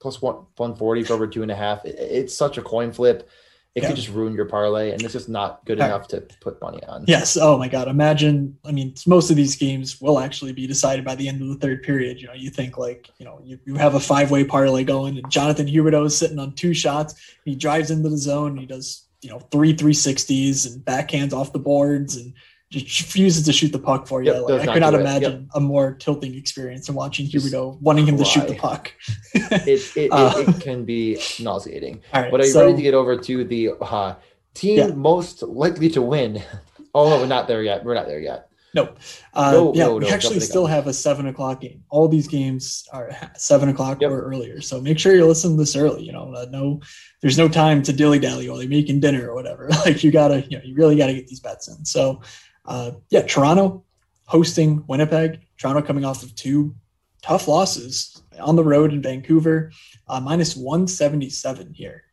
plus 0.00 0.22
one 0.22 0.36
140 0.56 1.04
for 1.04 1.14
over 1.14 1.26
two 1.26 1.42
and 1.42 1.50
a 1.50 1.56
half. 1.56 1.84
It, 1.84 1.96
it's 1.98 2.34
such 2.34 2.58
a 2.58 2.62
coin 2.62 2.92
flip. 2.92 3.28
It 3.74 3.82
yeah. 3.82 3.88
could 3.88 3.96
just 3.96 4.08
ruin 4.08 4.34
your 4.34 4.46
parlay, 4.46 4.90
and 4.90 5.00
it's 5.02 5.12
just 5.12 5.28
not 5.28 5.64
good 5.64 5.78
enough 5.78 6.08
to 6.08 6.22
put 6.40 6.60
money 6.60 6.82
on. 6.84 7.04
Yes. 7.06 7.36
Oh 7.36 7.56
my 7.58 7.68
God. 7.68 7.86
Imagine. 7.86 8.58
I 8.64 8.72
mean, 8.72 8.94
most 9.06 9.30
of 9.30 9.36
these 9.36 9.54
games 9.54 10.00
will 10.00 10.18
actually 10.18 10.52
be 10.52 10.66
decided 10.66 11.04
by 11.04 11.14
the 11.14 11.28
end 11.28 11.42
of 11.42 11.48
the 11.48 11.54
third 11.56 11.84
period. 11.84 12.20
You 12.20 12.26
know, 12.26 12.32
you 12.32 12.50
think 12.50 12.76
like, 12.76 13.08
you 13.18 13.24
know, 13.24 13.40
you, 13.44 13.58
you 13.66 13.76
have 13.76 13.94
a 13.94 14.00
five 14.00 14.32
way 14.32 14.42
parlay 14.42 14.82
going, 14.82 15.18
and 15.18 15.30
Jonathan 15.30 15.68
Huberdeau 15.68 16.06
is 16.06 16.16
sitting 16.16 16.40
on 16.40 16.54
two 16.54 16.74
shots. 16.74 17.14
He 17.44 17.54
drives 17.54 17.90
into 17.92 18.08
the 18.08 18.18
zone. 18.18 18.56
he 18.56 18.66
does, 18.66 19.04
you 19.20 19.30
know, 19.30 19.38
three 19.38 19.74
360s 19.74 20.72
and 20.72 20.84
backhands 20.84 21.32
off 21.32 21.52
the 21.52 21.58
boards 21.60 22.16
and 22.16 22.32
just 22.70 23.00
refuses 23.00 23.44
to 23.46 23.52
shoot 23.52 23.72
the 23.72 23.78
puck 23.78 24.06
for 24.06 24.22
you. 24.22 24.32
Yep, 24.32 24.42
like, 24.42 24.68
I 24.68 24.72
could 24.74 24.80
not 24.80 24.94
imagine 24.94 25.32
yep. 25.32 25.42
a 25.54 25.60
more 25.60 25.94
tilting 25.94 26.34
experience 26.34 26.86
than 26.86 26.94
watching 26.94 27.26
Huberdeau 27.26 27.80
wanting 27.80 28.06
him 28.06 28.18
to 28.18 28.24
shoot 28.24 28.46
the 28.46 28.54
puck. 28.54 28.92
it, 29.34 29.96
it, 29.96 30.12
uh, 30.12 30.34
it, 30.36 30.48
it, 30.48 30.60
can 30.60 30.84
be 30.84 31.18
nauseating. 31.40 32.02
but 32.12 32.34
are 32.34 32.44
you 32.44 32.52
so, 32.52 32.66
ready 32.66 32.76
to 32.76 32.82
get 32.82 32.94
over 32.94 33.16
to 33.16 33.44
the 33.44 33.70
uh, 33.80 34.14
team 34.52 34.78
yeah. 34.78 34.86
most 34.88 35.42
likely 35.42 35.88
to 35.90 36.02
win? 36.02 36.42
Oh, 36.94 37.20
we're 37.20 37.26
not 37.26 37.46
there 37.46 37.62
yet. 37.62 37.84
We're 37.84 37.94
not 37.94 38.06
there 38.06 38.18
yet. 38.18 38.48
Nope. 38.74 38.98
Uh, 39.34 39.52
no, 39.52 39.74
yeah, 39.74 39.84
no, 39.84 39.96
we 39.96 40.06
no, 40.06 40.08
actually 40.08 40.40
still 40.40 40.66
have 40.66 40.86
a 40.86 40.92
seven 40.92 41.26
o'clock 41.26 41.60
game. 41.60 41.84
All 41.90 42.08
these 42.08 42.26
games 42.26 42.88
are 42.92 43.10
seven 43.36 43.68
o'clock 43.68 44.00
yep. 44.00 44.10
or 44.10 44.22
earlier. 44.22 44.60
So 44.60 44.80
make 44.80 44.98
sure 44.98 45.14
you 45.14 45.26
listen 45.26 45.56
this 45.56 45.76
early. 45.76 46.02
You 46.02 46.12
know, 46.12 46.32
uh, 46.34 46.46
no, 46.50 46.80
there's 47.20 47.38
no 47.38 47.48
time 47.48 47.82
to 47.82 47.92
dilly 47.92 48.18
dally 48.18 48.48
while 48.48 48.60
you're 48.60 48.70
making 48.70 49.00
dinner 49.00 49.30
or 49.30 49.34
whatever. 49.34 49.68
Like 49.84 50.02
you 50.02 50.10
gotta, 50.10 50.40
you 50.48 50.58
know, 50.58 50.64
you 50.64 50.74
really 50.74 50.96
gotta 50.96 51.14
get 51.14 51.28
these 51.28 51.40
bets 51.40 51.68
in. 51.68 51.84
So 51.84 52.20
uh, 52.68 52.92
yeah, 53.08 53.22
Toronto 53.22 53.84
hosting 54.26 54.84
Winnipeg. 54.86 55.40
Toronto 55.56 55.82
coming 55.82 56.04
off 56.04 56.22
of 56.22 56.34
two 56.36 56.76
tough 57.22 57.48
losses 57.48 58.22
on 58.38 58.54
the 58.54 58.62
road 58.62 58.92
in 58.92 59.02
Vancouver, 59.02 59.72
uh, 60.06 60.20
minus 60.20 60.54
177 60.54 61.72
here. 61.72 62.04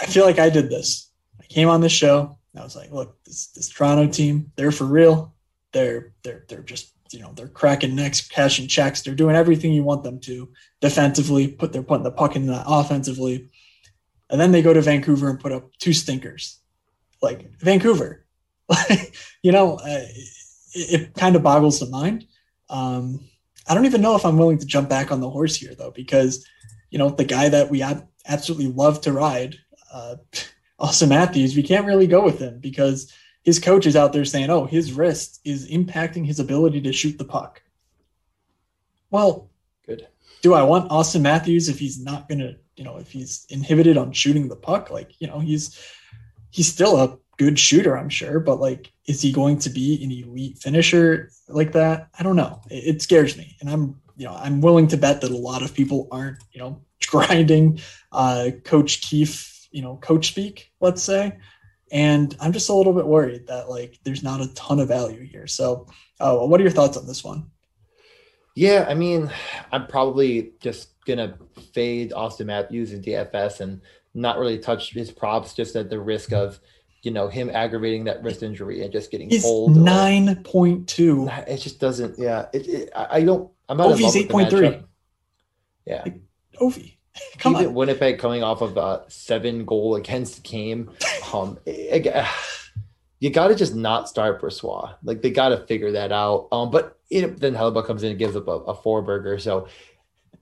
I 0.00 0.06
feel 0.06 0.24
like 0.24 0.38
I 0.38 0.50
did 0.50 0.70
this. 0.70 1.10
I 1.40 1.46
came 1.46 1.68
on 1.68 1.80
this 1.80 1.92
show. 1.92 2.38
I 2.56 2.62
was 2.62 2.76
like, 2.76 2.92
look, 2.92 3.22
this, 3.24 3.48
this 3.48 3.68
Toronto 3.68 4.06
team, 4.06 4.52
they're 4.56 4.70
for 4.70 4.84
real. 4.84 5.34
They're 5.72 6.12
they're 6.22 6.44
they're 6.48 6.62
just 6.62 6.92
you 7.10 7.20
know 7.20 7.32
they're 7.34 7.48
cracking 7.48 7.96
necks, 7.96 8.26
cashing 8.28 8.68
checks. 8.68 9.02
They're 9.02 9.14
doing 9.14 9.34
everything 9.34 9.72
you 9.72 9.82
want 9.82 10.04
them 10.04 10.20
to 10.20 10.52
defensively. 10.80 11.48
Put 11.48 11.72
they're 11.72 11.82
putting 11.82 12.04
the 12.04 12.12
puck 12.12 12.36
in 12.36 12.46
that 12.46 12.64
offensively, 12.68 13.48
and 14.30 14.40
then 14.40 14.52
they 14.52 14.62
go 14.62 14.72
to 14.72 14.80
Vancouver 14.80 15.28
and 15.28 15.40
put 15.40 15.50
up 15.50 15.72
two 15.78 15.92
stinkers. 15.92 16.60
Like 17.20 17.58
Vancouver, 17.58 18.23
you 19.42 19.52
know, 19.52 19.76
uh, 19.76 20.06
it, 20.74 21.00
it, 21.00 21.14
kind 21.14 21.36
of 21.36 21.42
boggles 21.42 21.80
the 21.80 21.86
mind. 21.86 22.26
Um, 22.68 23.20
I 23.68 23.74
don't 23.74 23.86
even 23.86 24.00
know 24.00 24.16
if 24.16 24.24
I'm 24.24 24.38
willing 24.38 24.58
to 24.58 24.66
jump 24.66 24.88
back 24.88 25.10
on 25.10 25.20
the 25.20 25.30
horse 25.30 25.56
here, 25.56 25.74
though, 25.74 25.90
because, 25.90 26.46
you 26.90 26.98
know, 26.98 27.10
the 27.10 27.24
guy 27.24 27.48
that 27.48 27.70
we 27.70 27.82
ab- 27.82 28.08
absolutely 28.26 28.68
love 28.68 29.00
to 29.02 29.12
ride, 29.12 29.56
uh, 29.92 30.16
Auston 30.80 31.08
Matthews, 31.08 31.54
we 31.54 31.62
can't 31.62 31.86
really 31.86 32.06
go 32.06 32.24
with 32.24 32.38
him 32.38 32.58
because 32.58 33.12
his 33.44 33.58
coach 33.58 33.86
is 33.86 33.96
out 33.96 34.12
there 34.12 34.24
saying, 34.24 34.50
oh, 34.50 34.64
his 34.64 34.92
wrist 34.92 35.40
is 35.44 35.70
impacting 35.70 36.26
his 36.26 36.40
ability 36.40 36.80
to 36.80 36.92
shoot 36.92 37.16
the 37.18 37.24
puck. 37.24 37.62
Well, 39.10 39.50
good. 39.86 40.08
Do 40.42 40.54
I 40.54 40.62
want 40.62 40.90
Auston 40.90 41.20
Matthews 41.20 41.68
if 41.68 41.78
he's 41.78 42.02
not 42.02 42.28
going 42.28 42.40
to, 42.40 42.56
you 42.76 42.84
know, 42.84 42.96
if 42.96 43.12
he's 43.12 43.46
inhibited 43.50 43.96
on 43.96 44.12
shooting 44.12 44.48
the 44.48 44.56
puck? 44.56 44.90
Like, 44.90 45.12
you 45.20 45.28
know, 45.28 45.38
he's 45.38 45.78
he's 46.50 46.72
still 46.72 46.96
a 46.96 47.18
good 47.38 47.58
shooter, 47.58 47.96
I'm 47.96 48.08
sure, 48.08 48.40
but 48.40 48.60
like, 48.60 48.92
is 49.06 49.20
he 49.20 49.32
going 49.32 49.58
to 49.60 49.70
be 49.70 50.02
an 50.02 50.10
elite 50.10 50.58
finisher 50.58 51.30
like 51.48 51.72
that? 51.72 52.08
I 52.18 52.22
don't 52.22 52.36
know. 52.36 52.60
It, 52.70 52.96
it, 52.96 53.02
scares 53.02 53.36
me, 53.36 53.56
and 53.60 53.68
I'm 53.68 54.00
you 54.16 54.26
know 54.26 54.34
I'm 54.34 54.60
willing 54.60 54.88
to 54.88 54.96
bet 54.96 55.20
that 55.20 55.30
a 55.30 55.36
lot 55.36 55.62
of 55.62 55.74
people 55.74 56.08
aren't 56.10 56.38
you 56.52 56.60
know 56.60 56.80
grinding 57.06 57.80
uh, 58.12 58.50
Coach 58.64 59.02
Keefe 59.02 59.54
you 59.74 59.82
know 59.82 59.96
coach 59.96 60.28
speak, 60.28 60.70
let's 60.80 61.02
say, 61.02 61.36
and 61.92 62.34
I'm 62.40 62.52
just 62.52 62.68
a 62.68 62.74
little 62.74 62.94
bit 62.94 63.06
worried 63.06 63.48
that 63.48 63.68
like 63.68 63.98
there's 64.04 64.22
not 64.22 64.40
a 64.40 64.54
ton 64.54 64.80
of 64.80 64.88
value 64.88 65.24
here. 65.24 65.46
So, 65.46 65.86
uh, 66.20 66.38
what 66.38 66.60
are 66.60 66.62
your 66.62 66.72
thoughts 66.72 66.96
on 66.96 67.06
this 67.06 67.24
one? 67.24 67.50
Yeah, 68.54 68.86
I 68.88 68.94
mean, 68.94 69.30
I'm 69.72 69.88
probably 69.88 70.52
just 70.60 71.04
gonna 71.04 71.36
fade 71.72 72.12
Auston 72.12 72.46
Matthews 72.46 72.92
in 72.92 73.02
DFS 73.02 73.60
and 73.60 73.80
not 74.14 74.38
really 74.38 74.58
touch 74.58 74.92
his 74.92 75.10
props, 75.10 75.54
just 75.54 75.74
at 75.74 75.90
the 75.90 75.98
risk 75.98 76.32
of 76.32 76.60
you 77.04 77.10
know 77.10 77.28
him 77.28 77.50
aggravating 77.50 78.04
that 78.04 78.22
wrist 78.22 78.42
injury 78.42 78.82
and 78.82 78.90
just 78.90 79.10
getting 79.10 79.28
He's 79.28 79.42
pulled. 79.42 79.76
Nine 79.76 80.42
point 80.42 80.88
two. 80.88 81.28
It 81.46 81.58
just 81.58 81.78
doesn't. 81.78 82.18
Yeah, 82.18 82.46
it, 82.52 82.66
it, 82.66 82.90
I 82.94 83.22
don't. 83.22 83.50
I'm 83.68 83.76
not. 83.76 83.88
Ovi's 83.88 84.16
eight 84.16 84.30
point 84.30 84.50
three. 84.50 84.80
Yeah, 85.86 86.02
like, 86.04 86.20
Ovi. 86.60 86.94
Come 87.38 87.54
Even 87.54 87.68
on. 87.68 87.74
Winnipeg 87.74 88.18
coming 88.18 88.42
off 88.42 88.60
of 88.60 88.76
a 88.76 89.04
seven 89.08 89.64
goal 89.64 89.94
against 89.94 90.42
game, 90.42 90.90
um, 91.32 91.58
you 93.20 93.30
got 93.30 93.48
to 93.48 93.54
just 93.54 93.74
not 93.74 94.08
start 94.08 94.40
Brossoit. 94.40 94.96
Like 95.04 95.22
they 95.22 95.30
got 95.30 95.50
to 95.50 95.58
figure 95.66 95.92
that 95.92 96.10
out. 96.10 96.48
Um, 96.50 96.70
but 96.70 96.98
it, 97.10 97.38
then 97.38 97.54
Hellebuyck 97.54 97.86
comes 97.86 98.02
in 98.02 98.10
and 98.10 98.18
gives 98.18 98.34
up 98.34 98.48
a, 98.48 98.50
a 98.50 98.74
four 98.74 99.02
burger. 99.02 99.38
So 99.38 99.68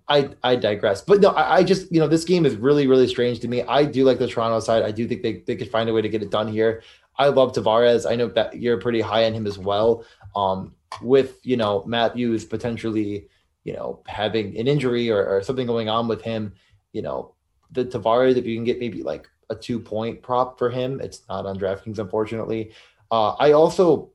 I 0.09 0.30
I 0.42 0.57
digress. 0.57 1.00
But 1.00 1.20
no, 1.20 1.30
I, 1.30 1.57
I, 1.57 1.62
just 1.62 1.90
you 1.92 2.00
know 2.00 2.09
this 2.09 2.24
game 2.24 2.44
is 2.44 2.57
really 2.57 2.86
really 2.86 3.09
strange 3.09 3.40
to 3.40 3.48
me. 3.48 3.62
I 3.62 3.84
do 3.84 4.05
like 4.05 4.18
the 4.18 4.26
Toronto 4.26 4.61
side. 4.61 4.82
I 4.82 4.90
do 4.90 5.07
think 5.07 5.22
they 5.22 5.42
they 5.46 5.57
could 5.57 5.70
find 5.70 5.88
a 5.88 5.92
way 5.92 6.03
to 6.03 6.09
get 6.09 6.22
it 6.22 6.30
done 6.30 6.48
here. 6.48 6.82
I 7.16 7.28
love 7.28 7.53
Tavares. 7.53 8.11
I 8.11 8.16
know 8.16 8.28
that 8.28 8.59
you're 8.59 8.80
pretty 8.80 9.00
high 9.00 9.26
on 9.26 9.34
him 9.34 9.46
as 9.46 9.59
well. 9.59 10.05
Um, 10.34 10.74
with 11.00 11.38
you 11.44 11.57
know 11.57 11.84
Matthews 11.86 12.44
potentially 12.44 13.28
you 13.64 13.72
know 13.74 14.03
having 14.07 14.57
an 14.59 14.66
injury 14.66 15.11
or, 15.11 15.24
or 15.24 15.42
something 15.42 15.66
going 15.66 15.88
on 15.88 16.09
with 16.09 16.22
him, 16.22 16.55
you 16.92 17.03
know 17.03 17.34
the 17.70 17.84
Tavares 17.84 18.36
if 18.36 18.46
you 18.46 18.57
can 18.57 18.64
get 18.64 18.80
maybe 18.80 19.03
like 19.03 19.28
a 19.50 19.55
two 19.55 19.78
point 19.78 20.22
prop 20.22 20.59
for 20.59 20.70
him. 20.70 21.00
It's 21.00 21.22
not 21.28 21.46
on 21.46 21.59
DraftKings 21.59 21.98
unfortunately. 21.98 22.72
Uh, 23.11 23.34
I 23.38 23.53
also 23.53 24.11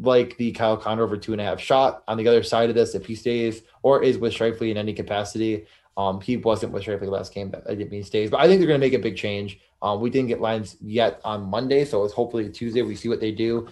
like 0.00 0.36
the 0.36 0.52
Kyle 0.52 0.76
Connor 0.76 1.02
over 1.02 1.16
two 1.16 1.32
and 1.32 1.40
a 1.40 1.44
half 1.44 1.60
shot 1.60 2.02
on 2.08 2.16
the 2.16 2.26
other 2.26 2.42
side 2.42 2.68
of 2.68 2.74
this 2.74 2.94
if 2.94 3.06
he 3.06 3.14
stays 3.14 3.62
or 3.82 4.02
is 4.02 4.18
with 4.18 4.32
Scheifele 4.32 4.70
in 4.70 4.76
any 4.76 4.92
capacity. 4.92 5.66
Um, 5.96 6.20
he 6.20 6.36
wasn't 6.36 6.72
with 6.72 6.84
Scheifele 6.84 7.08
last 7.08 7.32
game. 7.32 7.54
I 7.68 7.74
didn't 7.74 7.92
mean 7.92 8.02
stays, 8.02 8.30
but 8.30 8.40
I 8.40 8.48
think 8.48 8.58
they're 8.58 8.68
going 8.68 8.80
to 8.80 8.86
make 8.86 8.94
a 8.94 8.98
big 8.98 9.16
change. 9.16 9.60
Um, 9.82 10.00
we 10.00 10.10
didn't 10.10 10.28
get 10.28 10.40
lines 10.40 10.76
yet 10.80 11.20
on 11.24 11.44
Monday, 11.44 11.84
so 11.84 12.04
it's 12.04 12.14
hopefully 12.14 12.48
Tuesday 12.48 12.82
we 12.82 12.96
see 12.96 13.08
what 13.08 13.20
they 13.20 13.30
do. 13.30 13.68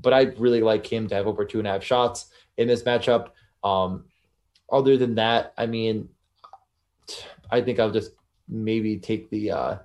But 0.00 0.12
I 0.12 0.22
really 0.38 0.60
like 0.60 0.86
him 0.86 1.08
to 1.08 1.14
have 1.14 1.26
over 1.26 1.44
two 1.44 1.58
and 1.58 1.66
a 1.66 1.72
half 1.72 1.82
shots 1.82 2.26
in 2.58 2.68
this 2.68 2.82
matchup. 2.82 3.30
Um, 3.64 4.04
other 4.70 4.96
than 4.96 5.14
that, 5.16 5.54
I 5.56 5.66
mean, 5.66 6.08
I 7.50 7.60
think 7.60 7.80
I'll 7.80 7.90
just 7.90 8.12
maybe 8.48 8.98
take 8.98 9.30
the 9.30 9.50
uh, 9.50 9.76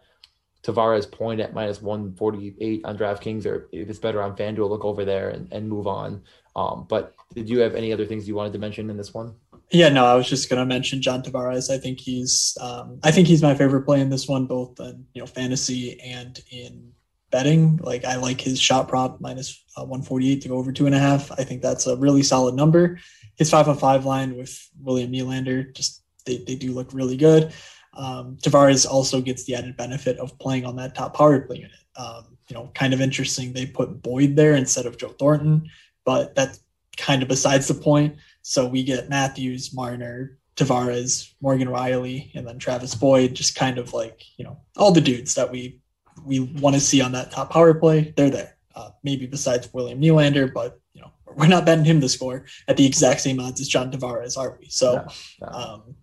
Tavares 0.63 1.09
point 1.09 1.39
at 1.39 1.53
minus 1.53 1.81
148 1.81 2.81
on 2.83 2.97
DraftKings, 2.97 3.45
or 3.45 3.69
if 3.71 3.89
it's 3.89 3.99
better 3.99 4.21
on 4.21 4.35
FanDuel, 4.35 4.69
look 4.69 4.83
over 4.83 5.05
there 5.05 5.29
and, 5.29 5.51
and 5.53 5.69
move 5.69 5.87
on. 5.87 6.21
Um, 6.55 6.85
but 6.89 7.15
did 7.33 7.49
you 7.49 7.59
have 7.59 7.75
any 7.75 7.93
other 7.93 8.05
things 8.05 8.27
you 8.27 8.35
wanted 8.35 8.53
to 8.53 8.59
mention 8.59 8.89
in 8.89 8.97
this 8.97 9.13
one? 9.13 9.35
Yeah, 9.71 9.89
no, 9.89 10.05
I 10.05 10.15
was 10.15 10.27
just 10.27 10.49
going 10.49 10.59
to 10.59 10.65
mention 10.65 11.01
John 11.01 11.21
Tavares. 11.21 11.69
I 11.69 11.77
think 11.77 11.99
he's, 11.99 12.57
um, 12.59 12.99
I 13.03 13.11
think 13.11 13.27
he's 13.27 13.43
my 13.43 13.53
favorite 13.53 13.83
play 13.83 14.01
in 14.01 14.09
this 14.09 14.27
one, 14.27 14.47
both 14.47 14.79
in 14.79 15.05
you 15.13 15.21
know 15.21 15.27
fantasy 15.27 15.99
and 16.01 16.39
in 16.51 16.91
betting. 17.31 17.77
Like 17.77 18.03
I 18.03 18.15
like 18.15 18.41
his 18.41 18.59
shot 18.59 18.87
prop 18.87 19.21
minus, 19.21 19.63
uh, 19.77 19.81
148 19.81 20.41
to 20.41 20.49
go 20.49 20.57
over 20.57 20.71
two 20.71 20.87
and 20.87 20.95
a 20.95 20.99
half. 20.99 21.31
I 21.31 21.43
think 21.43 21.61
that's 21.61 21.87
a 21.87 21.95
really 21.97 22.23
solid 22.23 22.55
number. 22.55 22.99
His 23.37 23.49
five 23.49 23.69
on 23.69 23.77
five 23.77 24.05
line 24.05 24.35
with 24.35 24.59
William 24.81 25.11
Nylander, 25.11 25.73
just 25.73 26.03
they, 26.25 26.37
they 26.37 26.55
do 26.55 26.73
look 26.73 26.93
really 26.93 27.15
good. 27.15 27.53
Um, 27.93 28.37
Tavares 28.41 28.87
also 28.87 29.21
gets 29.21 29.43
the 29.45 29.55
added 29.55 29.75
benefit 29.77 30.17
of 30.19 30.37
playing 30.39 30.65
on 30.65 30.75
that 30.77 30.95
top 30.95 31.15
power 31.15 31.39
play 31.41 31.57
unit. 31.57 31.71
Um, 31.95 32.37
you 32.47 32.55
know, 32.55 32.71
kind 32.73 32.93
of 32.93 33.01
interesting. 33.01 33.53
They 33.53 33.65
put 33.65 34.01
Boyd 34.01 34.35
there 34.35 34.55
instead 34.55 34.85
of 34.85 34.97
Joe 34.97 35.09
Thornton, 35.09 35.69
but 36.05 36.35
that's 36.35 36.61
kind 36.97 37.21
of 37.21 37.27
besides 37.27 37.67
the 37.67 37.73
point. 37.73 38.17
So 38.41 38.67
we 38.67 38.83
get 38.83 39.09
Matthews, 39.09 39.73
Marner, 39.73 40.37
Tavares, 40.55 41.33
Morgan 41.41 41.67
Rielly, 41.67 42.31
and 42.35 42.47
then 42.47 42.59
Travis 42.59 42.95
Boyd, 42.95 43.33
just 43.33 43.55
kind 43.55 43.77
of 43.77 43.93
like, 43.93 44.23
you 44.37 44.43
know, 44.43 44.59
all 44.77 44.91
the 44.91 45.01
dudes 45.01 45.35
that 45.35 45.51
we 45.51 45.79
we 46.25 46.39
want 46.39 46.75
to 46.75 46.81
see 46.81 47.01
on 47.01 47.13
that 47.13 47.31
top 47.31 47.49
power 47.51 47.73
play, 47.73 48.13
they're 48.17 48.29
there. 48.29 48.57
Uh, 48.75 48.91
maybe 49.03 49.25
besides 49.25 49.73
William 49.73 50.01
Nylander, 50.01 50.51
but 50.53 50.79
you 50.93 51.01
know, 51.01 51.11
we're 51.35 51.47
not 51.47 51.65
betting 51.65 51.85
him 51.85 52.01
to 52.01 52.09
score 52.09 52.45
at 52.67 52.77
the 52.77 52.85
exact 52.85 53.21
same 53.21 53.39
odds 53.39 53.61
as 53.61 53.67
John 53.67 53.91
Tavares, 53.91 54.37
are 54.37 54.57
we? 54.59 54.67
So 54.69 54.95
no, 54.95 55.47
no. 55.47 55.47
Um, 55.47 55.95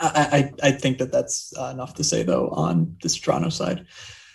I, 0.00 0.52
I, 0.62 0.68
I 0.68 0.72
think 0.72 0.98
that 0.98 1.12
that's 1.12 1.52
uh, 1.58 1.70
enough 1.72 1.94
to 1.94 2.04
say 2.04 2.22
though 2.22 2.48
on 2.50 2.96
this 3.02 3.16
Toronto 3.16 3.48
side. 3.48 3.86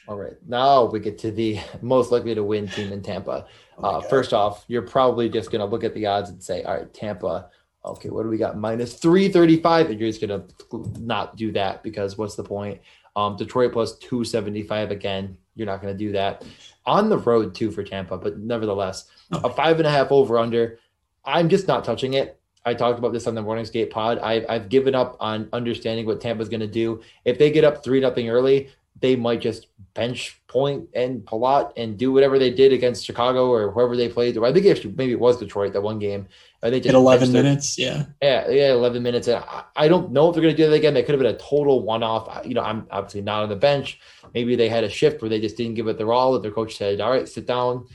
All 0.08 0.18
right, 0.18 0.38
now 0.48 0.86
we 0.86 1.00
get 1.00 1.20
to 1.20 1.32
the 1.32 1.60
most 1.82 2.12
likely 2.12 2.34
to 2.34 2.44
win 2.44 2.68
team 2.68 2.92
in 2.92 3.04
Tampa. 3.04 3.46
Oh 3.78 3.84
uh, 3.84 4.02
first 4.02 4.34
off, 4.34 4.66
you're 4.68 4.82
probably 4.82 5.30
just 5.30 5.52
going 5.52 5.60
to 5.60 5.66
look 5.66 5.84
at 5.84 5.94
the 5.94 6.08
odds 6.08 6.32
and 6.32 6.42
say, 6.42 6.64
all 6.64 6.78
right, 6.78 6.94
Tampa, 6.94 7.50
okay, 7.86 8.10
what 8.10 8.24
do 8.24 8.30
we 8.30 8.38
got? 8.38 8.58
Minus 8.58 8.96
335. 8.96 9.92
And 9.92 10.00
you're 10.00 10.10
just 10.10 10.26
going 10.26 10.42
to 10.42 11.02
not 11.02 11.36
do 11.36 11.52
that 11.54 11.84
because 11.84 12.18
what's 12.18 12.36
the 12.36 12.44
point? 12.44 12.82
Um, 13.16 13.36
Detroit 13.36 13.74
plus 13.74 13.98
275 13.98 14.92
again. 14.92 15.38
You're 15.56 15.68
not 15.68 15.82
going 15.82 15.94
to 15.94 15.98
do 15.98 16.12
that. 16.14 16.44
On 16.86 17.10
the 17.10 17.18
road, 17.18 17.54
too, 17.54 17.72
for 17.72 17.84
Tampa, 17.84 18.18
but 18.18 18.40
nevertheless, 18.40 19.06
okay. 19.34 19.48
a 19.48 19.52
five 19.54 19.78
and 19.78 19.88
a 19.88 19.92
half 19.92 20.12
over 20.12 20.40
under. 20.40 20.80
I'm 21.26 21.50
just 21.50 21.68
not 21.68 21.84
touching 21.84 22.14
it. 22.14 22.39
I 22.66 22.74
talked 22.74 23.00
about 23.00 23.14
this 23.14 23.28
on 23.28 23.36
the 23.36 23.42
Morning 23.42 23.66
Skate 23.66 23.90
pod. 23.90 24.20
I've, 24.20 24.46
I've 24.50 24.70
given 24.70 24.96
up 24.96 25.18
on 25.20 25.50
understanding 25.54 26.06
what 26.06 26.22
Tampa's 26.22 26.50
going 26.50 26.60
to 26.60 26.68
do. 26.68 27.02
If 27.26 27.38
they 27.40 27.52
get 27.52 27.64
up 27.64 27.84
3 27.84 28.00
nothing 28.02 28.30
early, 28.30 28.70
they 29.00 29.16
might 29.16 29.42
just 29.42 29.68
bench 29.94 30.42
Point 30.48 30.90
and 30.94 31.22
Palat 31.22 31.74
and 31.78 31.98
do 31.98 32.12
whatever 32.12 32.40
they 32.40 32.52
did 32.52 32.74
against 32.74 33.06
Chicago 33.06 33.50
or 33.50 33.72
whoever 33.72 33.96
they 33.96 34.10
played. 34.10 34.36
Or 34.36 34.46
I 34.46 34.52
think 34.52 34.66
actually 34.66 34.94
maybe 34.98 35.14
it 35.14 35.20
was 35.20 35.38
Detroit 35.38 35.74
that 35.74 35.82
one 35.82 36.00
game. 36.00 36.28
I 36.62 36.70
think 36.70 36.84
just 36.84 36.96
eleven 36.96 37.32
minutes, 37.32 37.78
yeah, 37.78 38.06
yeah, 38.22 38.50
yeah, 38.50 38.74
eleven 38.74 39.02
minutes. 39.02 39.28
And 39.28 39.38
I, 39.38 39.64
I 39.76 39.88
don't 39.88 40.12
know 40.12 40.28
if 40.28 40.34
they're 40.34 40.42
going 40.42 40.56
to 40.56 40.62
do 40.62 40.70
that 40.70 40.76
again. 40.76 40.94
That 40.94 41.06
could 41.06 41.14
have 41.14 41.22
been 41.22 41.34
a 41.34 41.38
total 41.38 41.84
one-off. 41.84 42.46
You 42.46 42.56
know, 42.56 42.62
I'm 42.62 42.86
obviously 42.92 43.22
not 43.22 43.44
on 43.44 43.50
the 43.50 43.56
bench. 43.56 44.00
Maybe 44.34 44.56
they 44.56 44.68
had 44.68 44.84
a 44.84 44.90
shift 44.90 45.22
where 45.22 45.30
they 45.30 45.40
just 45.40 45.56
didn't 45.56 45.76
give 45.76 45.88
it 45.88 45.98
their 45.98 46.12
all. 46.12 46.34
That 46.34 46.42
their 46.42 46.52
coach 46.52 46.76
said, 46.76 47.00
"All 47.00 47.12
right, 47.12 47.30
sit 47.30 47.46
down," 47.46 47.88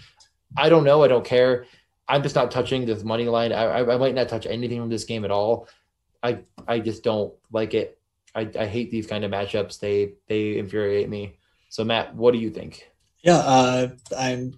I 0.56 0.70
don't 0.70 0.84
know. 0.84 1.02
I 1.02 1.08
don't 1.08 1.24
care. 1.24 1.66
I'm 2.08 2.22
just 2.22 2.34
not 2.34 2.50
touching 2.50 2.84
this 2.84 3.02
money 3.02 3.26
line. 3.26 3.52
I, 3.52 3.64
I, 3.64 3.94
I 3.94 3.96
might 3.96 4.14
not 4.14 4.28
touch 4.28 4.46
anything 4.46 4.80
from 4.80 4.90
this 4.90 5.04
game 5.04 5.24
at 5.24 5.30
all. 5.30 5.68
I 6.22 6.40
I 6.66 6.80
just 6.80 7.02
don't 7.02 7.32
like 7.52 7.74
it. 7.74 7.98
I, 8.34 8.50
I 8.58 8.66
hate 8.66 8.90
these 8.90 9.06
kind 9.06 9.24
of 9.24 9.30
matchups. 9.30 9.78
They 9.78 10.14
they 10.28 10.58
infuriate 10.58 11.08
me. 11.08 11.38
So 11.68 11.84
Matt, 11.84 12.14
what 12.14 12.32
do 12.32 12.38
you 12.38 12.50
think? 12.50 12.88
Yeah, 13.22 13.38
uh, 13.38 13.88
I'm 14.16 14.54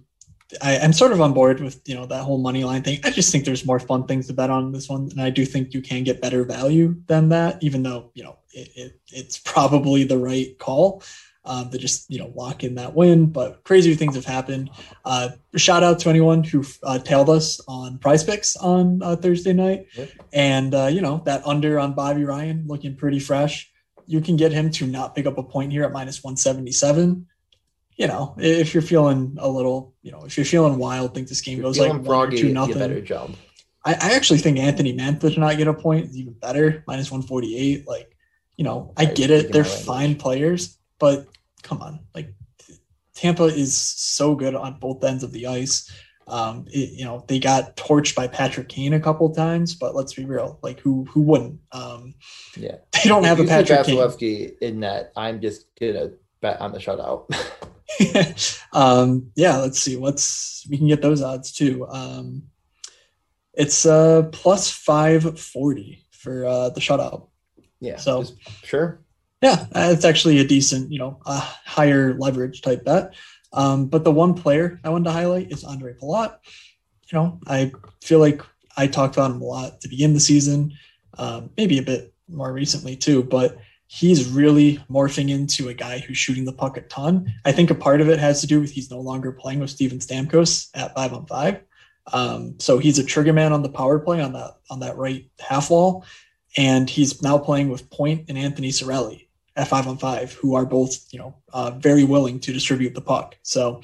I, 0.61 0.73
am 0.73 0.93
sort 0.93 1.11
of 1.11 1.21
on 1.21 1.33
board 1.33 1.59
with 1.59 1.81
you 1.85 1.95
know 1.95 2.05
that 2.05 2.23
whole 2.23 2.37
money 2.37 2.63
line 2.63 2.83
thing. 2.83 2.99
I 3.03 3.11
just 3.11 3.31
think 3.31 3.45
there's 3.45 3.65
more 3.65 3.79
fun 3.79 4.05
things 4.05 4.27
to 4.27 4.33
bet 4.33 4.49
on 4.49 4.71
this 4.71 4.89
one, 4.89 5.09
and 5.11 5.21
I 5.21 5.29
do 5.29 5.45
think 5.45 5.73
you 5.73 5.81
can 5.81 6.03
get 6.03 6.21
better 6.21 6.43
value 6.43 6.95
than 7.07 7.29
that, 7.29 7.61
even 7.61 7.83
though 7.83 8.11
you 8.13 8.23
know 8.23 8.37
it, 8.53 8.69
it 8.75 8.99
it's 9.11 9.37
probably 9.37 10.03
the 10.03 10.17
right 10.17 10.57
call 10.57 11.03
um, 11.47 11.69
to 11.71 11.77
just 11.77 12.09
you 12.11 12.19
know 12.19 12.31
lock 12.35 12.63
in 12.63 12.75
that 12.75 12.93
win. 12.93 13.27
But 13.27 13.63
crazier 13.63 13.95
things 13.95 14.15
have 14.15 14.25
happened. 14.25 14.69
Uh, 15.03 15.29
shout 15.55 15.81
out 15.81 15.99
to 15.99 16.09
anyone 16.09 16.43
who 16.43 16.63
uh, 16.83 16.99
tailed 16.99 17.29
us 17.29 17.59
on 17.67 17.97
PrizePicks 17.97 18.61
on 18.61 19.01
uh, 19.01 19.15
Thursday 19.15 19.53
night, 19.53 19.87
yep. 19.95 20.11
and 20.33 20.75
uh, 20.75 20.87
you 20.87 21.01
know 21.01 21.21
that 21.25 21.45
under 21.47 21.79
on 21.79 21.93
Bobby 21.93 22.23
Ryan 22.23 22.65
looking 22.67 22.95
pretty 22.95 23.19
fresh. 23.19 23.71
You 24.05 24.21
can 24.21 24.35
get 24.37 24.51
him 24.51 24.69
to 24.71 24.85
not 24.85 25.15
pick 25.15 25.25
up 25.25 25.37
a 25.37 25.43
point 25.43 25.71
here 25.71 25.83
at 25.83 25.91
minus 25.91 26.23
one 26.23 26.37
seventy 26.37 26.71
seven. 26.71 27.27
You 27.95 28.07
know, 28.07 28.35
if 28.37 28.75
you're 28.75 28.83
feeling 28.83 29.37
a 29.39 29.49
little, 29.49 29.95
you 30.03 30.11
know, 30.11 30.23
if 30.25 30.37
you're 30.37 30.45
feeling 30.45 30.77
wild, 30.77 31.15
think 31.15 31.27
this 31.27 31.41
game 31.41 31.61
goes 31.61 31.79
like 31.79 31.89
one 31.89 32.05
froggy, 32.05 32.37
two 32.37 32.53
nothing. 32.53 32.77
Better 32.77 33.01
job. 33.01 33.35
I, 33.83 33.93
I, 33.93 34.11
actually 34.15 34.39
think 34.39 34.59
Anthony 34.59 34.95
Mantha 34.95 35.33
to 35.33 35.39
not 35.39 35.57
get 35.57 35.67
a 35.67 35.73
point 35.73 36.09
is 36.09 36.17
even 36.17 36.33
better, 36.33 36.83
minus 36.85 37.09
one 37.09 37.23
forty 37.23 37.57
eight. 37.57 37.87
Like, 37.87 38.15
you 38.55 38.65
know, 38.65 38.93
I 38.95 39.05
get 39.05 39.31
it; 39.31 39.51
they're 39.51 39.63
fine 39.63 40.15
players, 40.15 40.77
but 40.99 41.25
come 41.67 41.81
on, 41.81 41.99
like 42.15 42.33
Tampa 43.13 43.45
is 43.45 43.75
so 43.75 44.35
good 44.35 44.55
on 44.55 44.79
both 44.79 45.03
ends 45.03 45.23
of 45.23 45.31
the 45.31 45.47
ice. 45.47 45.91
Um, 46.27 46.65
it, 46.67 46.91
you 46.91 47.05
know, 47.05 47.23
they 47.27 47.39
got 47.39 47.77
torched 47.77 48.15
by 48.15 48.27
Patrick 48.27 48.69
Kane 48.69 48.93
a 48.93 48.99
couple 48.99 49.29
times, 49.33 49.75
but 49.75 49.95
let's 49.95 50.13
be 50.13 50.25
real, 50.25 50.59
like 50.61 50.79
who 50.79 51.05
who 51.05 51.21
wouldn't? 51.21 51.59
Um, 51.71 52.15
yeah, 52.55 52.75
they 52.91 53.09
don't 53.09 53.23
have 53.23 53.39
a 53.39 53.45
Patrick 53.45 53.85
Kane 53.85 54.51
in 54.61 54.81
that. 54.81 55.11
I'm 55.15 55.41
just 55.41 55.67
gonna 55.79 56.11
bet 56.41 56.59
on 56.61 56.71
the 56.71 56.79
shutout. 56.79 57.27
um, 58.73 59.31
yeah, 59.35 59.57
let's 59.57 59.79
see. 59.79 59.95
What's 59.95 60.65
we 60.69 60.77
can 60.77 60.87
get 60.87 61.01
those 61.01 61.21
odds 61.21 61.51
too. 61.51 61.87
Um, 61.87 62.43
it's 63.53 63.85
uh 63.85 64.23
plus 64.31 64.69
five 64.69 65.39
forty 65.39 66.05
for 66.11 66.45
uh 66.45 66.69
the 66.69 66.81
shutout. 66.81 67.29
Yeah. 67.79 67.97
So 67.97 68.25
sure. 68.63 69.01
Yeah, 69.41 69.65
it's 69.75 70.05
actually 70.05 70.39
a 70.39 70.47
decent, 70.47 70.91
you 70.91 70.97
know, 70.97 71.19
a 71.25 71.37
higher 71.37 72.15
leverage 72.15 72.61
type 72.61 72.83
bet. 72.83 73.13
Um, 73.53 73.85
but 73.87 74.03
the 74.03 74.11
one 74.11 74.33
player 74.33 74.79
I 74.83 74.89
wanted 74.89 75.05
to 75.05 75.11
highlight 75.11 75.51
is 75.51 75.63
Andre 75.63 75.93
Palat. 75.93 76.37
You 77.11 77.17
know, 77.17 77.39
I 77.47 77.71
feel 78.03 78.19
like 78.19 78.41
I 78.75 78.87
talked 78.87 79.15
about 79.15 79.31
him 79.31 79.41
a 79.41 79.45
lot 79.45 79.81
to 79.81 79.87
begin 79.87 80.13
the 80.13 80.19
season, 80.19 80.73
um, 81.17 81.51
maybe 81.55 81.77
a 81.77 81.83
bit 81.83 82.13
more 82.27 82.51
recently 82.51 82.95
too, 82.95 83.23
but 83.23 83.57
he's 83.87 84.29
really 84.29 84.79
morphing 84.89 85.29
into 85.29 85.69
a 85.69 85.73
guy 85.73 85.99
who's 85.99 86.17
shooting 86.17 86.45
the 86.45 86.51
puck 86.51 86.75
a 86.75 86.81
ton. 86.81 87.33
I 87.45 87.51
think 87.51 87.69
a 87.69 87.75
part 87.75 88.01
of 88.01 88.09
it 88.09 88.19
has 88.19 88.41
to 88.41 88.47
do 88.47 88.59
with 88.59 88.71
he's 88.71 88.91
no 88.91 88.99
longer 88.99 89.31
playing 89.31 89.59
with 89.59 89.69
Steven 89.69 89.99
Stamkos 89.99 90.69
at 90.73 90.93
five 90.93 91.13
on 91.13 91.25
five. 91.25 91.61
Um, 92.11 92.55
so 92.59 92.79
he's 92.79 92.99
a 92.99 93.03
trigger 93.03 93.33
man 93.33 93.53
on 93.53 93.63
the 93.63 93.69
power 93.69 93.99
play 93.99 94.21
on 94.21 94.33
that 94.33 94.55
on 94.69 94.79
that 94.79 94.97
right 94.97 95.29
half 95.39 95.69
wall, 95.69 96.05
and 96.55 96.89
he's 96.89 97.21
now 97.21 97.37
playing 97.37 97.69
with 97.69 97.89
Point 97.89 98.25
and 98.29 98.37
Anthony 98.37 98.69
Cirelli 98.69 99.26
at 99.57 99.67
five 99.67 99.87
on 99.87 99.97
five, 99.97 100.31
who 100.33 100.55
are 100.55 100.65
both, 100.65 101.11
you 101.11 101.19
know, 101.19 101.35
uh, 101.51 101.71
very 101.71 102.03
willing 102.03 102.39
to 102.39 102.53
distribute 102.53 102.93
the 102.93 103.01
puck. 103.01 103.35
So 103.41 103.81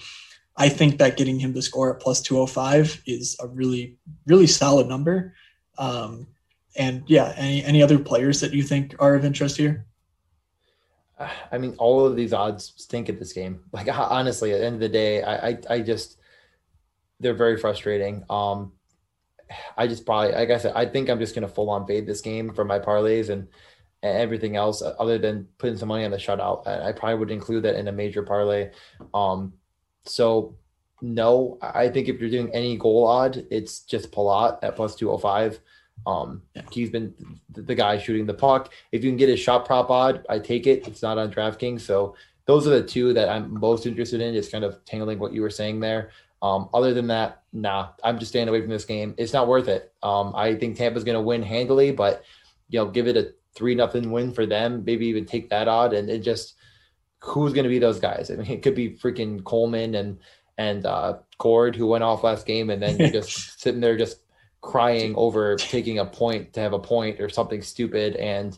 I 0.56 0.70
think 0.70 1.00
that 1.00 1.18
getting 1.18 1.40
him 1.40 1.54
to 1.56 1.62
score 1.62 1.94
at 1.94 2.00
plus 2.00 2.22
205 2.22 3.02
is 3.08 3.36
a 3.42 3.48
really, 3.48 3.98
really 4.28 4.48
solid 4.48 4.88
number. 4.88 5.34
Um, 5.80 6.28
and 6.76 7.04
yeah, 7.08 7.34
any, 7.36 7.64
any 7.64 7.84
other 7.84 7.98
players 7.98 8.40
that 8.42 8.54
you 8.54 8.62
think 8.62 8.96
are 9.00 9.16
of 9.16 9.26
interest 9.26 9.58
here? 9.58 9.86
I 11.52 11.58
mean, 11.58 11.76
all 11.78 12.06
of 12.06 12.16
these 12.16 12.34
odds 12.34 12.74
stink 12.78 13.10
at 13.10 13.20
this 13.20 13.34
game. 13.34 13.64
Like 13.74 13.88
honestly, 13.90 14.54
at 14.54 14.60
the 14.60 14.66
end 14.66 14.76
of 14.76 14.82
the 14.82 14.90
day, 14.90 15.24
I, 15.24 15.50
I, 15.50 15.58
I 15.70 15.80
just 15.82 16.20
they're 17.20 17.34
very 17.34 17.58
frustrating. 17.58 18.24
Um, 18.30 18.74
I 19.78 19.88
just 19.88 20.06
probably, 20.06 20.34
like 20.34 20.50
I 20.50 20.58
said, 20.58 20.74
I 20.76 20.86
think 20.86 21.10
I'm 21.10 21.20
just 21.20 21.34
gonna 21.34 21.48
full 21.48 21.70
on 21.70 21.88
fade 21.88 22.06
this 22.06 22.22
game 22.22 22.54
for 22.54 22.66
my 22.66 22.80
parlays 22.80 23.30
and 23.30 23.48
everything 24.04 24.56
else 24.56 24.84
other 25.00 25.18
than 25.18 25.48
putting 25.58 25.78
some 25.78 25.88
money 25.88 26.06
on 26.06 26.12
the 26.12 26.18
shutout. 26.18 26.68
I, 26.68 26.90
I 26.90 26.92
probably 26.92 27.20
would 27.20 27.32
include 27.32 27.64
that 27.64 27.76
in 27.76 27.88
a 27.88 27.92
major 27.92 28.24
parlay. 28.24 28.72
Um, 29.14 29.54
so 30.06 30.56
no, 31.02 31.58
I 31.62 31.90
think 31.90 32.08
if 32.08 32.20
you're 32.20 32.30
doing 32.30 32.54
any 32.54 32.78
goal 32.78 33.08
odd, 33.08 33.46
it's 33.50 33.80
just 33.82 34.12
Palat 34.12 34.60
at 34.62 34.76
plus 34.76 34.96
205. 34.96 35.60
Um, 36.06 36.42
he's 36.72 36.90
been 36.90 37.14
the 37.52 37.76
guy 37.76 37.98
shooting 37.98 38.26
the 38.26 38.34
puck. 38.34 38.74
If 38.92 39.04
you 39.04 39.10
can 39.10 39.18
get 39.18 39.30
his 39.30 39.40
shot 39.40 39.66
prop 39.66 39.90
odd, 39.90 40.26
I 40.30 40.40
take 40.40 40.68
it. 40.68 40.88
It's 40.88 41.02
not 41.02 41.18
on 41.18 41.32
DraftKings, 41.32 41.82
so 41.82 42.16
those 42.46 42.68
are 42.68 42.72
the 42.72 42.84
two 42.84 43.14
that 43.14 43.30
I'm 43.30 43.58
most 43.60 43.86
interested 43.86 44.22
in. 44.22 44.34
Just 44.34 44.52
kind 44.52 44.64
of 44.64 44.84
tangling 44.86 45.20
what 45.20 45.34
you 45.34 45.42
were 45.42 45.50
saying 45.50 45.80
there. 45.80 46.12
Um, 46.42 46.68
other 46.74 46.94
than 46.94 47.08
that, 47.08 47.44
nah, 47.54 47.90
I'm 48.04 48.20
just 48.20 48.32
staying 48.32 48.50
away 48.50 48.60
from 48.60 48.70
this 48.70 48.84
game. 48.84 49.14
It's 49.18 49.32
not 49.32 49.48
worth 49.48 49.70
it. 49.70 49.94
Um, 50.04 50.34
I 50.36 50.56
think 50.56 50.78
Tampa's 50.78 51.06
going 51.06 51.16
to 51.16 51.22
win 51.22 51.42
handily, 51.42 51.92
but 51.92 52.24
you 52.70 52.80
know, 52.80 52.88
give 52.88 53.08
it 53.08 53.16
a 53.16 53.34
three 53.56 53.76
nothing 53.76 54.12
win 54.12 54.32
for 54.34 54.46
them. 54.46 54.84
Maybe 54.86 55.08
even 55.08 55.26
take 55.26 55.50
that 55.50 55.68
odd, 55.68 55.94
and 55.94 56.10
it 56.10 56.20
just 56.20 56.56
who's 57.20 57.54
going 57.54 57.64
to 57.64 57.70
be 57.70 57.80
those 57.80 58.00
guys? 58.00 58.30
I 58.30 58.36
mean, 58.36 58.52
it 58.52 58.62
could 58.62 58.76
be 58.76 58.92
freaking 58.92 59.44
Coleman 59.44 59.96
and 59.96 60.20
and 60.58 60.86
uh, 60.86 61.18
Cord 61.38 61.76
who 61.76 61.88
went 61.88 62.04
off 62.04 62.24
last 62.24 62.46
game, 62.46 62.70
and 62.70 62.82
then 62.82 62.98
you're 62.98 63.10
just 63.10 63.60
sitting 63.62 63.82
there 63.82 63.98
just 63.98 64.20
crying 64.62 65.14
over 65.16 65.58
taking 65.58 66.00
a 66.00 66.06
point 66.06 66.54
to 66.54 66.62
have 66.62 66.74
a 66.74 66.80
point 66.80 67.20
or 67.20 67.28
something 67.28 67.62
stupid 67.62 68.16
and 68.16 68.58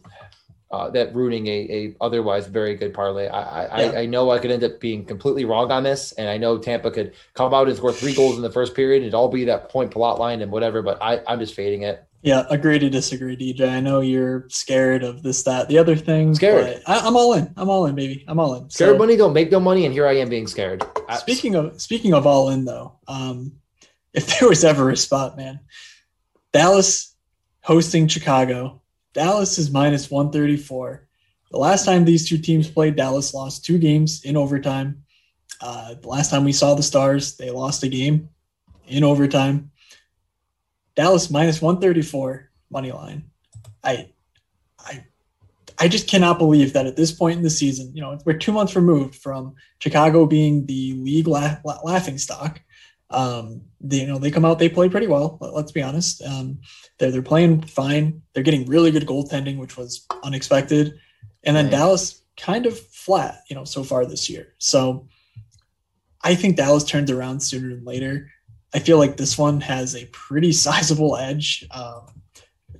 uh, 0.72 0.90
that 0.90 1.16
ruining 1.16 1.48
a, 1.48 1.52
a 1.52 1.96
otherwise 2.02 2.48
very 2.48 2.76
good 2.76 2.94
parlay. 2.94 3.28
I, 3.28 3.82
yeah. 3.82 3.92
I, 3.92 4.00
I 4.02 4.06
know 4.06 4.30
I 4.30 4.40
could 4.40 4.52
end 4.52 4.64
up 4.64 4.80
being 4.80 5.06
completely 5.06 5.46
wrong 5.46 5.72
on 5.72 5.84
this, 5.84 6.12
and 6.14 6.28
I 6.28 6.38
know 6.38 6.58
Tampa 6.58 6.92
could 6.92 7.14
come 7.34 7.54
out 7.54 7.68
and 7.68 7.78
score 7.78 7.94
three 7.94 8.14
goals 8.14 8.36
in 8.36 8.42
the 8.42 8.52
first 8.52 8.76
period. 8.76 8.98
And 8.98 9.06
it'd 9.06 9.14
all 9.14 9.30
be 9.30 9.46
that 9.46 9.70
point 9.70 9.92
plot 9.92 10.20
line 10.20 10.42
and 10.42 10.52
whatever, 10.52 10.82
but 10.82 11.02
I, 11.02 11.22
I'm 11.28 11.40
just 11.40 11.54
fading 11.54 11.84
it. 11.84 12.04
Yeah, 12.26 12.48
agree 12.50 12.80
to 12.80 12.90
disagree, 12.90 13.38
DJ. 13.38 13.70
I 13.70 13.80
know 13.80 14.02
you're 14.02 14.50
scared 14.50 15.04
of 15.04 15.22
this, 15.22 15.44
that, 15.44 15.68
the 15.68 15.78
other 15.78 15.96
thing. 15.96 16.34
Scared. 16.34 16.82
I, 16.88 17.08
am 17.08 17.16
all 17.16 17.36
in. 17.36 17.54
I'm 17.56 17.70
all 17.70 17.86
in, 17.86 17.94
baby. 17.94 18.26
I'm 18.28 18.40
all 18.40 18.56
in. 18.56 18.68
Scared 18.72 18.96
so, 18.96 18.98
money 18.98 19.16
don't 19.16 19.32
make 19.32 19.52
no 19.52 19.60
money, 19.60 19.86
and 19.86 19.94
here 19.94 20.08
I 20.08 20.14
am 20.14 20.28
being 20.28 20.48
scared. 20.48 20.84
Speaking 21.20 21.54
of 21.54 21.80
speaking 21.80 22.16
of 22.16 22.26
all 22.26 22.50
in 22.50 22.66
though, 22.66 22.98
um, 23.08 23.52
if 24.16 24.40
there 24.40 24.50
was 24.50 24.64
ever 24.64 24.90
a 24.90 24.98
spot, 24.98 25.38
man, 25.38 25.60
Dallas 26.52 27.16
hosting 27.62 28.08
Chicago. 28.08 28.82
Dallas 29.14 29.60
is 29.60 29.70
minus 29.70 30.10
134. 30.10 31.08
The 31.52 31.58
last 31.60 31.86
time 31.86 32.06
these 32.06 32.28
two 32.28 32.40
teams 32.40 32.68
played, 32.68 32.96
Dallas 32.96 33.36
lost 33.36 33.66
two 33.66 33.78
games 33.78 34.26
in 34.26 34.36
overtime. 34.36 35.04
Uh, 35.62 35.94
the 35.94 36.08
last 36.08 36.32
time 36.32 36.44
we 36.44 36.54
saw 36.54 36.74
the 36.74 36.82
Stars, 36.82 37.38
they 37.38 37.52
lost 37.52 37.84
a 37.84 37.88
game 37.88 38.30
in 38.88 39.04
overtime. 39.04 39.70
Dallas 40.96 41.30
minus 41.30 41.62
134 41.62 42.50
money 42.70 42.92
line. 42.92 43.26
I, 43.84 44.12
I, 44.80 45.06
I 45.78 45.88
just 45.88 46.08
cannot 46.08 46.38
believe 46.38 46.74
that 46.74 46.88
at 46.88 46.96
this 46.96 47.12
point 47.12 47.38
in 47.38 47.44
the 47.44 47.50
season, 47.50 47.92
you 47.94 48.02
know, 48.02 48.18
we're 48.26 48.38
two 48.38 48.52
months 48.52 48.76
removed 48.76 49.16
from 49.16 49.56
Chicago 49.80 50.26
being 50.26 50.66
the 50.66 50.94
league 50.94 51.28
la- 51.28 51.58
laughing 51.84 52.18
stock 52.18 52.62
um, 53.10 53.62
they, 53.82 54.02
you 54.02 54.08
know, 54.08 54.18
they 54.18 54.32
come 54.32 54.46
out, 54.46 54.60
they 54.60 54.70
play 54.70 54.90
pretty 54.90 55.08
well. 55.08 55.38
Let's 55.40 55.72
be 55.72 55.82
honest. 55.82 56.24
Um, 56.24 56.60
they're 56.98 57.12
they're 57.12 57.22
playing 57.22 57.62
fine. 57.62 58.22
They're 58.34 58.44
getting 58.44 58.66
really 58.66 58.92
good 58.92 59.06
goaltending, 59.06 59.58
which 59.58 59.78
was 59.78 60.06
unexpected. 60.24 61.00
And 61.44 61.56
then 61.56 61.66
right. 61.66 61.72
Dallas 61.72 62.24
kind 62.38 62.66
of 62.66 62.78
flat, 62.78 63.42
you 63.50 63.56
know, 63.56 63.64
so 63.64 63.84
far 63.84 64.06
this 64.06 64.30
year. 64.30 64.54
So 64.58 65.08
I 66.24 66.36
think 66.36 66.58
Dallas 66.58 66.84
turns 66.84 67.12
around 67.12 67.42
sooner 67.42 67.70
than 67.70 67.86
later. 67.86 68.32
I 68.76 68.80
feel 68.80 68.98
like 68.98 69.16
this 69.16 69.38
one 69.38 69.62
has 69.62 69.96
a 69.96 70.06
pretty 70.08 70.52
sizable 70.66 71.16
edge 71.16 71.66
um, 71.72 72.08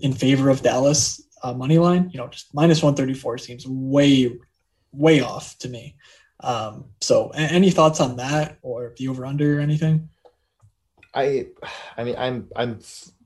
in 0.02 0.14
favor 0.14 0.50
of 0.50 0.62
Dallas 0.62 1.24
uh, 1.42 1.54
money 1.54 1.78
line. 1.78 2.10
You 2.12 2.20
know, 2.20 2.28
just 2.28 2.54
minus 2.54 2.84
one 2.84 2.96
thirty 2.96 3.14
four 3.14 3.38
seems 3.38 3.66
way, 3.66 4.38
way 4.92 5.22
off 5.22 5.58
to 5.60 5.70
me. 5.70 5.96
Um, 6.42 6.86
so, 7.02 7.30
any 7.30 7.72
thoughts 7.72 8.02
on 8.02 8.18
that 8.18 8.58
or 8.62 8.94
the 8.98 9.08
over 9.08 9.26
under 9.26 9.58
or 9.58 9.62
anything? 9.62 10.10
I, 11.14 11.48
I 11.98 12.04
mean, 12.04 12.16
I'm 12.18 12.50
I'm 12.56 12.80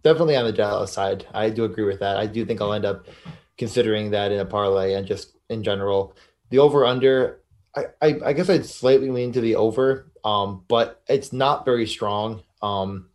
definitely 0.03 0.35
on 0.35 0.45
the 0.45 0.53
Dallas 0.53 0.93
side. 0.93 1.25
I 1.33 1.49
do 1.49 1.65
agree 1.65 1.85
with 1.85 1.99
that. 1.99 2.17
I 2.17 2.27
do 2.27 2.45
think 2.45 2.61
I'll 2.61 2.73
end 2.73 2.85
up 2.85 3.07
considering 3.57 4.11
that 4.11 4.31
in 4.31 4.39
a 4.39 4.45
parlay 4.45 4.93
and 4.93 5.07
just 5.07 5.35
in 5.49 5.63
general. 5.63 6.15
The 6.51 6.59
over 6.59 6.85
under, 6.85 7.41
I, 7.75 7.85
I, 8.01 8.19
I 8.25 8.33
guess 8.33 8.49
I'd 8.49 8.65
slightly 8.65 9.09
lean 9.09 9.33
to 9.33 9.41
the 9.41 9.55
over, 9.55 10.11
um, 10.23 10.63
but 10.67 11.01
it's 11.07 11.33
not 11.33 11.65
very 11.65 11.85
strong. 11.85 12.41
Um, 12.61 13.09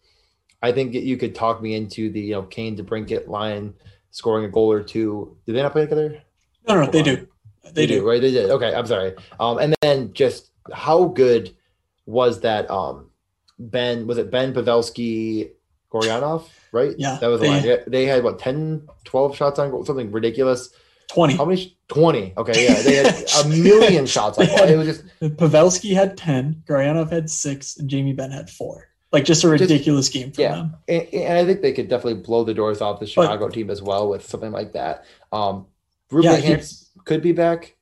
I 0.63 0.73
think 0.73 0.95
you 0.95 1.17
could 1.17 1.35
talk 1.35 1.61
me 1.61 1.75
into 1.75 2.11
the 2.11 2.21
you 2.21 2.33
know 2.33 2.43
Kane 2.43 2.77
DeBrincat 2.77 3.29
line 3.29 3.75
scoring 4.11 4.45
a 4.45 4.49
goal 4.49 4.73
or 4.73 4.83
two. 4.83 5.37
Do 5.47 5.53
they 5.53 5.63
not 5.63 5.73
play 5.73 5.83
together? 5.83 6.23
No, 6.67 6.83
no, 6.83 6.91
they 6.91 7.03
do. 7.03 7.29
They, 7.65 7.71
they 7.73 7.87
do. 7.87 8.01
do. 8.01 8.09
right? 8.09 8.21
They 8.21 8.31
did. 8.31 8.51
Okay, 8.51 8.75
I'm 8.75 8.87
sorry. 8.87 9.15
Um, 9.39 9.59
and 9.59 9.75
then 9.83 10.13
just 10.13 10.51
how 10.73 11.05
good 11.05 11.55
was 12.07 12.41
that? 12.41 12.71
Um, 12.71 13.11
Benn 13.59 14.07
was 14.07 14.19
it 14.19 14.31
Benn 14.31 14.53
Pavelski 14.53 15.51
Gurianov, 15.95 16.49
right? 16.73 16.95
Yeah. 16.99 17.19
That 17.21 17.29
was 17.29 17.41
the 17.41 17.47
line. 17.47 17.79
They 17.87 18.05
had 18.05 18.25
what 18.25 18.39
10, 18.39 18.89
12 19.05 19.37
shots 19.37 19.59
on 19.59 19.71
goal, 19.71 19.85
something 19.85 20.11
ridiculous. 20.11 20.71
20. 21.09 21.37
How 21.37 21.45
many? 21.45 21.77
20. 21.89 22.35
Okay, 22.37 22.67
yeah. 22.67 22.83
They 22.83 22.95
had 22.97 23.45
a 23.45 23.49
million 23.49 24.07
shots 24.15 24.39
on 24.39 24.47
goal. 24.47 24.59
It 24.63 24.77
was 24.77 24.87
just 24.87 25.07
Pavelski 25.21 25.95
had 25.95 26.17
10, 26.17 26.65
Gurianov 26.67 27.11
had 27.11 27.31
six, 27.31 27.77
and 27.77 27.89
Jamie 27.89 28.13
Benn 28.13 28.33
had 28.33 28.51
four. 28.51 28.89
Like 29.15 29.25
just 29.25 29.45
a 29.45 29.49
ridiculous 29.49 30.09
just, 30.09 30.13
game 30.13 30.33
for 30.33 30.41
yeah. 30.41 30.55
them. 30.57 30.77
And, 30.89 31.03
and, 31.15 31.39
I 31.39 31.45
think 31.45 31.63
they 31.63 31.73
could 31.73 31.89
definitely 31.89 32.21
blow 32.21 32.45
the 32.45 32.53
doors 32.53 32.81
off 32.81 33.01
the 33.01 33.07
Chicago 33.07 33.47
but, 33.47 33.55
team 33.55 33.71
as 33.71 33.81
well 33.81 34.11
with 34.11 34.27
something 34.27 34.51
like 34.53 34.73
that. 34.73 35.07
Um 35.33 35.67
Ruben 36.11 36.43
yeah, 36.43 36.61
could 37.05 37.23
be 37.23 37.33
back. 37.33 37.77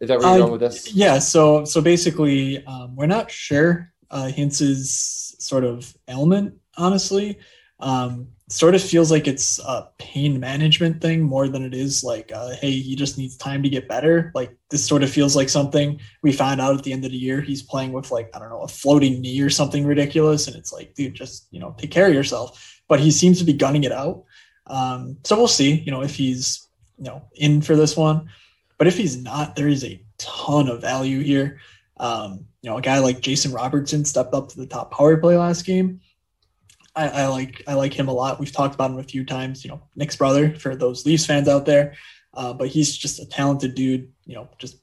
Is 0.00 0.08
that 0.08 0.18
where 0.18 0.26
you're 0.26 0.34
uh, 0.34 0.38
going 0.38 0.52
with 0.52 0.60
this? 0.60 0.92
Yeah. 0.92 1.20
So 1.20 1.64
so 1.64 1.80
basically, 1.80 2.64
um, 2.66 2.96
we're 2.96 3.06
not 3.06 3.30
sure 3.30 3.92
uh, 4.10 4.26
Hintz's 4.26 5.34
sort 5.38 5.64
of 5.64 5.96
ailment, 6.08 6.54
honestly. 6.76 7.38
Um, 7.80 8.28
sort 8.52 8.74
of 8.74 8.82
feels 8.82 9.10
like 9.10 9.26
it's 9.26 9.58
a 9.60 9.88
pain 9.98 10.38
management 10.38 11.00
thing 11.00 11.22
more 11.22 11.48
than 11.48 11.64
it 11.64 11.74
is 11.74 12.04
like, 12.04 12.30
uh, 12.34 12.50
hey, 12.60 12.70
he 12.70 12.94
just 12.94 13.16
needs 13.16 13.36
time 13.36 13.62
to 13.62 13.68
get 13.68 13.88
better. 13.88 14.30
Like 14.34 14.56
this 14.70 14.86
sort 14.86 15.02
of 15.02 15.10
feels 15.10 15.34
like 15.34 15.48
something 15.48 15.98
we 16.22 16.32
found 16.32 16.60
out 16.60 16.76
at 16.76 16.84
the 16.84 16.92
end 16.92 17.04
of 17.04 17.10
the 17.10 17.16
year. 17.16 17.40
He's 17.40 17.62
playing 17.62 17.92
with 17.92 18.10
like 18.10 18.30
I 18.34 18.38
don't 18.38 18.50
know 18.50 18.62
a 18.62 18.68
floating 18.68 19.20
knee 19.20 19.40
or 19.40 19.50
something 19.50 19.86
ridiculous, 19.86 20.46
and 20.46 20.56
it's 20.56 20.72
like, 20.72 20.94
dude, 20.94 21.14
just 21.14 21.48
you 21.50 21.60
know 21.60 21.74
take 21.78 21.90
care 21.90 22.06
of 22.06 22.14
yourself. 22.14 22.80
But 22.88 23.00
he 23.00 23.10
seems 23.10 23.38
to 23.38 23.44
be 23.44 23.54
gunning 23.54 23.84
it 23.84 23.92
out. 23.92 24.24
Um, 24.66 25.16
so 25.24 25.36
we'll 25.36 25.48
see. 25.48 25.72
You 25.72 25.90
know 25.90 26.02
if 26.02 26.14
he's 26.14 26.68
you 26.98 27.04
know 27.04 27.22
in 27.34 27.62
for 27.62 27.74
this 27.74 27.96
one, 27.96 28.28
but 28.76 28.86
if 28.86 28.96
he's 28.96 29.16
not, 29.22 29.56
there 29.56 29.68
is 29.68 29.84
a 29.84 30.02
ton 30.18 30.68
of 30.68 30.80
value 30.80 31.20
here. 31.20 31.60
Um, 31.96 32.46
you 32.62 32.70
know, 32.70 32.78
a 32.78 32.82
guy 32.82 32.98
like 32.98 33.20
Jason 33.20 33.52
Robertson 33.52 34.04
stepped 34.04 34.34
up 34.34 34.48
to 34.48 34.56
the 34.56 34.66
top 34.66 34.92
power 34.92 35.16
play 35.16 35.36
last 35.36 35.64
game. 35.64 36.00
I, 36.94 37.08
I, 37.08 37.26
like 37.28 37.62
I 37.66 37.74
like 37.74 37.94
him 37.94 38.08
a 38.08 38.12
lot. 38.12 38.38
We've 38.38 38.52
talked 38.52 38.74
about 38.74 38.90
him 38.90 38.98
a 38.98 39.04
few 39.04 39.24
times. 39.24 39.64
You 39.64 39.70
know, 39.70 39.82
Nick's 39.96 40.16
brother 40.16 40.54
for 40.54 40.76
those 40.76 41.06
Leafs 41.06 41.26
fans 41.26 41.48
out 41.48 41.64
there, 41.64 41.94
uh, 42.34 42.52
but 42.52 42.68
he's 42.68 42.96
just 42.96 43.20
a 43.20 43.26
talented 43.26 43.74
dude. 43.74 44.12
You 44.26 44.36
know, 44.36 44.48
just 44.58 44.76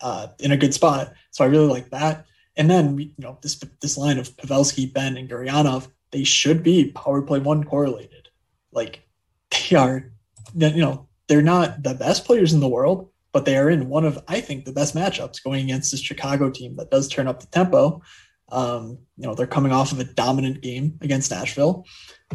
uh, 0.00 0.28
in 0.38 0.52
a 0.52 0.56
good 0.56 0.74
spot. 0.74 1.12
So 1.30 1.44
I 1.44 1.48
really 1.48 1.68
like 1.68 1.90
that. 1.90 2.26
And 2.56 2.70
then 2.70 2.98
you 2.98 3.12
know 3.18 3.38
this 3.42 3.60
this 3.80 3.98
line 3.98 4.18
of 4.18 4.36
Pavelski, 4.36 4.92
Benn, 4.92 5.16
and 5.16 5.28
Gurianov, 5.28 5.88
they 6.10 6.24
should 6.24 6.62
be 6.62 6.92
power 6.92 7.22
play 7.22 7.38
one 7.38 7.64
correlated. 7.64 8.28
Like 8.72 9.02
they 9.50 9.76
are, 9.76 10.12
you 10.54 10.80
know, 10.80 11.08
they're 11.28 11.42
not 11.42 11.82
the 11.82 11.94
best 11.94 12.24
players 12.24 12.52
in 12.52 12.60
the 12.60 12.68
world, 12.68 13.10
but 13.32 13.44
they 13.44 13.56
are 13.56 13.70
in 13.70 13.88
one 13.88 14.04
of, 14.04 14.22
I 14.28 14.40
think, 14.40 14.64
the 14.64 14.72
best 14.72 14.94
matchups 14.94 15.42
going 15.42 15.64
against 15.64 15.90
this 15.90 16.00
Chicago 16.00 16.50
team 16.50 16.76
that 16.76 16.90
does 16.90 17.08
turn 17.08 17.28
up 17.28 17.40
the 17.40 17.46
tempo. 17.46 18.02
Um, 18.52 18.98
you 19.16 19.26
know, 19.26 19.34
they're 19.34 19.46
coming 19.46 19.72
off 19.72 19.92
of 19.92 19.98
a 19.98 20.04
dominant 20.04 20.60
game 20.60 20.98
against 21.00 21.30
Nashville. 21.30 21.86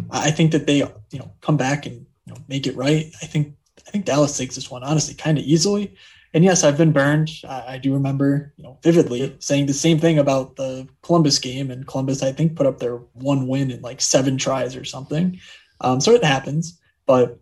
I 0.10 0.32
think 0.32 0.52
that 0.52 0.68
they, 0.68 0.78
you 0.78 1.20
know, 1.20 1.32
come 1.42 1.58
back 1.58 1.86
and 1.86 2.06
you 2.26 2.34
know, 2.34 2.40
make 2.48 2.68
it 2.68 2.76
right. 2.76 3.12
I 3.22 3.26
think 3.26 3.56
I 3.88 3.92
think 3.92 4.06
Dallas 4.06 4.38
takes 4.38 4.56
this 4.56 4.70
one 4.70 4.84
honestly 4.84 5.14
kind 5.14 5.38
of 5.38 5.46
easily. 5.46 5.96
And 6.34 6.44
yes, 6.44 6.64
I've 6.64 6.78
been 6.78 6.92
burned. 6.92 7.32
I, 7.48 7.64
I, 7.68 7.78
do 7.78 7.94
remember, 7.94 8.54
you 8.58 8.64
know, 8.64 8.78
vividly 8.84 9.36
saying 9.40 9.66
the 9.66 9.74
same 9.74 9.98
thing 9.98 10.20
about 10.20 10.58
the 10.58 10.88
Columbus 11.02 11.40
game, 11.40 11.72
and 11.72 11.88
Columbus, 11.88 12.22
I 12.22 12.34
think, 12.34 12.56
put 12.56 12.68
up 12.68 12.80
their 12.80 12.98
one 13.14 13.48
win 13.48 13.72
in 13.72 13.82
like 13.82 14.02
seven 14.02 14.38
tries 14.38 14.76
or 14.76 14.84
something. 14.84 15.40
Um, 15.80 16.02
so 16.02 16.12
it 16.12 16.24
happens, 16.24 16.80
but 17.06 17.40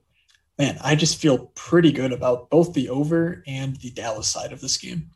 man, 0.57 0.78
I 0.84 0.95
just 0.95 1.19
feel 1.19 1.51
pretty 1.55 1.91
good 1.91 2.13
about 2.13 2.49
both 2.49 2.73
the 2.73 2.89
over 2.89 3.43
and 3.47 3.76
the 3.78 3.91
Dallas 3.91 4.28
side 4.28 4.53
of 4.53 4.61
this 4.61 4.78
game. 4.78 5.09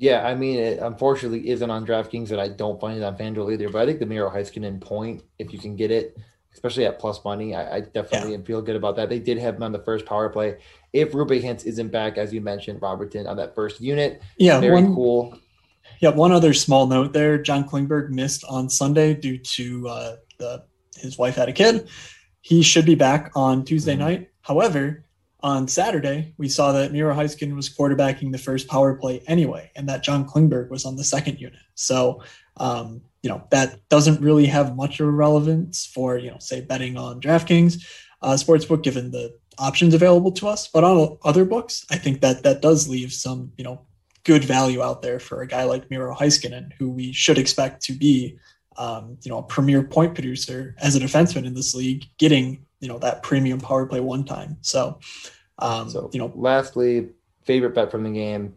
Yeah, 0.00 0.26
I 0.26 0.34
mean, 0.34 0.58
it 0.58 0.78
unfortunately 0.78 1.50
isn't 1.50 1.70
on 1.70 1.86
DraftKings, 1.86 2.30
and 2.30 2.40
I 2.40 2.48
don't 2.48 2.80
find 2.80 2.96
it 2.96 3.04
on 3.04 3.18
FanDuel 3.18 3.52
either. 3.52 3.68
But 3.68 3.82
I 3.82 3.86
think 3.86 3.98
the 3.98 4.06
Miro 4.06 4.30
Heiskanen 4.30 4.80
point, 4.80 5.22
if 5.38 5.52
you 5.52 5.58
can 5.58 5.76
get 5.76 5.90
it, 5.90 6.16
especially 6.54 6.86
at 6.86 6.98
plus 6.98 7.22
money. 7.22 7.54
I, 7.54 7.76
I 7.76 7.80
definitely 7.80 8.32
yeah. 8.32 8.38
feel 8.38 8.62
good 8.62 8.76
about 8.76 8.96
that. 8.96 9.10
They 9.10 9.18
did 9.18 9.36
have 9.36 9.56
him 9.56 9.62
on 9.62 9.72
the 9.72 9.82
first 9.82 10.06
power 10.06 10.30
play. 10.30 10.56
If 10.94 11.12
Roope 11.12 11.42
Hintz 11.42 11.66
isn't 11.66 11.88
back, 11.88 12.16
as 12.16 12.32
you 12.32 12.40
mentioned, 12.40 12.80
Robertson 12.80 13.26
on 13.26 13.36
that 13.36 13.54
first 13.54 13.78
unit, 13.78 14.22
yeah, 14.38 14.58
very 14.58 14.72
one, 14.72 14.94
cool. 14.94 15.38
Yeah, 16.00 16.10
one 16.10 16.32
other 16.32 16.54
small 16.54 16.86
note 16.86 17.12
there: 17.12 17.36
John 17.36 17.68
Klingberg 17.68 18.08
missed 18.08 18.42
on 18.48 18.70
Sunday 18.70 19.12
due 19.12 19.36
to 19.36 19.86
uh, 19.86 20.16
the 20.38 20.64
his 20.96 21.18
wife 21.18 21.36
had 21.36 21.50
a 21.50 21.52
kid. 21.52 21.88
He 22.40 22.62
should 22.62 22.86
be 22.86 22.94
back 22.94 23.32
on 23.36 23.66
Tuesday 23.66 23.92
mm-hmm. 23.92 24.00
night. 24.00 24.30
However, 24.40 25.04
on 25.42 25.68
Saturday, 25.68 26.34
we 26.38 26.48
saw 26.48 26.72
that 26.72 26.92
Miro 26.92 27.14
Heiskanen 27.14 27.56
was 27.56 27.68
quarterbacking 27.68 28.32
the 28.32 28.38
first 28.38 28.68
power 28.68 28.94
play 28.94 29.22
anyway, 29.26 29.70
and 29.76 29.88
that 29.88 30.02
John 30.02 30.26
Klingberg 30.26 30.70
was 30.70 30.84
on 30.84 30.96
the 30.96 31.04
second 31.04 31.40
unit. 31.40 31.60
So, 31.74 32.22
um, 32.56 33.00
you 33.22 33.30
know, 33.30 33.42
that 33.50 33.88
doesn't 33.88 34.20
really 34.20 34.46
have 34.46 34.76
much 34.76 35.00
of 35.00 35.06
a 35.06 35.10
relevance 35.10 35.86
for, 35.86 36.18
you 36.18 36.30
know, 36.30 36.38
say 36.38 36.60
betting 36.60 36.96
on 36.96 37.20
DraftKings 37.20 37.84
uh, 38.22 38.34
Sportsbook, 38.34 38.82
given 38.82 39.10
the 39.10 39.36
options 39.58 39.94
available 39.94 40.32
to 40.32 40.48
us. 40.48 40.68
But 40.68 40.84
on 40.84 41.18
other 41.24 41.44
books, 41.44 41.84
I 41.90 41.96
think 41.96 42.20
that 42.20 42.42
that 42.42 42.62
does 42.62 42.88
leave 42.88 43.12
some, 43.12 43.52
you 43.56 43.64
know, 43.64 43.86
good 44.24 44.44
value 44.44 44.82
out 44.82 45.02
there 45.02 45.18
for 45.18 45.40
a 45.40 45.46
guy 45.46 45.64
like 45.64 45.90
Miro 45.90 46.14
Heiskanen, 46.14 46.72
who 46.78 46.90
we 46.90 47.12
should 47.12 47.38
expect 47.38 47.82
to 47.84 47.92
be, 47.92 48.38
um, 48.76 49.16
you 49.22 49.30
know, 49.30 49.38
a 49.38 49.42
premier 49.42 49.82
point 49.82 50.14
producer 50.14 50.74
as 50.78 50.94
a 50.96 51.00
defenseman 51.00 51.46
in 51.46 51.54
this 51.54 51.74
league, 51.74 52.04
getting 52.18 52.64
you 52.80 52.88
know 52.88 52.98
that 52.98 53.22
premium 53.22 53.60
power 53.60 53.86
play 53.86 54.00
one 54.00 54.24
time. 54.24 54.56
So, 54.62 54.98
um, 55.58 55.88
so 55.88 56.10
you 56.12 56.18
know, 56.18 56.32
lastly, 56.34 57.10
favorite 57.44 57.74
bet 57.74 57.90
from 57.90 58.02
the 58.02 58.10
game: 58.10 58.54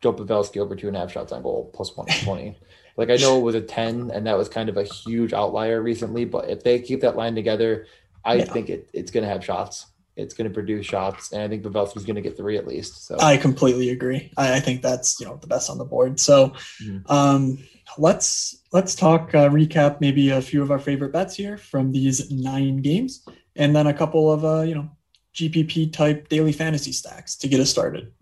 Joe 0.00 0.12
Pavelski 0.12 0.58
over 0.58 0.74
two 0.74 0.88
and 0.88 0.96
a 0.96 1.00
half 1.00 1.12
shots 1.12 1.32
on 1.32 1.42
goal 1.42 1.70
plus 1.74 1.96
one 1.96 2.06
twenty. 2.24 2.56
like 2.96 3.10
I 3.10 3.16
know 3.16 3.38
it 3.38 3.42
was 3.42 3.54
a 3.54 3.60
ten, 3.60 4.10
and 4.12 4.26
that 4.26 4.38
was 4.38 4.48
kind 4.48 4.68
of 4.68 4.76
a 4.76 4.84
huge 4.84 5.32
outlier 5.32 5.82
recently. 5.82 6.24
But 6.24 6.48
if 6.48 6.62
they 6.62 6.78
keep 6.80 7.00
that 7.00 7.16
line 7.16 7.34
together, 7.34 7.86
I 8.24 8.34
yeah. 8.36 8.44
think 8.44 8.70
it, 8.70 8.88
it's 8.92 9.10
going 9.10 9.24
to 9.24 9.30
have 9.30 9.44
shots. 9.44 9.86
It's 10.14 10.32
going 10.32 10.48
to 10.48 10.54
produce 10.54 10.86
shots, 10.86 11.32
and 11.32 11.42
I 11.42 11.48
think 11.48 11.62
Pavelski's 11.62 12.06
going 12.06 12.16
to 12.16 12.22
get 12.22 12.38
three 12.38 12.56
at 12.56 12.66
least. 12.66 13.06
So 13.06 13.18
I 13.20 13.36
completely 13.36 13.90
agree. 13.90 14.32
I, 14.38 14.54
I 14.54 14.60
think 14.60 14.80
that's 14.80 15.20
you 15.20 15.26
know 15.26 15.36
the 15.36 15.46
best 15.46 15.68
on 15.68 15.76
the 15.76 15.84
board. 15.84 16.18
So, 16.20 16.50
mm-hmm. 16.82 17.12
um, 17.12 17.58
let's 17.98 18.62
let's 18.72 18.94
talk 18.94 19.34
uh, 19.34 19.48
recap 19.50 20.00
maybe 20.00 20.30
a 20.30 20.40
few 20.40 20.62
of 20.62 20.70
our 20.70 20.78
favorite 20.78 21.12
bets 21.12 21.34
here 21.34 21.58
from 21.58 21.92
these 21.92 22.30
nine 22.30 22.78
games 22.78 23.26
and 23.56 23.74
then 23.74 23.86
a 23.86 23.94
couple 23.94 24.32
of 24.32 24.44
uh, 24.44 24.62
you 24.62 24.74
know 24.74 24.90
GPP 25.34 25.92
type 25.92 26.28
daily 26.28 26.52
fantasy 26.52 26.92
stacks 26.92 27.36
to 27.36 27.48
get 27.48 27.60
us 27.60 27.70
started. 27.70 28.12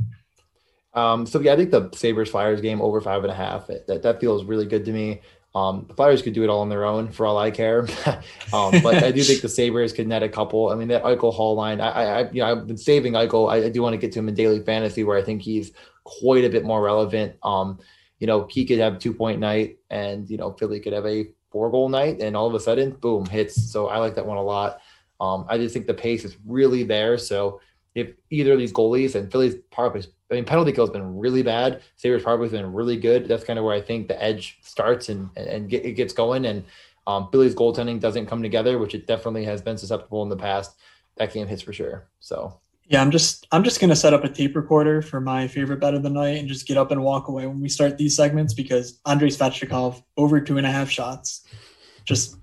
Um, 0.95 1.27
so 1.27 1.41
yeah, 1.41 1.53
I 1.53 1.57
think 1.57 1.71
the 1.71 1.91
Sabres 1.95 2.31
Flyers 2.31 2.61
game 2.61 2.81
over 2.81 3.01
five 3.01 3.25
and 3.25 3.33
a 3.33 3.35
half 3.35 3.69
it, 3.71 3.87
that 3.87 4.03
that 4.03 4.21
feels 4.21 4.45
really 4.45 4.67
good 4.67 4.85
to 4.85 4.93
me. 4.93 5.21
Um, 5.55 5.85
the 5.87 5.95
Flyers 5.95 6.21
could 6.21 6.35
do 6.35 6.43
it 6.43 6.51
all 6.51 6.61
on 6.61 6.69
their 6.69 6.85
own 6.85 7.13
for 7.13 7.27
all 7.27 7.39
I 7.39 7.53
care, 7.53 7.87
um, 8.53 8.73
but 8.83 9.03
I 9.05 9.13
do 9.13 9.23
think 9.23 9.41
the 9.41 9.49
Sabres 9.49 9.93
could 9.93 10.09
net 10.09 10.23
a 10.23 10.29
couple. 10.29 10.71
I 10.71 10.75
mean 10.75 10.89
that 10.89 11.05
Eichel 11.05 11.33
Hall 11.33 11.55
line, 11.55 11.81
I, 11.81 11.89
I, 11.89 12.31
you 12.31 12.41
know 12.41 12.51
I've 12.51 12.67
been 12.67 12.77
saving 12.77 13.13
Eichel. 13.13 13.53
I, 13.53 13.67
I 13.67 13.69
do 13.69 13.83
want 13.83 13.93
to 13.95 13.99
get 13.99 14.13
to 14.13 14.19
him 14.19 14.29
in 14.29 14.35
daily 14.35 14.61
fantasy 14.61 15.05
where 15.05 15.19
I 15.19 15.23
think 15.23 15.43
he's 15.43 15.73
quite 16.03 16.45
a 16.45 16.49
bit 16.49 16.65
more 16.65 16.83
relevant. 16.83 17.37
Um, 17.43 17.79
you 18.19 18.27
know 18.27 18.47
he 18.51 18.65
could 18.65 18.79
have 18.79 18.99
two 18.99 19.15
point 19.15 19.39
night, 19.39 19.79
and 19.91 20.29
you 20.29 20.39
know 20.39 20.53
Philly 20.53 20.81
could 20.81 20.93
have 20.93 21.07
a 21.07 21.29
four 21.51 21.71
goal 21.71 21.89
night, 21.89 22.21
and 22.21 22.37
all 22.37 22.49
of 22.49 22.55
a 22.55 22.61
sudden, 22.61 22.91
boom, 22.91 23.27
hits. 23.27 23.71
So 23.71 23.87
I 23.87 23.99
like 23.99 24.17
that 24.17 24.27
one 24.27 24.39
a 24.39 24.43
lot. 24.43 24.81
Um, 25.25 25.47
I 25.49 25.57
just 25.57 25.73
think 25.73 25.87
the 25.87 25.95
pace 25.95 26.25
is 26.25 26.37
really 26.47 26.83
there. 26.83 27.17
So 27.19 27.61
if 27.95 28.09
either 28.31 28.53
of 28.53 28.59
these 28.59 28.73
goalies 28.73 29.15
and 29.15 29.31
Philly's 29.31 29.57
power 29.71 29.91
play, 29.91 30.03
I 30.31 30.35
mean, 30.35 30.45
penalty 30.45 30.73
kill 30.73 30.85
has 30.85 30.93
been 30.93 31.17
really 31.17 31.43
bad. 31.43 31.83
Sabres 31.97 32.23
power 32.23 32.37
play 32.37 32.47
has 32.47 32.53
been 32.53 32.73
really 32.73 32.97
good. 32.97 33.29
That's 33.29 33.45
kind 33.45 33.59
of 33.59 33.65
where 33.65 33.75
I 33.75 33.81
think 33.81 34.09
the 34.09 34.23
edge 34.23 34.59
starts 34.63 35.09
and 35.09 35.31
and 35.37 35.69
get, 35.69 35.85
it 35.85 35.93
gets 35.93 36.13
going. 36.13 36.47
And 36.47 36.65
um, 37.07 37.29
Philly's 37.31 37.55
goaltending 37.55 38.01
doesn't 38.01 38.27
come 38.27 38.43
together, 38.43 38.79
which 38.79 38.95
it 38.95 39.07
definitely 39.07 39.45
has 39.45 39.63
been 39.63 39.79
susceptible 39.79 40.23
in 40.23 40.29
the 40.29 40.37
past. 40.37 40.77
That 41.17 41.33
game 41.33 41.47
hits 41.47 41.63
for 41.63 41.73
sure. 41.73 42.09
So 42.21 42.59
yeah, 42.87 43.01
I'm 43.01 43.11
just 43.11 43.47
I'm 43.53 43.65
just 43.65 43.81
gonna 43.81 43.97
set 43.97 44.13
up 44.13 44.25
a 44.25 44.29
tape 44.29 44.57
recorder 44.57 45.01
for 45.01 45.21
my 45.21 45.47
favorite 45.49 45.81
bet 45.81 45.95
of 45.95 46.03
the 46.03 46.11
night 46.11 46.39
and 46.39 46.49
just 46.49 46.67
get 46.67 46.77
up 46.77 46.91
and 46.91 47.03
walk 47.03 47.29
away 47.29 47.47
when 47.47 47.61
we 47.61 47.69
start 47.69 47.97
these 47.97 48.17
segments 48.17 48.53
because 48.53 49.01
Andrei 49.07 49.29
Svechnikov 49.29 50.03
over 50.17 50.41
two 50.41 50.59
and 50.59 50.67
a 50.67 50.73
half 50.73 50.91
shots. 50.91 51.47
Just 52.05 52.37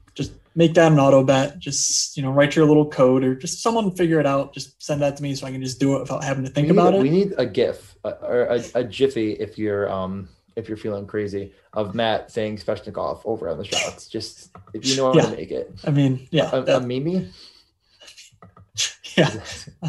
make 0.56 0.74
that 0.74 0.92
an 0.92 1.00
auto 1.00 1.24
bet. 1.24 1.60
Just 1.60 2.18
you 2.18 2.24
know, 2.24 2.32
write 2.32 2.56
your 2.56 2.66
little 2.66 2.90
code 2.90 3.24
or 3.24 3.36
just 3.36 3.62
someone 3.62 3.92
figure 3.92 4.20
it 4.20 4.26
out. 4.26 4.54
Just 4.54 4.82
send 4.82 5.02
that 5.02 5.18
to 5.18 5.24
me 5.24 5.36
so 5.36 5.48
I 5.48 5.52
can 5.52 5.64
just 5.64 5.80
do 5.80 5.96
it 5.96 6.00
without 6.00 6.24
having 6.24 6.44
to 6.44 6.50
think 6.50 6.68
need, 6.68 6.74
about 6.74 6.94
it. 6.94 7.02
We 7.02 7.10
need 7.10 7.34
a 7.38 7.46
GIF 7.46 7.96
or 8.04 8.44
a, 8.44 8.64
a, 8.76 8.84
Jiffy 8.84 9.34
if 9.34 9.58
you're 9.58 9.92
um 9.92 10.28
if 10.56 10.68
you're 10.68 10.78
feeling 10.78 11.08
crazy 11.08 11.54
of 11.74 11.96
Matt 11.96 12.32
saying 12.32 12.58
Svechnikov 12.58 13.22
over 13.26 13.50
on 13.50 13.58
the 13.58 13.66
shots. 13.66 14.08
Just 14.08 14.52
if 14.74 14.86
you 14.86 14.98
know 14.98 15.12
how 15.12 15.20
yeah. 15.20 15.30
to 15.30 15.36
make 15.36 15.52
it. 15.52 15.74
I 15.86 15.92
mean, 15.92 16.28
yeah, 16.32 16.50
a, 16.52 16.62
that, 16.64 16.82
a 16.82 16.86
meme. 16.86 17.32
Yeah. 19.18 19.30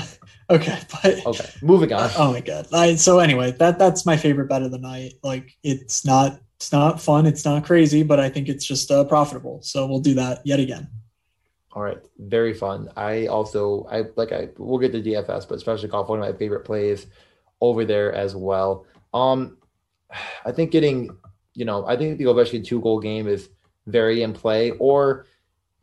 okay, 0.50 0.80
but 0.90 1.24
okay, 1.26 1.48
moving 1.62 1.92
on. 1.92 2.10
Oh 2.18 2.32
my 2.32 2.40
god. 2.40 2.66
I, 2.72 2.96
so 2.96 3.20
anyway, 3.20 3.52
that 3.52 3.78
that's 3.78 4.04
my 4.04 4.16
favorite 4.16 4.48
bet 4.48 4.62
of 4.62 4.72
the 4.72 4.78
night. 4.78 5.14
Like 5.22 5.56
it's 5.62 6.04
not 6.04 6.40
it's 6.62 6.70
not 6.70 7.02
fun. 7.02 7.26
It's 7.26 7.44
not 7.44 7.64
crazy, 7.64 8.04
but 8.04 8.20
I 8.20 8.28
think 8.28 8.48
it's 8.48 8.64
just 8.64 8.88
uh, 8.88 9.02
profitable. 9.02 9.60
So 9.62 9.84
we'll 9.84 9.98
do 9.98 10.14
that 10.14 10.46
yet 10.46 10.60
again. 10.60 10.86
All 11.72 11.82
right, 11.82 11.98
very 12.20 12.54
fun. 12.54 12.88
I 12.96 13.26
also 13.26 13.84
I 13.90 14.04
like 14.14 14.30
I 14.30 14.48
we'll 14.58 14.78
get 14.78 14.92
to 14.92 15.02
DFS, 15.02 15.48
but 15.48 15.56
especially 15.56 15.88
golf 15.88 16.08
one 16.08 16.20
of 16.20 16.24
my 16.24 16.38
favorite 16.38 16.64
plays 16.64 17.08
over 17.60 17.84
there 17.84 18.14
as 18.14 18.36
well. 18.36 18.86
Um, 19.12 19.56
I 20.46 20.52
think 20.52 20.70
getting 20.70 21.16
you 21.54 21.64
know 21.64 21.84
I 21.84 21.96
think 21.96 22.18
the 22.18 22.24
Ovechkin 22.24 22.64
two 22.64 22.80
goal 22.80 23.00
game 23.00 23.26
is 23.26 23.48
very 23.88 24.22
in 24.22 24.32
play. 24.32 24.70
Or 24.70 25.26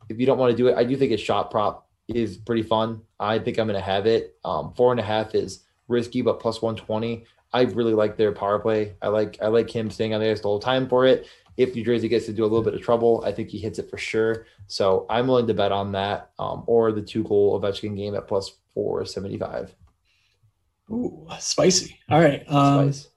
if 0.08 0.18
you 0.18 0.24
don't 0.24 0.38
want 0.38 0.50
to 0.50 0.56
do 0.56 0.68
it, 0.68 0.78
I 0.78 0.84
do 0.84 0.96
think 0.96 1.12
a 1.12 1.18
shot 1.18 1.50
prop 1.50 1.90
is 2.08 2.38
pretty 2.38 2.62
fun. 2.62 3.02
I 3.18 3.38
think 3.38 3.58
I'm 3.58 3.66
going 3.66 3.78
to 3.78 3.84
have 3.84 4.06
it. 4.06 4.34
Um, 4.46 4.72
four 4.72 4.92
and 4.92 5.00
a 5.00 5.04
half 5.04 5.34
is 5.34 5.62
risky, 5.88 6.22
but 6.22 6.40
plus 6.40 6.62
120. 6.62 7.26
I 7.52 7.62
really 7.62 7.94
like 7.94 8.16
their 8.16 8.32
power 8.32 8.58
play. 8.58 8.94
I 9.02 9.08
like 9.08 9.38
I 9.42 9.48
like 9.48 9.70
him 9.70 9.90
staying 9.90 10.14
on 10.14 10.20
the 10.20 10.30
ice 10.30 10.40
the 10.40 10.48
whole 10.48 10.60
time 10.60 10.88
for 10.88 11.06
it. 11.06 11.26
If 11.56 11.74
New 11.74 11.84
Jersey 11.84 12.08
gets 12.08 12.26
to 12.26 12.32
do 12.32 12.42
a 12.42 12.46
little 12.46 12.62
bit 12.62 12.74
of 12.74 12.80
trouble, 12.80 13.22
I 13.26 13.32
think 13.32 13.50
he 13.50 13.58
hits 13.58 13.78
it 13.78 13.90
for 13.90 13.98
sure. 13.98 14.46
So 14.66 15.04
I'm 15.10 15.26
willing 15.26 15.46
to 15.48 15.54
bet 15.54 15.72
on 15.72 15.92
that, 15.92 16.30
um, 16.38 16.62
or 16.66 16.92
the 16.92 17.02
two 17.02 17.24
goal 17.24 17.60
Ovechkin 17.60 17.96
game 17.96 18.14
at 18.14 18.28
plus 18.28 18.52
four 18.72 19.04
seventy 19.04 19.36
five. 19.36 19.74
Ooh, 20.90 21.26
spicy! 21.38 21.98
All 22.08 22.20
right. 22.20 22.44
Um, 22.48 22.92
Spice. 22.92 23.08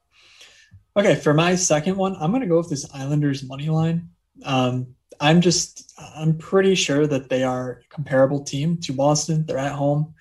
Okay, 0.95 1.15
for 1.15 1.33
my 1.33 1.55
second 1.55 1.97
one, 1.97 2.15
I'm 2.19 2.31
going 2.31 2.41
to 2.41 2.47
go 2.47 2.57
with 2.57 2.69
this 2.69 2.87
Islanders 2.93 3.43
money 3.43 3.69
line. 3.69 4.09
Um, 4.43 4.95
I'm 5.19 5.41
just 5.41 5.93
I'm 6.15 6.37
pretty 6.37 6.75
sure 6.75 7.07
that 7.07 7.29
they 7.29 7.43
are 7.43 7.81
a 7.83 7.87
comparable 7.89 8.43
team 8.43 8.77
to 8.81 8.93
Boston. 8.93 9.45
They're 9.45 9.57
at 9.57 9.71
home. 9.71 10.13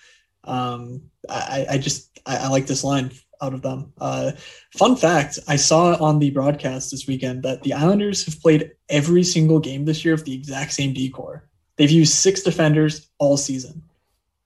Um, 0.45 1.03
I, 1.29 1.67
I 1.71 1.79
just 1.79 2.21
I, 2.27 2.37
I 2.39 2.49
like 2.49 2.67
this 2.67 2.85
line 2.85 3.11
out 3.43 3.53
of 3.53 3.63
them. 3.63 3.93
Uh, 4.01 4.33
fun 4.77 4.97
fact 4.97 5.39
I 5.49 5.57
saw 5.57 5.97
on 6.03 6.19
the 6.19 6.31
broadcast 6.31 6.91
this 6.91 7.07
weekend 7.07 7.43
that 7.43 7.63
the 7.63 7.75
Islanders 7.75 8.25
have 8.25 8.41
played 8.41 8.73
every 8.89 9.25
single 9.25 9.59
game 9.59 9.85
this 9.85 10.05
year 10.05 10.15
with 10.15 10.25
the 10.25 10.35
exact 10.35 10.73
same 10.73 10.95
decor. 10.95 11.49
They've 11.77 11.91
used 11.91 12.15
six 12.15 12.43
defenders 12.43 13.09
all 13.19 13.37
season. 13.37 13.83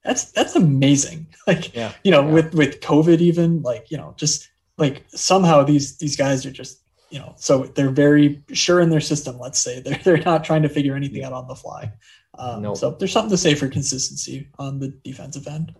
That's 0.02 0.30
that's 0.32 0.56
amazing. 0.56 1.26
Like 1.46 1.76
yeah, 1.76 1.92
you 2.02 2.10
know, 2.10 2.26
yeah. 2.26 2.32
with 2.32 2.54
with 2.54 2.80
COVID 2.80 3.20
even 3.20 3.62
like 3.62 3.88
you 3.88 3.96
know 3.96 4.14
just 4.16 4.50
like 4.78 5.04
somehow 5.10 5.62
these 5.62 5.96
these 5.98 6.16
guys 6.16 6.44
are 6.44 6.50
just 6.50 6.80
you 7.08 7.20
know 7.20 7.34
so 7.36 7.66
they're 7.66 7.88
very 7.88 8.42
sure 8.52 8.80
in 8.80 8.90
their 8.90 9.00
system. 9.00 9.38
Let's 9.38 9.60
say 9.60 9.78
they're 9.84 10.00
they're 10.02 10.16
not 10.16 10.42
trying 10.42 10.62
to 10.62 10.68
figure 10.68 10.96
anything 10.96 11.22
out 11.22 11.32
on 11.32 11.46
the 11.46 11.54
fly. 11.54 11.92
Um, 12.36 12.62
nope. 12.62 12.78
So 12.78 12.90
there's 12.90 13.12
something 13.12 13.30
to 13.30 13.36
say 13.36 13.54
for 13.54 13.68
consistency 13.68 14.48
on 14.58 14.80
the 14.80 14.88
defensive 15.04 15.46
end. 15.46 15.72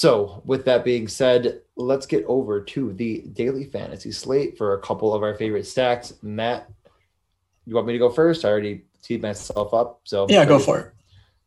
So, 0.00 0.40
with 0.46 0.64
that 0.64 0.82
being 0.82 1.08
said, 1.08 1.60
let's 1.76 2.06
get 2.06 2.24
over 2.24 2.62
to 2.62 2.94
the 2.94 3.18
daily 3.34 3.64
fantasy 3.66 4.12
slate 4.12 4.56
for 4.56 4.72
a 4.72 4.80
couple 4.80 5.12
of 5.12 5.22
our 5.22 5.34
favorite 5.34 5.66
stacks. 5.66 6.14
Matt, 6.22 6.70
you 7.66 7.74
want 7.74 7.86
me 7.86 7.92
to 7.92 7.98
go 7.98 8.08
first? 8.08 8.46
I 8.46 8.48
already 8.48 8.84
teed 9.02 9.20
myself 9.20 9.74
up. 9.74 10.00
So, 10.04 10.24
yeah, 10.30 10.46
go 10.46 10.58
for 10.58 10.78
it. 10.78 10.92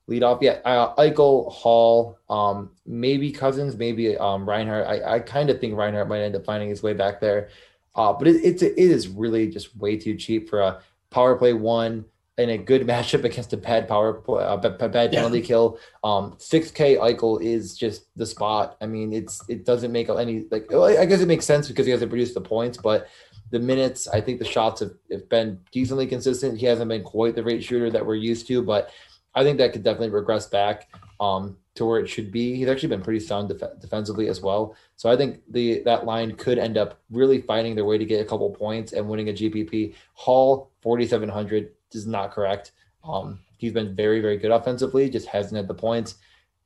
Lead 0.05 0.21
off, 0.21 0.37
yeah. 0.39 0.59
Uh, 0.65 0.93
Eichel, 0.97 1.51
Hall, 1.51 2.19
um, 2.29 2.69
maybe 2.85 3.31
Cozens, 3.31 3.75
maybe 3.75 4.15
um, 4.17 4.47
Reinhart. 4.47 4.85
I, 4.85 5.15
I 5.15 5.19
kind 5.21 5.49
of 5.49 5.59
think 5.59 5.75
Reinhart 5.75 6.07
might 6.07 6.21
end 6.21 6.35
up 6.35 6.45
finding 6.45 6.69
his 6.69 6.83
way 6.83 6.93
back 6.93 7.19
there. 7.19 7.49
Uh, 7.95 8.13
but 8.13 8.27
it, 8.27 8.35
it's 8.43 8.61
it 8.61 8.77
is 8.77 9.07
really 9.07 9.47
just 9.49 9.75
way 9.77 9.97
too 9.97 10.15
cheap 10.15 10.47
for 10.47 10.59
a 10.61 10.79
power 11.09 11.35
play 11.35 11.53
one 11.53 12.05
in 12.37 12.49
a 12.49 12.57
good 12.57 12.81
matchup 12.87 13.23
against 13.23 13.53
a 13.53 13.57
bad 13.57 13.87
power 13.87 14.13
play, 14.13 14.43
uh, 14.43 14.57
bad 14.57 15.11
penalty 15.11 15.39
yeah. 15.39 15.45
kill. 15.45 15.79
Um, 16.03 16.33
6K 16.33 16.99
Eichel 16.99 17.41
is 17.41 17.77
just 17.77 18.05
the 18.15 18.25
spot. 18.25 18.77
I 18.81 18.85
mean, 18.85 19.13
it's 19.13 19.41
it 19.47 19.65
doesn't 19.65 19.91
make 19.91 20.09
any 20.09 20.45
like 20.51 20.71
I 20.73 21.05
guess 21.05 21.21
it 21.21 21.27
makes 21.27 21.45
sense 21.45 21.67
because 21.67 21.85
he 21.85 21.91
hasn't 21.91 22.09
produced 22.09 22.33
the 22.33 22.41
points, 22.41 22.77
but 22.77 23.07
the 23.51 23.59
minutes, 23.59 24.07
I 24.07 24.19
think 24.19 24.39
the 24.39 24.45
shots 24.45 24.79
have, 24.79 24.93
have 25.11 25.29
been 25.29 25.59
decently 25.71 26.07
consistent. 26.07 26.59
He 26.59 26.65
hasn't 26.65 26.89
been 26.89 27.03
quite 27.03 27.35
the 27.35 27.43
rate 27.43 27.63
shooter 27.63 27.91
that 27.91 28.03
we're 28.03 28.15
used 28.15 28.47
to, 28.47 28.63
but 28.63 28.89
I 29.35 29.43
think 29.43 29.59
that 29.59 29.73
could 29.73 29.83
definitely 29.83 30.09
regress 30.09 30.47
back 30.47 30.89
um, 31.19 31.57
to 31.75 31.85
where 31.85 31.99
it 31.99 32.07
should 32.07 32.31
be. 32.31 32.55
He's 32.55 32.67
actually 32.67 32.89
been 32.89 33.01
pretty 33.01 33.19
sound 33.19 33.49
def- 33.49 33.79
defensively 33.79 34.27
as 34.27 34.41
well. 34.41 34.75
So 34.95 35.09
I 35.09 35.15
think 35.15 35.41
the 35.49 35.81
that 35.83 36.05
line 36.05 36.35
could 36.35 36.57
end 36.57 36.77
up 36.77 36.99
really 37.11 37.41
fighting 37.41 37.75
their 37.75 37.85
way 37.85 37.97
to 37.99 38.05
get 38.05 38.21
a 38.21 38.25
couple 38.25 38.49
points 38.51 38.93
and 38.93 39.07
winning 39.07 39.29
a 39.29 39.33
GPP. 39.33 39.95
Hall 40.13 40.71
4700 40.81 41.71
is 41.95 42.07
not 42.07 42.31
correct. 42.31 42.71
Um, 43.03 43.39
He's 43.63 43.71
been 43.71 43.95
very, 43.95 44.19
very 44.19 44.35
good 44.35 44.51
offensively, 44.51 45.09
just 45.09 45.25
hasn't 45.27 45.55
had 45.55 45.69
the 45.69 45.73
points. 45.73 46.15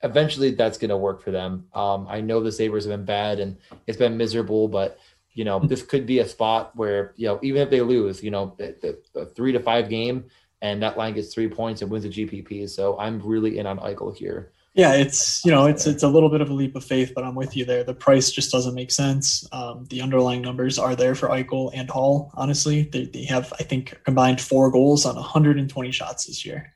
Eventually, 0.01 0.49
that's 0.49 0.79
going 0.79 0.89
to 0.89 0.97
work 0.97 1.21
for 1.21 1.29
them. 1.29 1.67
Um, 1.75 2.07
I 2.09 2.21
know 2.21 2.41
the 2.41 2.51
Sabres 2.51 2.85
have 2.85 2.91
been 2.91 3.05
bad 3.05 3.39
and 3.39 3.57
it's 3.85 3.99
been 3.99 4.17
miserable, 4.17 4.67
but 4.67 4.97
you 5.35 5.45
know, 5.45 5.59
this 5.59 5.83
could 5.83 6.07
be 6.07 6.17
a 6.17 6.27
spot 6.27 6.75
where, 6.75 7.13
you 7.15 7.27
know, 7.27 7.39
even 7.43 7.61
if 7.61 7.69
they 7.69 7.81
lose, 7.81 8.23
you 8.23 8.31
know, 8.31 8.55
the, 8.57 8.75
the, 8.81 8.99
the 9.13 9.25
three 9.27 9.51
to 9.51 9.59
five 9.59 9.89
game 9.89 10.25
and 10.63 10.81
that 10.81 10.97
line 10.97 11.13
gets 11.13 11.31
three 11.31 11.47
points 11.47 11.83
and 11.83 11.91
wins 11.91 12.05
a 12.05 12.09
GPP. 12.09 12.67
So 12.67 12.97
I'm 12.97 13.21
really 13.21 13.59
in 13.59 13.67
on 13.67 13.77
Eichel 13.77 14.17
here. 14.17 14.51
Yeah, 14.77 14.93
it's 14.93 15.43
you 15.43 15.51
know 15.51 15.65
it's 15.65 15.87
it's 15.87 16.03
a 16.03 16.07
little 16.07 16.29
bit 16.29 16.39
of 16.39 16.51
a 16.51 16.53
leap 16.53 16.75
of 16.75 16.83
faith, 16.83 17.13
but 17.15 17.23
I'm 17.23 17.33
with 17.33 17.57
you 17.57 17.65
there. 17.65 17.83
The 17.83 17.95
price 17.95 18.29
just 18.29 18.51
doesn't 18.51 18.75
make 18.75 18.91
sense. 18.91 19.43
Um, 19.51 19.85
the 19.89 20.03
underlying 20.03 20.43
numbers 20.43 20.77
are 20.77 20.95
there 20.95 21.15
for 21.15 21.29
Eichel 21.29 21.71
and 21.73 21.89
Hall. 21.89 22.31
Honestly, 22.35 22.83
they, 22.83 23.05
they 23.05 23.23
have 23.23 23.51
I 23.59 23.63
think 23.63 23.99
combined 24.05 24.39
four 24.39 24.69
goals 24.69 25.03
on 25.07 25.15
120 25.15 25.91
shots 25.91 26.25
this 26.27 26.45
year. 26.45 26.75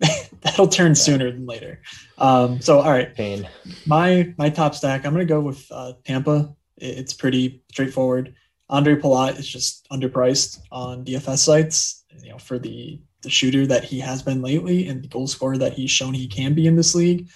That'll 0.40 0.68
turn 0.68 0.92
yeah. 0.92 0.94
sooner 0.94 1.30
than 1.30 1.44
later. 1.44 1.82
Um, 2.16 2.62
so 2.62 2.80
all 2.80 2.90
right, 2.90 3.14
pain. 3.14 3.46
My 3.84 4.32
my 4.38 4.48
top 4.48 4.74
stack. 4.74 5.04
I'm 5.04 5.12
gonna 5.12 5.26
go 5.26 5.40
with 5.42 5.66
uh, 5.70 5.92
Tampa. 6.06 6.56
It's 6.78 7.12
pretty 7.12 7.62
straightforward. 7.70 8.34
Andre 8.70 8.96
Palat 8.96 9.38
is 9.38 9.46
just 9.46 9.86
underpriced 9.90 10.60
on 10.72 11.04
DFS 11.04 11.40
sites. 11.40 12.06
You 12.22 12.30
know, 12.30 12.38
for 12.38 12.58
the 12.58 13.02
the 13.22 13.30
shooter 13.30 13.66
that 13.66 13.84
he 13.84 14.00
has 14.00 14.22
been 14.22 14.42
lately 14.42 14.86
and 14.88 15.02
the 15.02 15.08
goal 15.08 15.26
scorer 15.26 15.58
that 15.58 15.74
he's 15.74 15.90
shown 15.90 16.14
he 16.14 16.26
can 16.26 16.54
be 16.54 16.66
in 16.66 16.76
this 16.76 16.94
league. 16.94 17.28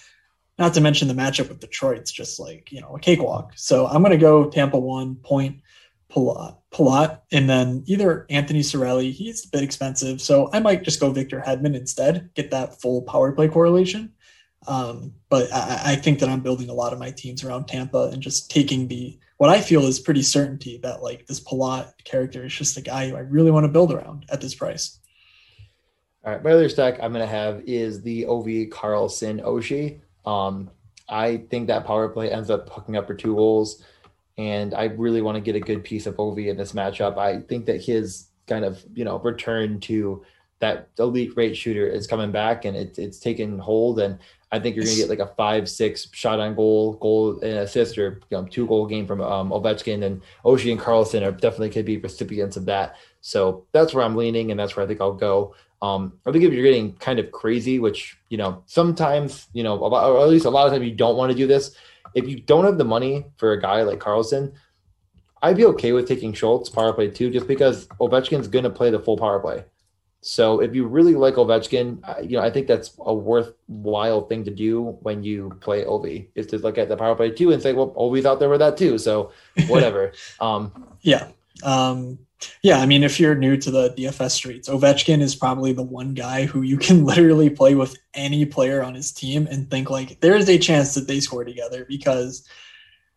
Not 0.57 0.73
to 0.73 0.81
mention 0.81 1.07
the 1.07 1.13
matchup 1.13 1.49
with 1.49 1.59
Detroit. 1.59 1.99
It's 1.99 2.11
just 2.11 2.39
like, 2.39 2.71
you 2.71 2.81
know, 2.81 2.95
a 2.95 2.99
cakewalk. 2.99 3.53
So 3.55 3.85
I'm 3.87 4.01
going 4.01 4.11
to 4.11 4.17
go 4.17 4.49
Tampa 4.49 4.79
one 4.79 5.15
point 5.15 5.61
Palat, 6.09 6.57
Palat, 6.71 7.19
and 7.31 7.49
then 7.49 7.83
either 7.85 8.25
Anthony 8.29 8.61
Cirelli. 8.61 9.11
He's 9.11 9.45
a 9.45 9.49
bit 9.49 9.63
expensive. 9.63 10.21
So 10.21 10.49
I 10.53 10.59
might 10.59 10.83
just 10.83 10.99
go 10.99 11.11
Victor 11.11 11.43
Hedman 11.45 11.75
instead, 11.75 12.29
get 12.33 12.51
that 12.51 12.81
full 12.81 13.01
power 13.03 13.31
play 13.31 13.47
correlation. 13.49 14.13
Um, 14.67 15.13
but 15.29 15.51
I, 15.53 15.93
I 15.93 15.95
think 15.95 16.19
that 16.19 16.29
I'm 16.29 16.41
building 16.41 16.69
a 16.69 16.73
lot 16.73 16.93
of 16.93 16.99
my 16.99 17.11
teams 17.11 17.43
around 17.43 17.67
Tampa 17.67 18.09
and 18.11 18.21
just 18.21 18.49
taking 18.49 18.87
the 18.87 19.19
what 19.37 19.49
I 19.51 19.61
feel 19.61 19.85
is 19.85 19.99
pretty 19.99 20.23
certainty 20.23 20.79
that 20.81 21.03
like 21.03 21.27
this 21.27 21.39
Palat 21.39 21.91
character 22.03 22.43
is 22.43 22.53
just 22.53 22.77
a 22.77 22.81
guy 22.81 23.09
who 23.09 23.15
I 23.15 23.19
really 23.19 23.51
want 23.51 23.65
to 23.65 23.71
build 23.71 23.93
around 23.93 24.25
at 24.29 24.41
this 24.41 24.55
price. 24.55 24.99
All 26.27 26.33
right, 26.33 26.43
my 26.43 26.51
other 26.51 26.67
stack 26.67 26.99
I'm 27.01 27.13
going 27.13 27.25
to 27.25 27.33
have 27.33 27.61
is 27.65 28.01
the 28.01 28.23
Ovi 28.23 28.69
Carlson 28.69 29.39
Oshie. 29.39 30.01
Um, 30.25 30.69
I 31.07 31.37
think 31.49 31.67
that 31.67 31.85
power 31.85 32.09
play 32.09 32.29
ends 32.29 32.49
up 32.49 32.67
hooking 32.69 32.97
up 32.97 33.07
for 33.07 33.13
two 33.13 33.33
goals, 33.33 33.81
and 34.37 34.73
I 34.73 34.85
really 34.87 35.21
want 35.21 35.35
to 35.35 35.41
get 35.41 35.55
a 35.55 35.61
good 35.61 35.85
piece 35.85 36.05
of 36.05 36.17
Ovi 36.17 36.47
in 36.47 36.57
this 36.57 36.73
matchup. 36.73 37.17
I 37.17 37.39
think 37.39 37.65
that 37.67 37.81
his 37.81 38.27
kind 38.45 38.65
of 38.65 38.83
you 38.93 39.05
know 39.05 39.19
return 39.19 39.79
to 39.81 40.25
that 40.59 40.89
elite 40.99 41.31
rate 41.37 41.55
shooter 41.55 41.87
is 41.87 42.07
coming 42.07 42.33
back, 42.33 42.65
and 42.65 42.75
it, 42.75 42.99
it's 42.99 43.19
taken 43.19 43.57
hold. 43.57 43.99
And 43.99 44.19
I 44.51 44.59
think 44.59 44.75
you're 44.75 44.83
going 44.83 44.97
to 44.97 45.01
get 45.01 45.09
like 45.09 45.19
a 45.19 45.33
five, 45.35 45.69
six 45.69 46.09
shot 46.11 46.41
on 46.41 46.55
goal, 46.55 46.95
goal 46.95 47.39
and 47.39 47.59
assist, 47.59 47.97
or 47.97 48.19
you 48.29 48.37
know, 48.37 48.43
two 48.43 48.67
goal 48.67 48.85
game 48.85 49.07
from 49.07 49.21
um, 49.21 49.51
Ovechkin 49.51 50.03
and 50.03 50.21
Oshie 50.43 50.73
and 50.73 50.81
Carlson 50.81 51.23
are 51.23 51.31
definitely 51.31 51.69
could 51.69 51.85
be 51.85 51.95
recipients 51.95 52.57
of 52.57 52.65
that. 52.65 52.97
So 53.21 53.65
that's 53.71 53.93
where 53.93 54.03
I'm 54.03 54.17
leaning, 54.17 54.51
and 54.51 54.59
that's 54.59 54.75
where 54.75 54.83
I 54.83 54.87
think 54.89 54.99
I'll 54.99 55.13
go. 55.13 55.55
Um, 55.81 56.13
I 56.25 56.31
think 56.31 56.43
if 56.43 56.53
you're 56.53 56.63
getting 56.63 56.93
kind 56.93 57.19
of 57.19 57.31
crazy, 57.31 57.79
which 57.79 58.17
you 58.29 58.37
know 58.37 58.63
sometimes 58.65 59.47
you 59.53 59.63
know, 59.63 59.77
or 59.77 60.21
at 60.21 60.29
least 60.29 60.45
a 60.45 60.49
lot 60.49 60.67
of 60.67 60.73
times 60.73 60.85
you 60.85 60.95
don't 60.95 61.17
want 61.17 61.31
to 61.31 61.37
do 61.37 61.47
this. 61.47 61.75
If 62.15 62.27
you 62.27 62.39
don't 62.39 62.65
have 62.65 62.77
the 62.77 62.85
money 62.85 63.25
for 63.37 63.51
a 63.51 63.61
guy 63.61 63.83
like 63.83 63.99
Carlson, 63.99 64.53
I'd 65.41 65.57
be 65.57 65.65
okay 65.65 65.91
with 65.91 66.07
taking 66.07 66.33
Schultz 66.33 66.69
power 66.69 66.93
play 66.93 67.09
too, 67.09 67.29
just 67.29 67.47
because 67.47 67.87
Ovechkin's 67.99 68.47
going 68.47 68.63
to 68.63 68.69
play 68.69 68.89
the 68.89 68.99
full 68.99 69.17
power 69.17 69.39
play. 69.39 69.65
So 70.21 70.61
if 70.61 70.73
you 70.73 70.87
really 70.87 71.13
like 71.13 71.35
Ovechkin, 71.35 72.29
you 72.29 72.37
know 72.37 72.43
I 72.43 72.49
think 72.49 72.67
that's 72.67 72.93
a 72.99 73.13
worthwhile 73.13 74.21
thing 74.27 74.43
to 74.45 74.51
do 74.51 74.97
when 75.01 75.23
you 75.23 75.55
play 75.61 75.83
Ovi 75.83 76.27
is 76.35 76.47
to 76.47 76.57
look 76.57 76.77
at 76.77 76.89
the 76.89 76.97
power 76.97 77.15
play 77.15 77.29
too 77.31 77.51
and 77.51 77.61
say, 77.61 77.73
well, 77.73 77.91
Ovi's 77.91 78.25
out 78.25 78.39
there 78.39 78.49
with 78.49 78.59
that 78.59 78.77
too, 78.77 78.97
so 78.97 79.31
whatever. 79.67 80.13
um, 80.39 80.95
yeah. 81.01 81.27
Um, 81.63 82.19
yeah, 82.61 82.79
I 82.79 82.85
mean, 82.85 83.03
if 83.03 83.19
you're 83.19 83.35
new 83.35 83.57
to 83.57 83.71
the 83.71 83.89
DFS 83.91 84.31
streets, 84.31 84.69
Ovechkin 84.69 85.21
is 85.21 85.35
probably 85.35 85.73
the 85.73 85.83
one 85.83 86.13
guy 86.13 86.45
who 86.45 86.61
you 86.61 86.77
can 86.77 87.05
literally 87.11 87.49
play 87.49 87.75
with 87.75 87.97
any 88.13 88.45
player 88.45 88.83
on 88.83 88.93
his 88.93 89.11
team 89.11 89.47
and 89.49 89.69
think 89.69 89.89
like 89.89 90.19
there 90.21 90.35
is 90.35 90.49
a 90.49 90.57
chance 90.57 90.93
that 90.95 91.07
they 91.07 91.19
score 91.19 91.43
together 91.43 91.85
because 91.87 92.47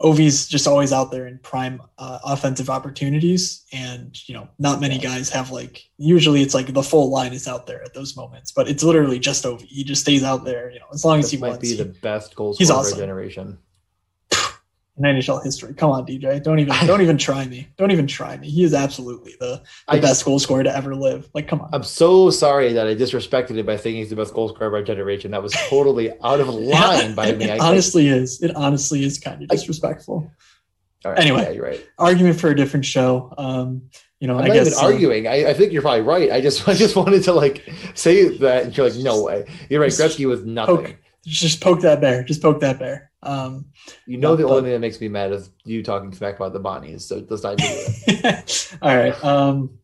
Ovi's 0.01 0.49
just 0.49 0.67
always 0.67 0.93
out 0.93 1.11
there 1.11 1.27
in 1.27 1.39
prime 1.39 1.83
uh, 1.99 2.21
offensive 2.25 2.71
opportunities, 2.71 3.67
and 3.71 4.17
you 4.27 4.35
know, 4.35 4.49
not 4.59 4.81
many 4.81 4.97
guys 4.97 5.29
have 5.29 5.51
like. 5.51 5.85
Usually, 5.99 6.41
it's 6.41 6.55
like 6.55 6.73
the 6.73 6.83
full 6.83 7.11
line 7.11 7.35
is 7.35 7.47
out 7.47 7.67
there 7.67 7.83
at 7.83 7.93
those 7.93 8.17
moments, 8.17 8.51
but 8.51 8.67
it's 8.67 8.83
literally 8.83 9.19
just 9.19 9.45
Ovi. 9.45 9.67
He 9.67 9.85
just 9.85 10.01
stays 10.01 10.25
out 10.25 10.47
there, 10.47 10.71
you 10.71 10.79
know, 10.79 10.87
as 10.91 11.05
long 11.05 11.19
this 11.19 11.27
as 11.27 11.33
he 11.33 11.37
might 11.37 11.49
wants. 11.51 11.69
be 11.69 11.77
the 11.77 11.85
best 11.85 12.35
goal 12.35 12.55
scorer 12.55 12.81
awesome. 12.81 12.99
generation 12.99 13.59
in 14.97 15.05
NHL 15.05 15.43
history. 15.43 15.75
Come 15.75 15.91
on, 15.91 16.07
DJ. 16.07 16.43
Don't 16.43 16.59
even 16.59 16.75
don't 16.87 17.01
even 17.01 17.19
try 17.19 17.47
me. 17.47 17.69
Don't 17.77 17.91
even 17.91 18.07
try 18.07 18.37
me. 18.37 18.51
He 18.51 18.65
is 18.65 18.75
absolutely 18.75 19.35
the, 19.41 19.57
the 19.57 19.63
I, 19.89 20.01
best 20.01 20.25
goal 20.25 20.39
scorer 20.39 20.63
to 20.63 20.75
ever 20.75 20.95
live. 20.95 21.29
Like, 21.35 21.49
come 21.49 21.61
on. 21.61 21.71
I'm 21.73 21.83
so 21.83 22.31
sorry 22.31 22.73
that 22.73 22.87
I 22.87 22.95
disrespected 22.95 23.57
it 23.57 23.67
by 23.67 23.77
saying 23.77 23.97
he's 23.97 24.11
the 24.11 24.17
best 24.17 24.35
goal 24.35 24.49
scorer 24.49 24.69
of 24.69 24.75
our 24.75 24.83
generation. 24.83 25.31
That 25.31 25.43
was 25.43 25.53
totally 25.69 26.13
out 26.23 26.41
of 26.41 26.49
line 26.55 27.15
by 27.15 27.33
me. 27.33 27.47
It 27.47 27.61
honestly 27.61 28.09
is. 28.09 28.43
It 28.43 28.55
honestly 28.57 29.05
is 29.05 29.19
kind 29.19 29.43
of 29.43 29.49
disrespectful. 29.49 30.31
All 31.05 31.13
right. 31.13 31.21
Anyway, 31.21 31.43
yeah, 31.43 31.51
you're 31.51 31.65
right. 31.65 31.87
Argument 31.99 32.39
for 32.39 32.51
a 32.51 32.57
different 32.57 32.85
show. 32.85 33.33
Um, 33.39 33.83
you 34.21 34.29
know, 34.29 34.35
I'm 34.35 34.45
I 34.45 34.49
not 34.49 34.55
guess 34.55 34.67
even 34.67 34.85
arguing. 34.85 35.27
Uh, 35.27 35.31
I, 35.31 35.35
I, 35.49 35.55
think 35.55 35.73
you're 35.73 35.81
probably 35.81 36.03
right. 36.03 36.31
I 36.31 36.43
just 36.43 36.69
I 36.69 36.75
just 36.75 36.95
wanted 36.95 37.23
to 37.25 37.33
like 37.33 37.67
say 37.95 38.37
that, 38.39 38.65
and 38.65 38.77
you're 38.77 38.91
like, 38.91 38.99
no 38.99 39.23
way. 39.23 39.47
You're 39.71 39.81
right. 39.81 39.91
Gretzky 39.91 40.27
was 40.27 40.45
nothing. 40.45 40.77
Poke, 40.77 40.97
just 41.25 41.61
poke 41.63 41.81
that 41.81 42.03
bear. 42.03 42.23
Just 42.23 42.43
poke 42.43 42.61
that 42.61 42.79
bear. 42.79 43.10
Um, 43.23 43.67
you 44.07 44.17
know, 44.17 44.35
the 44.37 44.45
but, 44.45 44.51
only 44.51 44.63
thing 44.63 44.73
that 44.73 44.79
makes 44.81 45.01
me 45.01 45.09
mad 45.09 45.33
is 45.33 45.51
you 45.65 45.83
talking 45.83 46.13
smack 46.13 46.37
about 46.37 46.53
the 46.53 46.61
Bonnies. 46.61 47.03
So 47.03 47.25
let's 47.29 47.43
not 47.43 47.59
do 47.59 47.65
it. 47.67 48.77
All 48.83 48.97
right. 48.97 49.25
Um, 49.25 49.79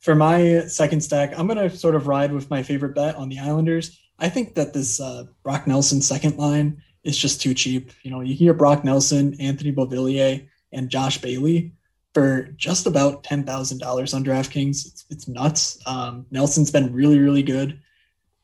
for 0.00 0.14
my 0.14 0.64
second 0.66 1.00
stack, 1.00 1.38
I'm 1.38 1.46
going 1.46 1.58
to 1.58 1.74
sort 1.74 1.94
of 1.94 2.06
ride 2.06 2.32
with 2.32 2.50
my 2.50 2.62
favorite 2.62 2.94
bet 2.94 3.14
on 3.14 3.28
the 3.28 3.38
Islanders. 3.38 3.98
I 4.18 4.28
think 4.28 4.54
that 4.56 4.72
this 4.74 5.00
uh, 5.00 5.24
Brock 5.42 5.66
Nelson 5.66 6.02
second 6.02 6.36
line 6.36 6.82
is 7.04 7.16
just 7.16 7.40
too 7.40 7.54
cheap. 7.54 7.92
You 8.02 8.10
know, 8.10 8.20
you 8.20 8.36
can 8.36 8.44
hear 8.44 8.54
Brock 8.54 8.84
Nelson, 8.84 9.34
Anthony 9.40 9.72
Beauvillier, 9.72 10.46
and 10.72 10.90
Josh 10.90 11.18
Bailey 11.18 11.72
for 12.14 12.42
just 12.56 12.86
about 12.86 13.24
ten 13.24 13.44
thousand 13.44 13.78
dollars 13.78 14.12
on 14.12 14.24
DraftKings. 14.24 14.86
It's, 14.86 15.04
it's 15.08 15.28
nuts. 15.28 15.78
Um, 15.86 16.26
Nelson's 16.30 16.70
been 16.70 16.92
really, 16.92 17.18
really 17.18 17.42
good. 17.42 17.80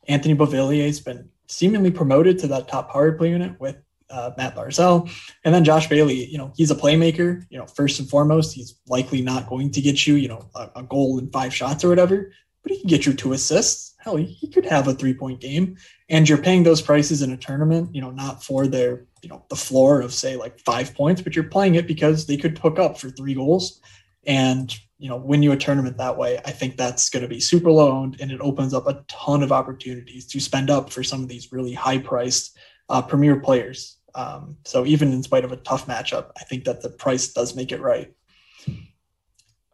Anthony 0.09 0.34
Beauvillier's 0.34 1.01
been 1.01 1.28
seemingly 1.49 1.90
promoted 1.90 2.38
to 2.38 2.46
that 2.49 2.68
top 2.68 2.90
power 2.90 3.12
play 3.12 3.30
unit 3.30 3.59
with 3.61 3.76
uh, 4.11 4.31
Matt 4.37 4.55
Barzal. 4.55 5.11
And 5.45 5.55
then 5.55 5.65
Josh 5.65 5.89
Bailey, 5.89 6.27
you 6.27 6.39
know, 6.39 6.53
he's 6.57 6.71
a 6.71 6.77
playmaker. 6.77 7.45
You 7.51 7.59
know, 7.59 7.67
first 7.67 7.99
and 7.99 8.09
foremost, 8.09 8.55
he's 8.55 8.79
likely 8.89 9.23
not 9.23 9.49
going 9.49 9.71
to 9.73 9.81
get 9.81 10.07
you, 10.07 10.15
you 10.15 10.29
know, 10.29 10.49
a, 10.55 10.71
a 10.77 10.83
goal 10.83 11.19
in 11.19 11.31
five 11.31 11.55
shots 11.55 11.85
or 11.85 11.89
whatever, 11.89 12.33
but 12.63 12.73
he 12.73 12.81
can 12.81 12.89
get 12.89 13.07
you 13.07 13.13
two 13.13 13.33
assists. 13.33 13.95
Hell, 13.99 14.17
he, 14.17 14.27
he 14.27 14.49
could 14.49 14.65
have 14.65 14.89
a 14.89 14.95
three 14.95 15.15
point 15.15 15.41
game. 15.41 15.77
And 16.09 16.29
you're 16.29 16.39
paying 16.39 16.63
those 16.63 16.83
prices 16.83 17.23
in 17.23 17.33
a 17.33 17.37
tournament, 17.37 17.95
you 17.95 18.01
know, 18.01 18.11
not 18.11 18.43
for 18.43 18.67
their, 18.67 19.07
you 19.23 19.29
know, 19.29 19.45
the 19.51 19.57
floor 19.57 20.01
of 20.01 20.15
say 20.15 20.37
like 20.37 20.61
five 20.61 20.95
points, 20.95 21.21
but 21.21 21.35
you're 21.35 21.45
playing 21.45 21.75
it 21.75 21.87
because 21.87 22.27
they 22.27 22.37
could 22.37 22.59
hook 22.59 22.79
up 22.79 22.99
for 22.99 23.11
three 23.11 23.35
goals 23.35 23.81
and, 24.27 24.75
you 24.99 25.09
know, 25.09 25.17
win 25.17 25.43
you 25.43 25.53
a 25.53 25.57
tournament 25.57 25.97
that 25.99 26.17
way. 26.17 26.39
I 26.45 26.51
think 26.51 26.77
that's 26.77 27.11
going 27.11 27.23
to 27.23 27.29
be 27.29 27.41
super 27.41 27.71
low 27.71 27.91
owned 27.91 28.17
and 28.21 28.31
it 28.31 28.41
opens 28.41 28.73
up 28.73 28.87
a 28.87 29.05
ton 29.09 29.43
of 29.43 29.53
opportunities 29.53 30.27
to 30.29 30.41
spend 30.41 30.71
up 30.71 30.91
for 30.91 31.03
some 31.03 31.23
of 31.23 31.29
these 31.29 31.53
really 31.53 31.75
high 31.75 31.99
priced 31.99 32.57
uh, 32.89 33.03
premier 33.03 33.39
players 33.41 33.97
um, 34.19 34.57
so 34.64 34.85
even 34.85 35.12
in 35.12 35.23
spite 35.23 35.45
of 35.45 35.53
a 35.53 35.57
tough 35.59 35.87
matchup, 35.87 36.33
I 36.37 36.43
think 36.43 36.64
that 36.64 36.83
the 36.83 36.91
price 36.91 37.29
does 37.29 37.55
make 37.55 37.71
it 37.71 37.81
right. 37.81 38.12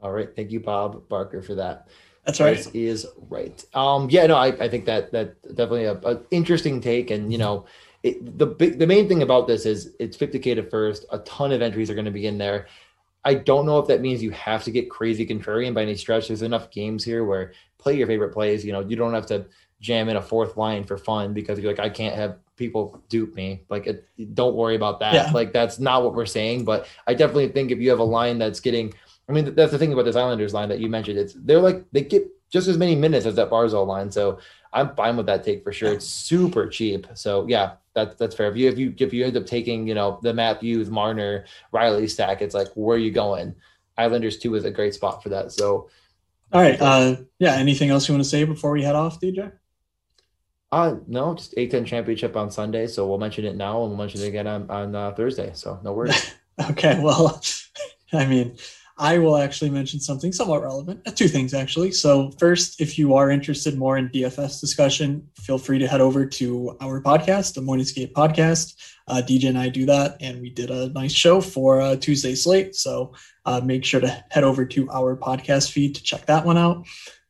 All 0.02 0.12
right, 0.12 0.28
thank 0.36 0.50
you, 0.50 0.60
Bob 0.60 1.08
Barker, 1.08 1.40
for 1.40 1.54
that. 1.54 1.88
That's 2.26 2.40
right. 2.40 2.54
Price 2.54 2.66
is 2.74 3.06
right. 3.30 3.64
Um, 3.72 4.10
yeah, 4.10 4.26
no, 4.26 4.36
I, 4.36 4.48
I 4.48 4.68
think 4.68 4.84
that 4.84 5.12
that 5.12 5.40
definitely 5.42 5.84
a, 5.84 5.94
a 5.94 6.20
interesting 6.30 6.82
take, 6.82 7.10
and 7.10 7.32
you 7.32 7.38
know, 7.38 7.64
it, 8.02 8.38
the 8.38 8.46
big 8.46 8.78
the 8.78 8.86
main 8.86 9.08
thing 9.08 9.22
about 9.22 9.46
this 9.46 9.64
is 9.64 9.94
it's 9.98 10.14
50k 10.14 10.56
to 10.56 10.62
first. 10.62 11.06
A 11.10 11.20
ton 11.20 11.50
of 11.50 11.62
entries 11.62 11.88
are 11.88 11.94
going 11.94 12.04
to 12.04 12.10
be 12.10 12.26
in 12.26 12.36
there. 12.36 12.66
I 13.24 13.32
don't 13.32 13.64
know 13.64 13.78
if 13.78 13.86
that 13.88 14.02
means 14.02 14.22
you 14.22 14.30
have 14.32 14.62
to 14.64 14.70
get 14.70 14.90
crazy 14.90 15.26
contrarian 15.26 15.72
by 15.72 15.82
any 15.82 15.94
stretch. 15.94 16.28
There's 16.28 16.42
enough 16.42 16.70
games 16.70 17.02
here 17.02 17.24
where 17.24 17.54
play 17.78 17.96
your 17.96 18.06
favorite 18.06 18.34
plays. 18.34 18.62
You 18.62 18.72
know, 18.72 18.80
you 18.80 18.96
don't 18.96 19.14
have 19.14 19.26
to 19.26 19.46
jam 19.84 20.08
in 20.08 20.16
a 20.16 20.22
fourth 20.22 20.56
line 20.56 20.82
for 20.84 20.96
fun 20.96 21.34
because 21.34 21.58
you're 21.58 21.70
like, 21.70 21.84
I 21.84 21.90
can't 21.90 22.16
have 22.16 22.38
people 22.56 23.02
dupe 23.08 23.34
me. 23.34 23.62
Like, 23.68 23.86
it, 23.86 24.08
don't 24.34 24.56
worry 24.56 24.74
about 24.74 25.00
that. 25.00 25.14
Yeah. 25.14 25.30
Like, 25.30 25.52
that's 25.52 25.78
not 25.78 26.02
what 26.02 26.14
we're 26.14 26.26
saying. 26.26 26.64
But 26.64 26.88
I 27.06 27.12
definitely 27.12 27.48
think 27.48 27.70
if 27.70 27.78
you 27.78 27.90
have 27.90 27.98
a 27.98 28.04
line 28.04 28.38
that's 28.38 28.60
getting, 28.60 28.94
I 29.28 29.32
mean, 29.32 29.54
that's 29.54 29.72
the 29.72 29.78
thing 29.78 29.92
about 29.92 30.06
this 30.06 30.16
Islanders 30.16 30.54
line 30.54 30.70
that 30.70 30.80
you 30.80 30.88
mentioned. 30.88 31.18
It's 31.18 31.34
they're 31.34 31.60
like 31.60 31.84
they 31.92 32.00
get 32.00 32.26
just 32.50 32.66
as 32.66 32.78
many 32.78 32.94
minutes 32.94 33.26
as 33.26 33.34
that 33.34 33.50
Barzal 33.50 33.86
line. 33.86 34.10
So 34.10 34.38
I'm 34.72 34.94
fine 34.94 35.16
with 35.16 35.26
that 35.26 35.44
take 35.44 35.62
for 35.62 35.72
sure. 35.72 35.92
It's 35.92 36.06
super 36.06 36.66
cheap. 36.66 37.06
So 37.14 37.46
yeah, 37.46 37.72
that's 37.94 38.16
that's 38.16 38.34
fair. 38.34 38.50
If 38.50 38.56
you 38.56 38.68
if 38.68 38.78
you 38.78 38.94
if 38.96 39.12
you 39.12 39.24
end 39.24 39.36
up 39.36 39.46
taking 39.46 39.86
you 39.86 39.94
know 39.94 40.18
the 40.22 40.32
Matthews, 40.32 40.90
Marner, 40.90 41.44
Rielly 41.72 42.08
stack, 42.08 42.42
it's 42.42 42.54
like 42.54 42.68
where 42.74 42.96
are 42.96 43.00
you 43.00 43.10
going? 43.10 43.54
Islanders 43.98 44.38
two 44.38 44.54
is 44.54 44.64
a 44.64 44.70
great 44.70 44.94
spot 44.94 45.22
for 45.22 45.28
that. 45.30 45.52
So 45.52 45.90
All 46.52 46.60
right. 46.60 46.80
Uh, 46.80 47.16
yeah. 47.38 47.54
Anything 47.54 47.90
else 47.90 48.08
you 48.08 48.14
want 48.14 48.24
to 48.24 48.30
say 48.30 48.44
before 48.44 48.72
we 48.72 48.82
head 48.82 48.96
off, 48.96 49.20
DJ? 49.20 49.52
Uh, 50.74 50.96
no, 51.06 51.36
just 51.36 51.54
A10 51.54 51.86
championship 51.86 52.36
on 52.36 52.50
Sunday. 52.50 52.88
So 52.88 53.06
we'll 53.06 53.18
mention 53.18 53.44
it 53.44 53.54
now 53.54 53.82
and 53.82 53.90
we'll 53.90 53.98
mention 53.98 54.22
it 54.22 54.26
again 54.26 54.48
on, 54.48 54.68
on 54.68 54.92
uh, 54.92 55.12
Thursday. 55.12 55.52
So 55.54 55.78
no 55.84 55.92
worries. 55.92 56.34
okay. 56.70 57.00
Well, 57.00 57.40
I 58.12 58.26
mean, 58.26 58.56
I 58.98 59.18
will 59.18 59.36
actually 59.36 59.70
mention 59.70 60.00
something 60.00 60.32
somewhat 60.32 60.62
relevant. 60.62 61.02
Uh, 61.06 61.12
two 61.12 61.28
things, 61.28 61.54
actually. 61.54 61.92
So, 61.92 62.32
first, 62.40 62.80
if 62.80 62.98
you 62.98 63.14
are 63.14 63.30
interested 63.30 63.78
more 63.78 63.98
in 63.98 64.08
DFS 64.08 64.60
discussion, 64.60 65.28
feel 65.36 65.58
free 65.58 65.78
to 65.78 65.86
head 65.86 66.00
over 66.00 66.26
to 66.26 66.76
our 66.80 67.00
podcast, 67.00 67.54
the 67.54 67.62
Morning 67.62 67.86
Skate 67.86 68.12
podcast. 68.12 68.74
Uh, 69.06 69.22
DJ 69.24 69.50
and 69.50 69.58
I 69.58 69.68
do 69.68 69.86
that, 69.86 70.16
and 70.20 70.40
we 70.40 70.50
did 70.50 70.70
a 70.70 70.88
nice 70.88 71.12
show 71.12 71.40
for 71.40 71.80
uh, 71.80 71.94
Tuesday 71.96 72.34
slate. 72.34 72.74
So, 72.74 73.14
uh, 73.46 73.60
make 73.64 73.84
sure 73.84 74.00
to 74.00 74.24
head 74.30 74.42
over 74.44 74.64
to 74.64 74.90
our 74.90 75.16
podcast 75.16 75.70
feed 75.70 75.94
to 75.94 76.02
check 76.02 76.26
that 76.26 76.44
one 76.44 76.58
out. 76.58 76.84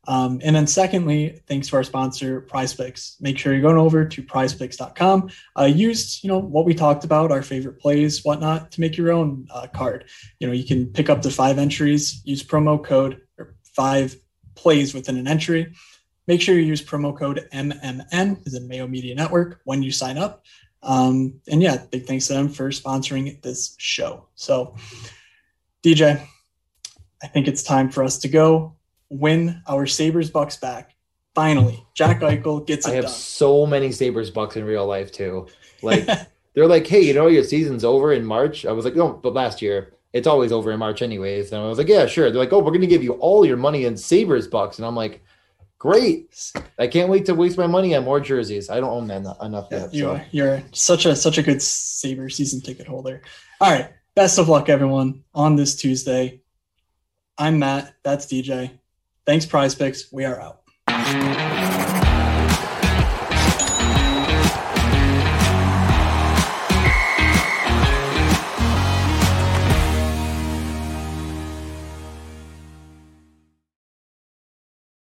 Um, 0.06 0.40
and 0.44 0.54
then 0.54 0.66
secondly, 0.66 1.40
thanks 1.46 1.68
to 1.68 1.76
our 1.76 1.84
sponsor, 1.84 2.42
PrizePicks. 2.42 3.20
Make 3.20 3.38
sure 3.38 3.52
you're 3.52 3.62
going 3.62 3.78
over 3.78 4.04
to 4.04 4.22
prizepicks.com. 4.22 5.30
Uh, 5.58 5.64
use, 5.64 6.22
you 6.22 6.28
know, 6.28 6.38
what 6.38 6.64
we 6.64 6.74
talked 6.74 7.04
about, 7.04 7.32
our 7.32 7.42
favorite 7.42 7.80
plays, 7.80 8.24
whatnot, 8.24 8.70
to 8.72 8.80
make 8.80 8.96
your 8.96 9.12
own 9.12 9.46
uh, 9.50 9.66
card. 9.68 10.04
You 10.38 10.46
know, 10.46 10.52
you 10.52 10.64
can 10.64 10.86
pick 10.86 11.08
up 11.08 11.22
the 11.22 11.30
five 11.30 11.58
entries, 11.58 12.20
use 12.24 12.42
promo 12.42 12.82
code 12.82 13.22
or 13.38 13.54
five 13.62 14.16
plays 14.54 14.94
within 14.94 15.16
an 15.16 15.26
entry. 15.26 15.72
Make 16.26 16.40
sure 16.40 16.54
you 16.54 16.62
use 16.62 16.82
promo 16.82 17.16
code 17.16 17.48
MMN, 17.52 18.46
is 18.46 18.54
in 18.54 18.68
Mayo 18.68 18.86
Media 18.86 19.14
Network, 19.14 19.60
when 19.64 19.82
you 19.82 19.92
sign 19.92 20.18
up. 20.18 20.44
Um, 20.82 21.40
and 21.48 21.62
yeah, 21.62 21.78
big 21.90 22.06
thanks 22.06 22.26
to 22.26 22.34
them 22.34 22.48
for 22.48 22.68
sponsoring 22.70 23.40
this 23.42 23.74
show. 23.78 24.26
So, 24.34 24.76
DJ, 25.82 26.26
I 27.22 27.26
think 27.26 27.48
it's 27.48 27.62
time 27.62 27.90
for 27.90 28.04
us 28.04 28.18
to 28.18 28.28
go 28.28 28.76
win 29.18 29.62
our 29.68 29.86
Sabres 29.86 30.30
Bucks 30.30 30.56
back. 30.56 30.94
Finally, 31.34 31.84
Jack 31.94 32.20
Eichel 32.20 32.64
gets 32.66 32.86
it 32.86 32.92
I 32.92 32.94
have 32.94 33.04
done. 33.04 33.12
so 33.12 33.66
many 33.66 33.90
Sabres 33.90 34.30
Bucks 34.30 34.56
in 34.56 34.64
real 34.64 34.86
life 34.86 35.12
too. 35.12 35.46
Like 35.82 36.06
they're 36.54 36.66
like, 36.66 36.86
hey, 36.86 37.02
you 37.02 37.12
know, 37.12 37.26
your 37.26 37.44
season's 37.44 37.84
over 37.84 38.14
in 38.14 38.24
March. 38.24 38.64
I 38.64 38.72
was 38.72 38.86
like, 38.86 38.96
no, 38.96 39.12
but 39.12 39.34
last 39.34 39.60
year 39.60 39.92
it's 40.14 40.26
always 40.26 40.50
over 40.50 40.72
in 40.72 40.78
March 40.78 41.02
anyways. 41.02 41.52
And 41.52 41.60
I 41.60 41.66
was 41.66 41.76
like, 41.76 41.88
yeah, 41.88 42.06
sure. 42.06 42.30
They're 42.30 42.40
like, 42.40 42.54
oh, 42.54 42.60
we're 42.60 42.72
gonna 42.72 42.86
give 42.86 43.02
you 43.02 43.14
all 43.14 43.44
your 43.44 43.58
money 43.58 43.84
in 43.84 43.94
Sabres 43.94 44.48
Bucks, 44.48 44.78
and 44.78 44.86
I'm 44.86 44.96
like, 44.96 45.22
great. 45.78 46.52
I 46.78 46.86
can't 46.86 47.10
wait 47.10 47.26
to 47.26 47.34
waste 47.34 47.58
my 47.58 47.66
money 47.66 47.94
on 47.94 48.04
more 48.04 48.18
jerseys. 48.18 48.70
I 48.70 48.80
don't 48.80 48.90
own 48.90 49.08
that 49.08 49.36
enough 49.42 49.68
yet. 49.70 49.92
you 49.92 50.04
so. 50.04 50.12
are, 50.12 50.26
you're 50.30 50.62
such 50.72 51.04
a 51.04 51.14
such 51.14 51.36
a 51.36 51.42
good 51.42 51.60
Saber 51.60 52.30
season 52.30 52.62
ticket 52.62 52.86
holder. 52.86 53.20
All 53.60 53.70
right, 53.70 53.90
best 54.14 54.38
of 54.38 54.48
luck, 54.48 54.70
everyone, 54.70 55.24
on 55.34 55.56
this 55.56 55.76
Tuesday. 55.76 56.40
I'm 57.36 57.58
Matt. 57.58 57.94
That's 58.04 58.24
DJ. 58.24 58.78
Thanks, 59.26 59.46
PrizePicks. 59.46 60.12
We 60.12 60.24
are 60.24 60.40
out. 60.40 61.63